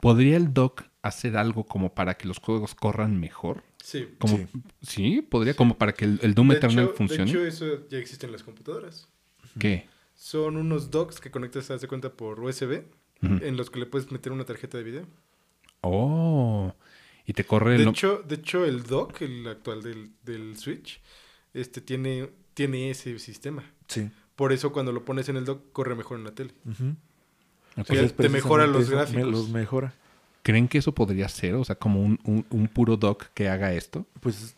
[0.01, 3.63] ¿podría el dock hacer algo como para que los juegos corran mejor?
[3.83, 4.09] Sí.
[4.19, 4.47] Como, Sí.
[4.81, 5.23] sí.
[5.23, 7.25] podría, como para que el, el Doom De Eternal hecho, funcione.
[7.25, 9.07] de hecho, eso ya existe en las computadoras.
[9.59, 9.87] ¿Qué?
[10.15, 12.85] Son unos docks que conectas, haz de cuenta, por USB,
[13.21, 15.07] en los que le puedes meter una tarjeta de video.
[15.83, 16.75] Oh,
[17.27, 21.01] y te corre De lo- hecho, de hecho, el dock, el actual del, del Switch,
[21.55, 23.65] este tiene, tiene ese sistema.
[23.89, 24.11] Sí.
[24.37, 26.53] Por eso cuando lo pones en el dock, corre mejor en la tele.
[27.87, 29.27] Sea, te mejora los me- gráficos.
[29.31, 29.95] los mejora.
[30.43, 31.55] ¿Creen que eso podría ser?
[31.55, 34.07] O sea, como un, un- un puro dock que haga esto.
[34.21, 34.55] Pues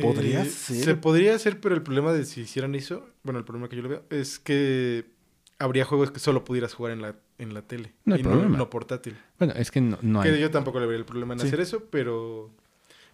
[0.00, 0.84] Podría Eh, ser.
[0.84, 3.82] Se podría hacer, pero el problema de si hicieran eso, bueno, el problema que yo
[3.82, 5.04] lo veo, es que
[5.58, 7.92] habría juegos que solo pudieras jugar en la, en la tele.
[8.06, 8.48] No hay y problema.
[8.48, 9.18] No, no portátil.
[9.38, 10.40] Bueno, es que no, no Que hay.
[10.40, 11.46] yo tampoco le vería el problema en Sí.
[11.48, 12.50] hacer eso, pero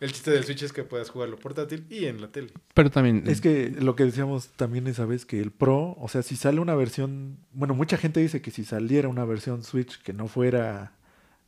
[0.01, 2.53] el chiste del Switch es que puedas jugarlo portátil y en la tele.
[2.75, 3.25] Pero también.
[3.27, 6.61] Es que lo que decíamos también esa vez que el Pro, o sea, si sale
[6.61, 10.93] una versión, bueno, mucha gente dice que si saliera una versión Switch que no fuera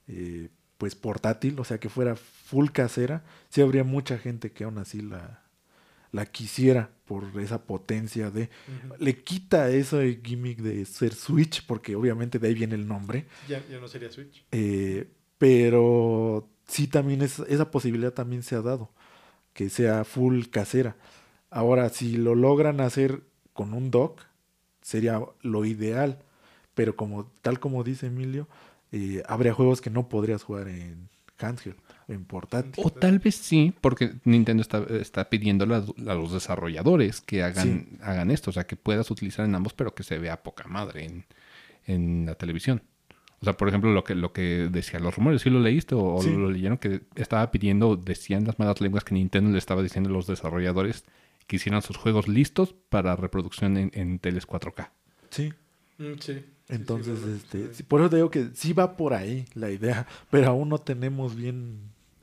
[0.08, 0.48] eh,
[0.78, 5.02] pues portátil, o sea, que fuera full casera, sí habría mucha gente que aún así
[5.02, 5.42] la,
[6.10, 8.48] la quisiera por esa potencia de...
[8.98, 13.62] Le quita ese gimmick de ser Switch, porque obviamente de ahí viene el nombre, Ya,
[13.70, 14.44] ya no sería Switch.
[14.52, 15.06] eh,
[15.38, 18.90] pero sí también es, esa posibilidad también se ha dado,
[19.52, 20.96] que sea full casera.
[21.50, 23.22] Ahora, si lo logran hacer
[23.52, 24.22] con un dock,
[24.80, 26.22] sería lo ideal,
[26.74, 28.48] pero como tal como dice Emilio,
[28.92, 31.76] eh, habría juegos que no podrías jugar en handheld,
[32.08, 32.84] en portátil.
[32.84, 37.98] O tal vez sí, porque Nintendo está, está pidiendo a, a los desarrolladores que hagan,
[38.02, 38.50] hagan esto.
[38.50, 41.24] O sea, que puedas utilizar en ambos, pero que se vea poca madre en,
[41.86, 42.82] en la televisión.
[43.40, 46.20] O sea, por ejemplo, lo que, lo que decían los rumores, ¿sí lo leíste o,
[46.22, 46.30] Sí.
[46.30, 46.76] lo leyeron?
[46.78, 51.04] Que estaba pidiendo, decían las malas lenguas que Nintendo le estaba diciendo a los desarrolladores
[51.46, 54.90] que hicieran sus juegos listos para reproducción en, en teles 4K.
[55.30, 55.52] Sí.
[55.98, 56.44] Mm, sí.
[56.68, 57.82] Entonces, Sí, sí, este, sí.
[57.82, 61.34] por eso te digo que sí va por ahí la idea, pero aún no tenemos
[61.34, 61.78] bien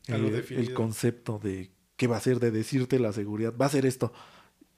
[0.07, 3.85] eh, el concepto de qué va a ser, de decirte la seguridad, va a ser
[3.85, 4.13] esto.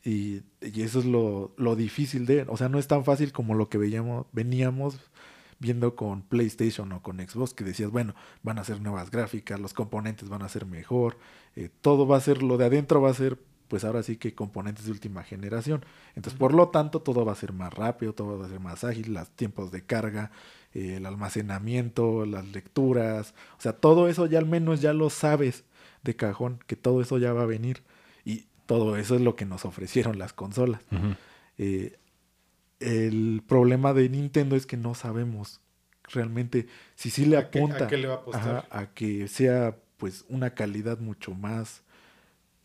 [0.04, 3.54] Y, y eso es lo, lo difícil de, o sea, no es tan fácil como
[3.56, 4.98] lo que veíamos, veníamos
[5.60, 9.74] viendo con PlayStation o con Xbox, que decías, bueno, van a ser nuevas gráficas, los
[9.74, 11.18] componentes van a ser mejor,
[11.56, 13.38] eh, todo va a ser, lo de adentro va a ser
[13.68, 15.86] pues ahora sí que componentes de última generación.
[16.16, 18.84] Entonces, por lo tanto, todo va a ser más rápido, todo va a ser más
[18.84, 20.32] ágil, los tiempos de carga,
[20.74, 25.66] eh, el almacenamiento, las lecturas, o sea, todo eso ya al menos ya lo sabes
[26.04, 27.84] de cajón, que todo eso ya va a venir.
[28.26, 30.82] Y todo eso es lo que nos ofrecieron las consolas.
[31.58, 31.98] Eh,
[32.80, 35.62] el problema de Nintendo es que no sabemos
[36.04, 37.88] realmente si sí le apunta
[38.72, 41.84] a, que sea pues una calidad mucho más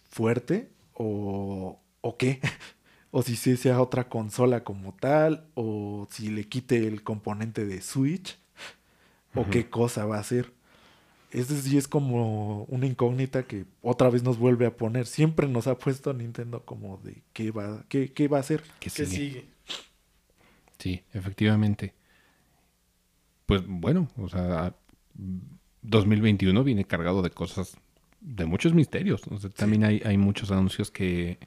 [0.08, 2.40] fuerte o, o qué
[3.16, 8.36] o si sea otra consola como tal, o si le quite el componente de Switch,
[9.36, 10.52] o qué cosa va a hacer.
[11.30, 15.06] Ese sí es como una incógnita que otra vez nos vuelve a poner.
[15.06, 18.64] Siempre nos ha puesto Nintendo como de qué va, qué, qué va a hacer.
[18.80, 19.46] ¿Qué sigue?
[20.78, 21.94] Sí, efectivamente.
[23.46, 24.74] Pues bueno, o sea,
[25.82, 27.76] 2021 viene cargado de cosas,
[28.20, 29.22] de muchos misterios.
[29.56, 31.38] también hay, hay muchos anuncios que,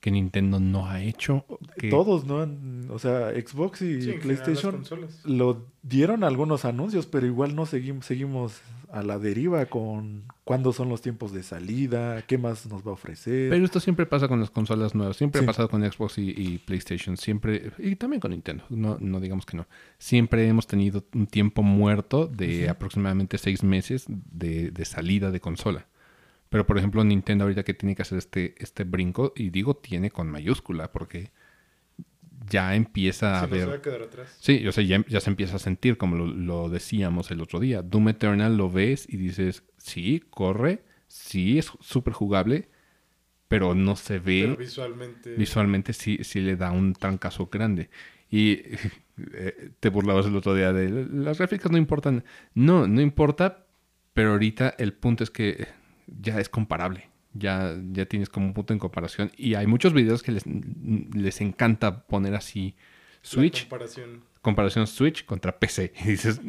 [0.00, 1.44] que Nintendo no ha hecho.
[1.90, 2.48] Todos, ¿no?
[2.92, 4.82] O sea, Xbox y PlayStation
[5.24, 8.60] lo dieron algunos anuncios, pero igual no seguimos, seguimos
[8.90, 12.94] a la deriva con cuándo son los tiempos de salida, qué más nos va a
[12.94, 13.50] ofrecer.
[13.50, 17.16] Pero esto siempre pasa con las consolas nuevas, siempre ha pasado con Xbox y, PlayStation,
[17.16, 19.66] siempre, y también con Nintendo, no, no digamos que no.
[19.98, 25.86] Siempre hemos tenido un tiempo muerto de aproximadamente seis meses de, de salida de consola.
[26.50, 30.10] Pero por ejemplo, Nintendo ahorita que tiene que hacer este, este brinco, y digo tiene
[30.10, 31.30] con mayúscula, porque
[32.48, 33.80] ya empieza a ver.
[34.38, 37.82] Sí, o sea, ya, ya, se empieza a sentir, como lo, decíamos el otro día.
[37.82, 42.68] Doom Eternal lo ves y dices, sí, corre, sí, es súper jugable,
[43.46, 44.42] pero no se ve.
[44.42, 45.34] Pero visualmente.
[45.36, 47.90] Visualmente sí, sí le da un trancazo grande.
[48.28, 48.62] Y
[49.34, 52.24] eh, te burlabas el otro día de las gráficas no importan.
[52.54, 53.66] No, no importa,
[54.14, 55.68] pero ahorita el punto es que
[56.20, 57.08] ya es comparable.
[57.32, 59.30] Ya, ya tienes como un punto en comparación.
[59.36, 62.74] Y hay muchos videos que les, les encanta poner así
[63.22, 63.62] Switch.
[63.68, 64.22] comparación.
[64.42, 64.86] comparación.
[64.86, 65.92] Switch contra PC.
[66.04, 66.40] Y dices.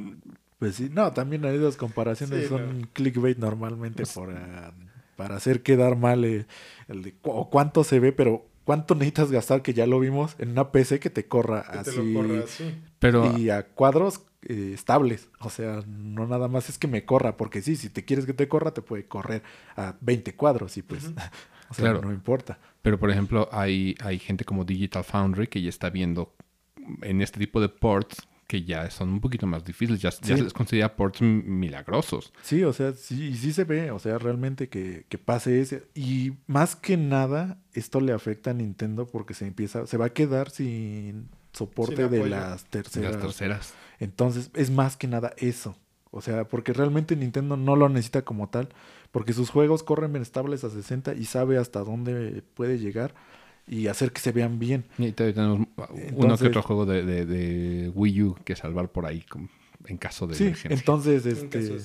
[0.58, 2.48] Pues sí, no, también hay dos comparaciones.
[2.48, 4.74] son clickbait normalmente pues para,
[5.16, 6.46] para hacer quedar mal el,
[6.88, 11.00] de cuánto se ve, pero ¿Cuánto necesitas gastar que ya lo vimos en una PC
[11.00, 12.00] que te corra, así,
[13.00, 15.30] Pero, y a cuadros eh, estables?
[15.40, 18.34] O sea, no nada más es que me corra, porque sí, si te quieres que
[18.34, 19.42] te corra, te puede correr
[19.76, 21.06] a 20 cuadros y pues,
[21.70, 22.60] o sea, no importa.
[22.82, 26.36] Pero por ejemplo, hay, hay gente como Digital Foundry que ya está viendo
[27.02, 30.52] en este tipo de ports que ya son un poquito más difíciles, ya, se les
[30.52, 32.34] considera ports milagrosos.
[32.42, 35.86] Sí, o sea, sí, sí se ve, o sea, realmente que, que, pase ese.
[35.96, 40.10] Y más que nada, esto le afecta a Nintendo porque se empieza, se va a
[40.10, 43.14] quedar sin soporte de las terceras.
[43.14, 43.74] las terceras.
[44.00, 45.78] Entonces, es más que nada eso.
[46.10, 48.68] O sea, porque realmente Nintendo no lo necesita como tal,
[49.14, 53.16] porque sus juegos corren estables a 60 y sabe hasta dónde puede llegar
[53.72, 54.84] y hacer que se vean bien.
[54.98, 55.66] Y tenemos
[56.14, 59.24] uno que otro juego de, de, Wii U que salvar por ahí
[59.86, 61.78] en caso de sí, Entonces, este,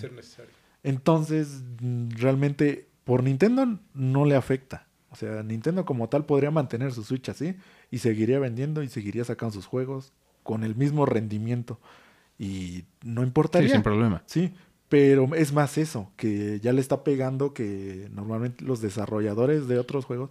[0.82, 4.88] entonces mm, realmente por Nintendo no le afecta.
[5.10, 7.54] O sea, Nintendo como tal podría mantener su Switch así
[7.92, 11.78] y seguiría vendiendo y seguiría sacando sus juegos con el mismo rendimiento
[12.36, 13.68] y no importaría.
[13.68, 14.24] Sí, sin problema.
[14.26, 14.52] Sí,
[14.88, 20.04] pero es más eso, que ya le está pegando que normalmente los desarrolladores de otros
[20.04, 20.30] juegos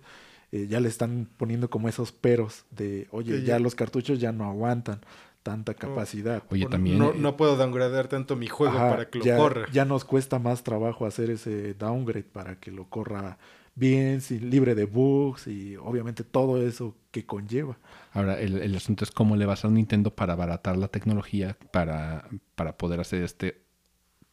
[0.52, 4.46] eh, ya le están poniendo como esos peros de, oye, ya, los cartuchos ya no
[4.46, 5.02] aguantan
[5.44, 6.44] tanta capacidad.
[6.50, 6.98] Oye, también...
[6.98, 9.68] No, no puedo downgradear tanto mi juego para que lo corra.
[9.72, 13.38] Ya nos cuesta más trabajo hacer ese downgrade para que lo corra
[13.76, 17.78] bien, libre de bugs y obviamente todo eso que conlleva.
[18.14, 22.28] Ahora, el, el asunto es cómo le vas a Nintendo para abaratar la tecnología para,
[22.56, 23.62] para poder hacer este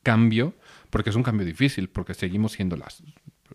[0.02, 0.54] cambio,
[0.90, 3.02] porque es un cambio difícil, porque seguimos siendo las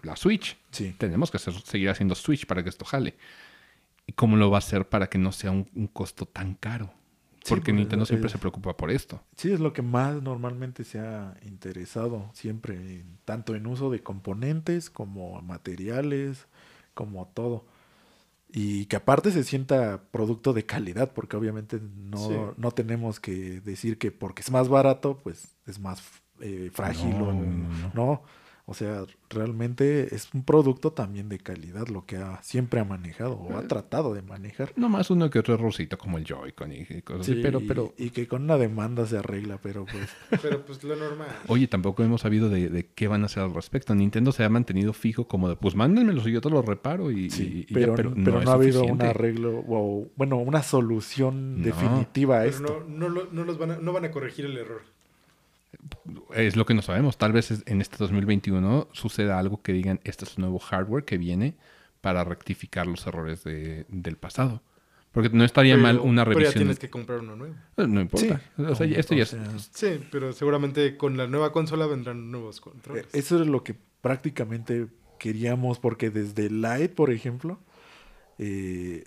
[0.03, 0.57] la Switch.
[0.71, 0.95] Sí.
[0.97, 3.15] Tenemos que seguir haciendo Switch para que esto jale.
[4.05, 6.91] ¿Y cómo lo va a hacer para que no sea un, costo tan caro?
[7.47, 9.21] Porque Nintendo siempre se preocupa por esto.
[9.37, 14.89] Sí, es lo que más normalmente se ha interesado siempre, tanto en uso de componentes
[14.89, 16.47] como materiales,
[16.93, 17.65] como todo.
[18.51, 23.97] Y que aparte se sienta producto de calidad, porque obviamente no, no tenemos que decir
[23.97, 26.01] que porque es más barato, pues es más
[26.39, 27.33] eh, frágil o
[27.93, 28.23] no.
[28.69, 33.35] O sea, realmente es un producto también de calidad lo que ha, siempre ha manejado
[33.35, 34.73] o ha eh, tratado de manejar.
[34.76, 37.94] No más uno que otro errorcito como el Joy-Con y cosas así, pero, pero...
[37.98, 40.10] Y, que con una demanda se arregla, pero pues...
[40.41, 41.30] pero pues lo normal.
[41.48, 43.95] Oye, tampoco hemos sabido de, qué van a hacer al respecto.
[43.95, 47.30] Nintendo se ha mantenido fijo como de, pues mándenmelo y yo te lo reparo y...
[47.30, 52.84] Sí, pero, pero, no, ha habido un arreglo o, bueno, una solución definitiva a esto.
[52.85, 54.96] No, no, no, los van a, no van a corregir el error
[56.34, 57.18] es lo que no sabemos.
[57.18, 61.18] Tal vez en este 2021 suceda algo que digan, este es el nuevo hardware que
[61.18, 61.56] viene
[62.02, 64.61] para rectificar los errores de- del pasado.
[65.11, 66.64] Porque no estaría Pero- mal una Pero ya revisión.
[66.64, 67.56] tienes que comprar uno nuevo.
[67.77, 68.41] Eh, No importa.
[68.57, 69.35] o sea, esto ya es-
[69.73, 73.06] Sí, pero seguramente con la nueva consola vendrán nuevos controles.
[73.06, 74.88] Eh, Eso es lo que prácticamente
[75.18, 77.60] queríamos, porque desde Lite, por ejemplo,
[78.38, 79.06] eh,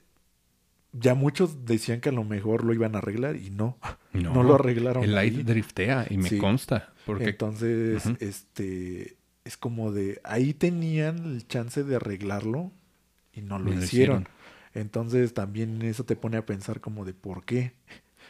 [0.93, 3.79] ya muchos decían que a lo mejor lo iban a arreglar y no,
[4.13, 5.05] no, lo arreglaron.
[5.05, 5.31] El ahí.
[5.31, 6.39] Light driftea y me Sí.
[6.39, 6.93] consta.
[7.07, 12.71] Porque Entonces, este, es como de, ahí tenían el chance de arreglarlo
[13.33, 14.23] y no lo hicieron.
[14.23, 14.29] hicieron.
[14.75, 17.73] Entonces también eso te pone a pensar como de por qué.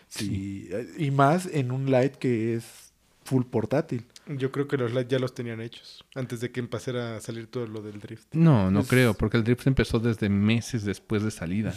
[0.09, 0.69] Sí,
[0.99, 2.93] Y más en un Lite que es
[3.25, 4.07] full portátil.
[4.27, 7.47] Yo creo que los Lite ya los tenían hechos antes de que empezara a salir
[7.47, 8.27] todo lo del drift.
[8.35, 11.75] no, no Es- creo, porque el drift empezó desde meses después de salida.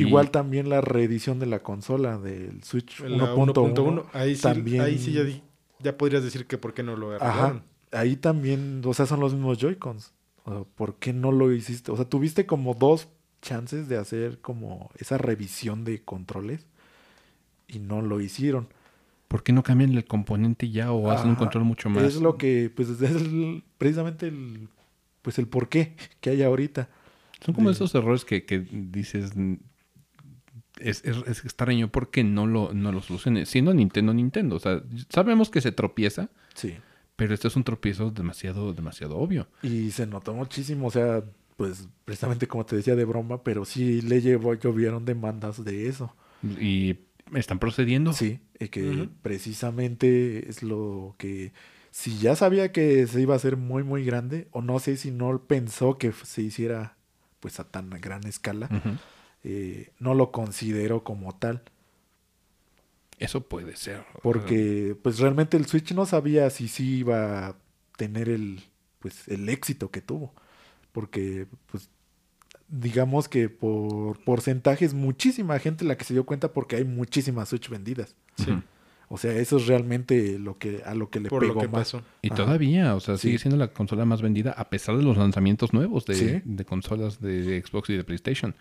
[0.00, 3.74] Igual también la reedición de la consola del Switch En la 1.1.
[3.74, 5.42] 1.1, ahí sí, también- ahí sí ya, di-
[5.80, 7.62] ya podrías decir que por qué no lo Ajá.
[7.92, 10.12] Ahí también, o sea, son los mismos Joy-Cons.
[10.44, 11.92] O sea, ¿Por qué no lo hiciste?
[11.92, 13.08] O sea, tuviste como dos
[13.40, 16.66] chances de hacer como esa revisión de controles
[17.68, 18.68] y no lo hicieron.
[19.28, 22.02] ¿Por qué no cambian el componente ya o hacen un control mucho más?
[22.04, 24.68] Es lo que, pues, es el- precisamente el,
[25.22, 26.88] pues, el por qué que hay ahorita.
[27.44, 29.32] Son como de- esos errores que, que dices.
[30.84, 33.46] Es, es, es extraño porque no lo, no lo solucione.
[33.46, 34.56] Siendo Nintendo, Nintendo.
[34.56, 36.74] O sea, sabemos que se tropieza, Sí.
[37.16, 39.48] pero este es un tropiezo demasiado, demasiado obvio.
[39.62, 41.22] Y se notó muchísimo, o sea,
[41.56, 46.14] pues, precisamente como te decía de broma, pero sí le llevó, llovieron demandas de eso.
[46.60, 46.96] Y
[47.34, 48.12] están procediendo.
[48.12, 51.52] Sí, y que precisamente es lo que
[51.90, 55.10] si ya sabía que se iba a hacer muy muy grande o no sé si
[55.10, 56.96] no pensó que se hiciera
[57.40, 58.68] pues a tan gran escala.
[59.44, 61.62] Eh, no lo consideró como tal,
[63.18, 64.02] Eso puede ser.
[64.22, 67.56] porque pues realmente el Switch no sabía si sí iba a
[67.96, 68.60] tener el
[68.98, 70.32] pues el éxito que tuvo,
[70.92, 71.90] porque pues
[72.68, 77.50] digamos que por porcentaje es muchísima gente la que se dio cuenta porque hay muchísimas
[77.50, 78.16] Switch vendidas.
[78.36, 78.52] Sí.
[79.10, 81.92] O sea, eso es realmente lo que a lo que le por lo que más.
[81.92, 82.02] pasó.
[82.22, 82.36] Y Ajá.
[82.36, 83.28] todavía, o sea, Sí.
[83.28, 86.42] sigue siendo la consola más vendida a pesar de los lanzamientos nuevos de, Sí.
[86.44, 88.54] de consolas de Xbox y de PlayStation.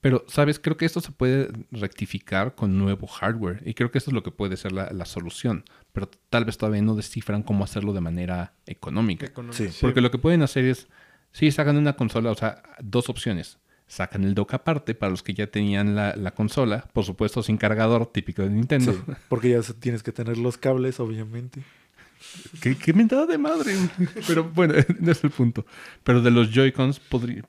[0.00, 0.60] Pero, ¿sabes?
[0.60, 3.62] Creo que esto se puede rectificar con nuevo hardware.
[3.64, 5.64] Y creo que esto es lo que puede ser la, la solución.
[5.92, 9.30] Pero tal vez todavía no descifran cómo hacerlo de manera económica.
[9.50, 9.68] Sí.
[9.80, 10.88] Porque lo que pueden hacer es,
[11.32, 13.58] sí, sacan una consola, o sea, dos opciones.
[13.88, 17.56] Sacan el dock aparte para los que ya tenían la, la consola, por supuesto sin
[17.56, 18.92] cargador, típico de Nintendo.
[18.92, 21.62] Sí, porque ya tienes que tener los cables, obviamente.
[22.60, 23.74] ¿Qué, qué mentada de madre.
[24.26, 25.64] Pero bueno, no es el punto.
[26.04, 27.00] Pero de los Joy-Cons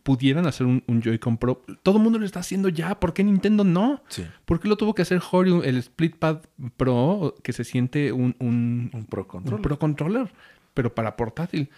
[0.03, 1.61] pudieran hacer un, un Joy-Con Pro.
[1.83, 2.99] Todo el mundo lo está haciendo ya.
[2.99, 4.01] ¿Por qué Nintendo no?
[4.09, 4.25] Sí.
[4.45, 6.41] ¿Por qué lo tuvo que hacer Hori, el Split Pad
[6.77, 9.61] Pro, que se siente un, un, Un Pro un Controller.
[9.61, 10.31] Pro Controller,
[10.73, 11.69] pero para portátil?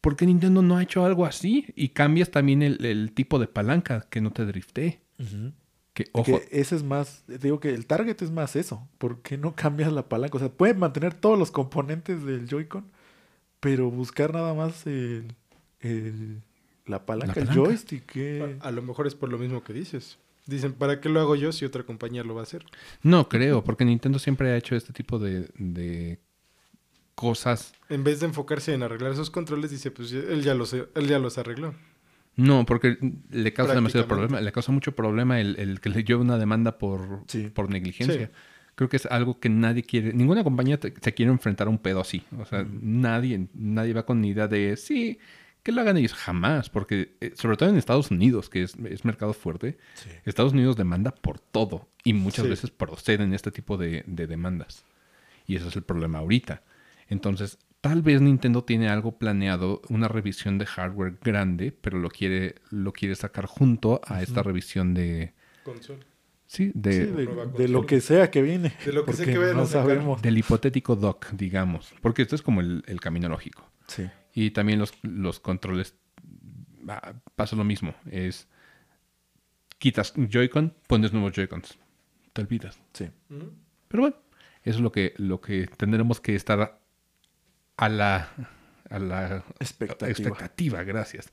[0.00, 1.66] ¿Por qué Nintendo no ha hecho algo así?
[1.74, 5.00] Y cambias también el, el tipo de palanca que no te driftee.
[5.18, 5.52] Ujú.
[5.96, 8.86] Que, ojo, que ese es más, digo que el target es más eso.
[8.98, 10.36] ¿Por qué no cambias la palanca?
[10.36, 12.84] O sea, pueden mantener todos los componentes del Joy-Con,
[13.60, 15.32] pero buscar nada más el,
[15.80, 16.42] el-
[16.84, 18.14] la palanca, La el joystick.
[18.60, 20.18] A, a lo mejor es por lo mismo que dices.
[20.44, 22.66] Dicen, ¿para qué lo hago yo si otra compañía lo va a hacer?
[23.02, 26.20] no creo, porque Nintendo siempre ha hecho este tipo de, de
[27.14, 31.08] cosas En vez de enfocarse en arreglar esos controles, dice, pues él ya los, él
[31.08, 31.74] ya los arregló.
[32.36, 32.98] No, porque
[33.30, 34.40] le causa demasiado problema.
[34.40, 37.48] Le causa mucho problema el, el que le lleve una demanda por, Sí.
[37.52, 38.26] por negligencia.
[38.26, 38.32] Sí.
[38.74, 40.12] Creo que es algo que nadie quiere.
[40.12, 42.22] Ninguna compañía te- se quiere enfrentar a un pedo así.
[42.38, 45.18] O sea, nadie, nadie va con ni idea de sí,
[45.62, 46.68] que lo hagan ellos jamás.
[46.68, 50.10] Porque, eh, sobre todo en Estados Unidos, que es, es mercado fuerte, Sí.
[50.26, 51.88] Estados Unidos demanda por todo.
[52.04, 54.84] Y muchas veces proceden este tipo de, de demandas.
[55.46, 56.62] Y ese es el problema ahorita.
[57.08, 57.56] Entonces,
[57.88, 62.92] tal vez Nintendo tiene algo planeado, una revisión de hardware grande, pero lo quiere, lo
[62.92, 65.34] quiere sacar junto a esta revisión de.
[65.62, 66.00] Consola.
[66.46, 68.72] Sí, Sí, de, de, nueva de lo que sea que viene.
[68.84, 70.22] De lo que sea que vayan no sabemos.
[70.22, 71.92] del hipotético dock, digamos.
[72.00, 73.68] Porque esto es como el, el camino lógico.
[73.88, 74.08] Sí.
[74.32, 75.96] Y también los, los controles.
[76.88, 77.94] ah, pasa lo mismo.
[78.10, 78.48] Es.
[79.78, 81.78] Quitas Joy-Con, pones nuevos Joy-Cons.
[82.32, 82.78] Te olvidas.
[82.92, 83.10] Sí.
[83.88, 84.16] Pero bueno,
[84.62, 86.80] eso es lo que, lo que tendremos que estar
[87.76, 88.30] a la,
[88.90, 90.10] a la Expectativa.
[90.10, 91.32] expectativa, gracias,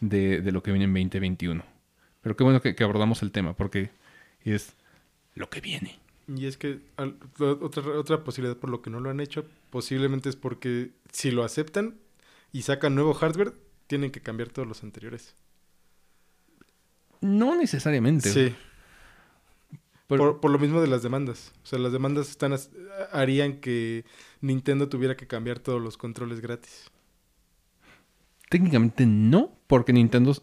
[0.00, 1.64] de, de lo que viene en 2021.
[2.22, 3.90] Pero qué bueno que, que abordamos el tema, porque
[4.44, 4.74] es
[5.34, 5.98] lo que viene.
[6.26, 10.28] Y es que al- otra, otra posibilidad por lo que no lo han hecho, posiblemente
[10.30, 11.96] es porque si lo aceptan
[12.52, 13.52] y sacan nuevo hardware,
[13.86, 15.34] tienen que cambiar todos los anteriores.
[17.20, 18.30] No necesariamente.
[18.30, 18.54] Sí,
[20.06, 21.52] por, por lo mismo de las demandas.
[21.62, 22.54] O sea, las demandas están
[23.12, 24.04] harían que
[24.40, 26.90] Nintendo tuviera que cambiar todos los controles gratis.
[28.50, 30.34] Técnicamente no, porque Nintendo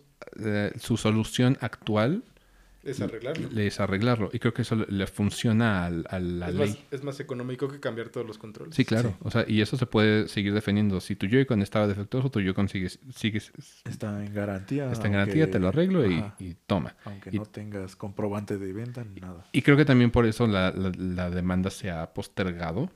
[0.43, 2.23] eh, su solución actual
[2.83, 3.47] Es arreglarlo.
[3.59, 4.29] es arreglarlo.
[4.33, 6.69] Y creo que eso le, funciona al- a, la es, ley.
[6.69, 8.73] más, es más económico que cambiar todos los controles.
[8.75, 9.09] Sí, claro.
[9.09, 9.15] Sí.
[9.21, 10.99] O sea, y eso se puede seguir defendiendo.
[10.99, 13.39] Si tu Joy-Con estaba defectuoso, tu Joy-Con sigue, sigue,
[13.85, 14.91] Está en garantía.
[14.91, 16.95] está en aunque- garantía, te lo arreglo y, y toma.
[17.05, 19.45] Aunque y- no tengas comprobante de venta ni nada.
[19.51, 22.89] Y creo que también por eso la, la- la demanda se ha postergado.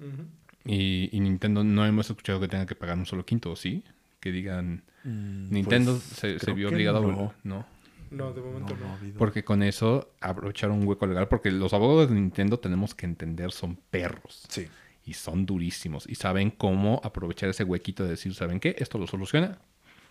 [0.00, 0.24] Ujú.
[0.64, 3.84] Y, y Nintendo no hemos escuchado que tenga que pagar un solo quinto, ¿o sí?
[4.18, 7.00] Que digan, Mm, Nintendo pues, se, se vio obligado a...
[7.00, 7.08] no.
[7.28, 7.66] vol- No.
[8.10, 8.96] No, de momento no.
[9.18, 11.28] Porque con eso aprovecharon un hueco legal.
[11.28, 14.44] Porque los abogados de Nintendo tenemos que entender, son perros.
[14.48, 14.66] Sí.
[15.04, 16.08] Y son durísimos.
[16.08, 18.74] Y saben cómo aprovechar ese huequito de decir, ¿saben qué?
[18.78, 19.58] Esto lo soluciona.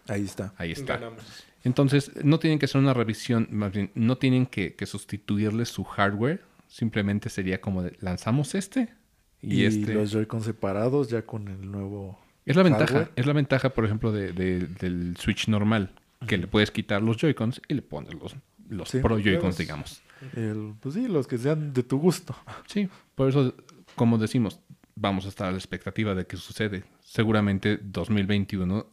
[0.08, 0.54] Ahí está.
[0.58, 0.96] Ahí está.
[0.98, 1.46] Ganamos.
[1.64, 5.84] Entonces, no tienen que hacer una revisión, más bien, no tienen que, que sustituirle su
[5.84, 6.42] hardware.
[6.68, 8.94] Simplemente sería como de, lanzamos este
[9.42, 9.94] y, Y, este.
[9.94, 12.18] los Joy-Con separados ya con el nuevo.
[12.46, 15.92] Es la ventaja, es la ventaja, por ejemplo, de, de- del Switch normal,
[16.28, 18.36] que le puedes quitar los Joy-Cons y le pones los,
[18.68, 20.02] los Sí, Pro Joy-Cons, digamos.
[20.36, 22.36] El, pues sí, los que sean de tu gusto.
[22.68, 23.54] Sí, por eso,
[23.96, 24.60] como decimos,
[24.96, 26.84] vamos a estar a la expectativa de que sucede.
[27.02, 28.86] Seguramente 2021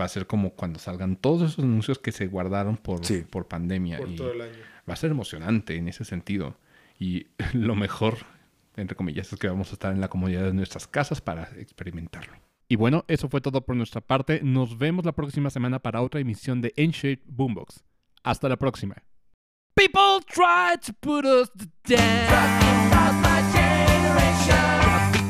[0.00, 3.24] va a ser como cuando salgan todos esos anuncios que se guardaron por, Sí.
[3.28, 3.98] por pandemia.
[3.98, 4.52] Por y todo el año.
[4.88, 6.56] va a ser emocionante en ese sentido.
[6.98, 8.18] Y lo mejor,
[8.76, 12.34] entre comillas, es que vamos a estar en la comodidad de nuestras casas para experimentarlo.
[12.68, 14.40] Y bueno, eso fue todo por nuestra parte.
[14.42, 17.82] Nos vemos la próxima semana para otra emisión de N-Shape Boombox.
[18.22, 18.96] Hasta la próxima.
[19.74, 21.50] People try to put us
[21.84, 22.28] down.
[22.28, 23.18] Talking about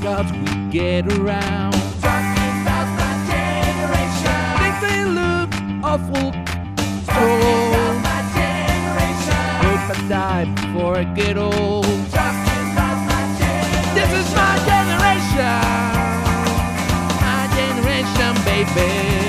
[0.09, 1.73] because we get around.
[2.01, 4.41] Talking about my generation.
[4.59, 5.51] Think they look
[5.85, 6.33] awful
[7.05, 9.43] Talking about my generation.
[9.65, 11.88] Hope I die before I get old.
[18.75, 19.28] baby.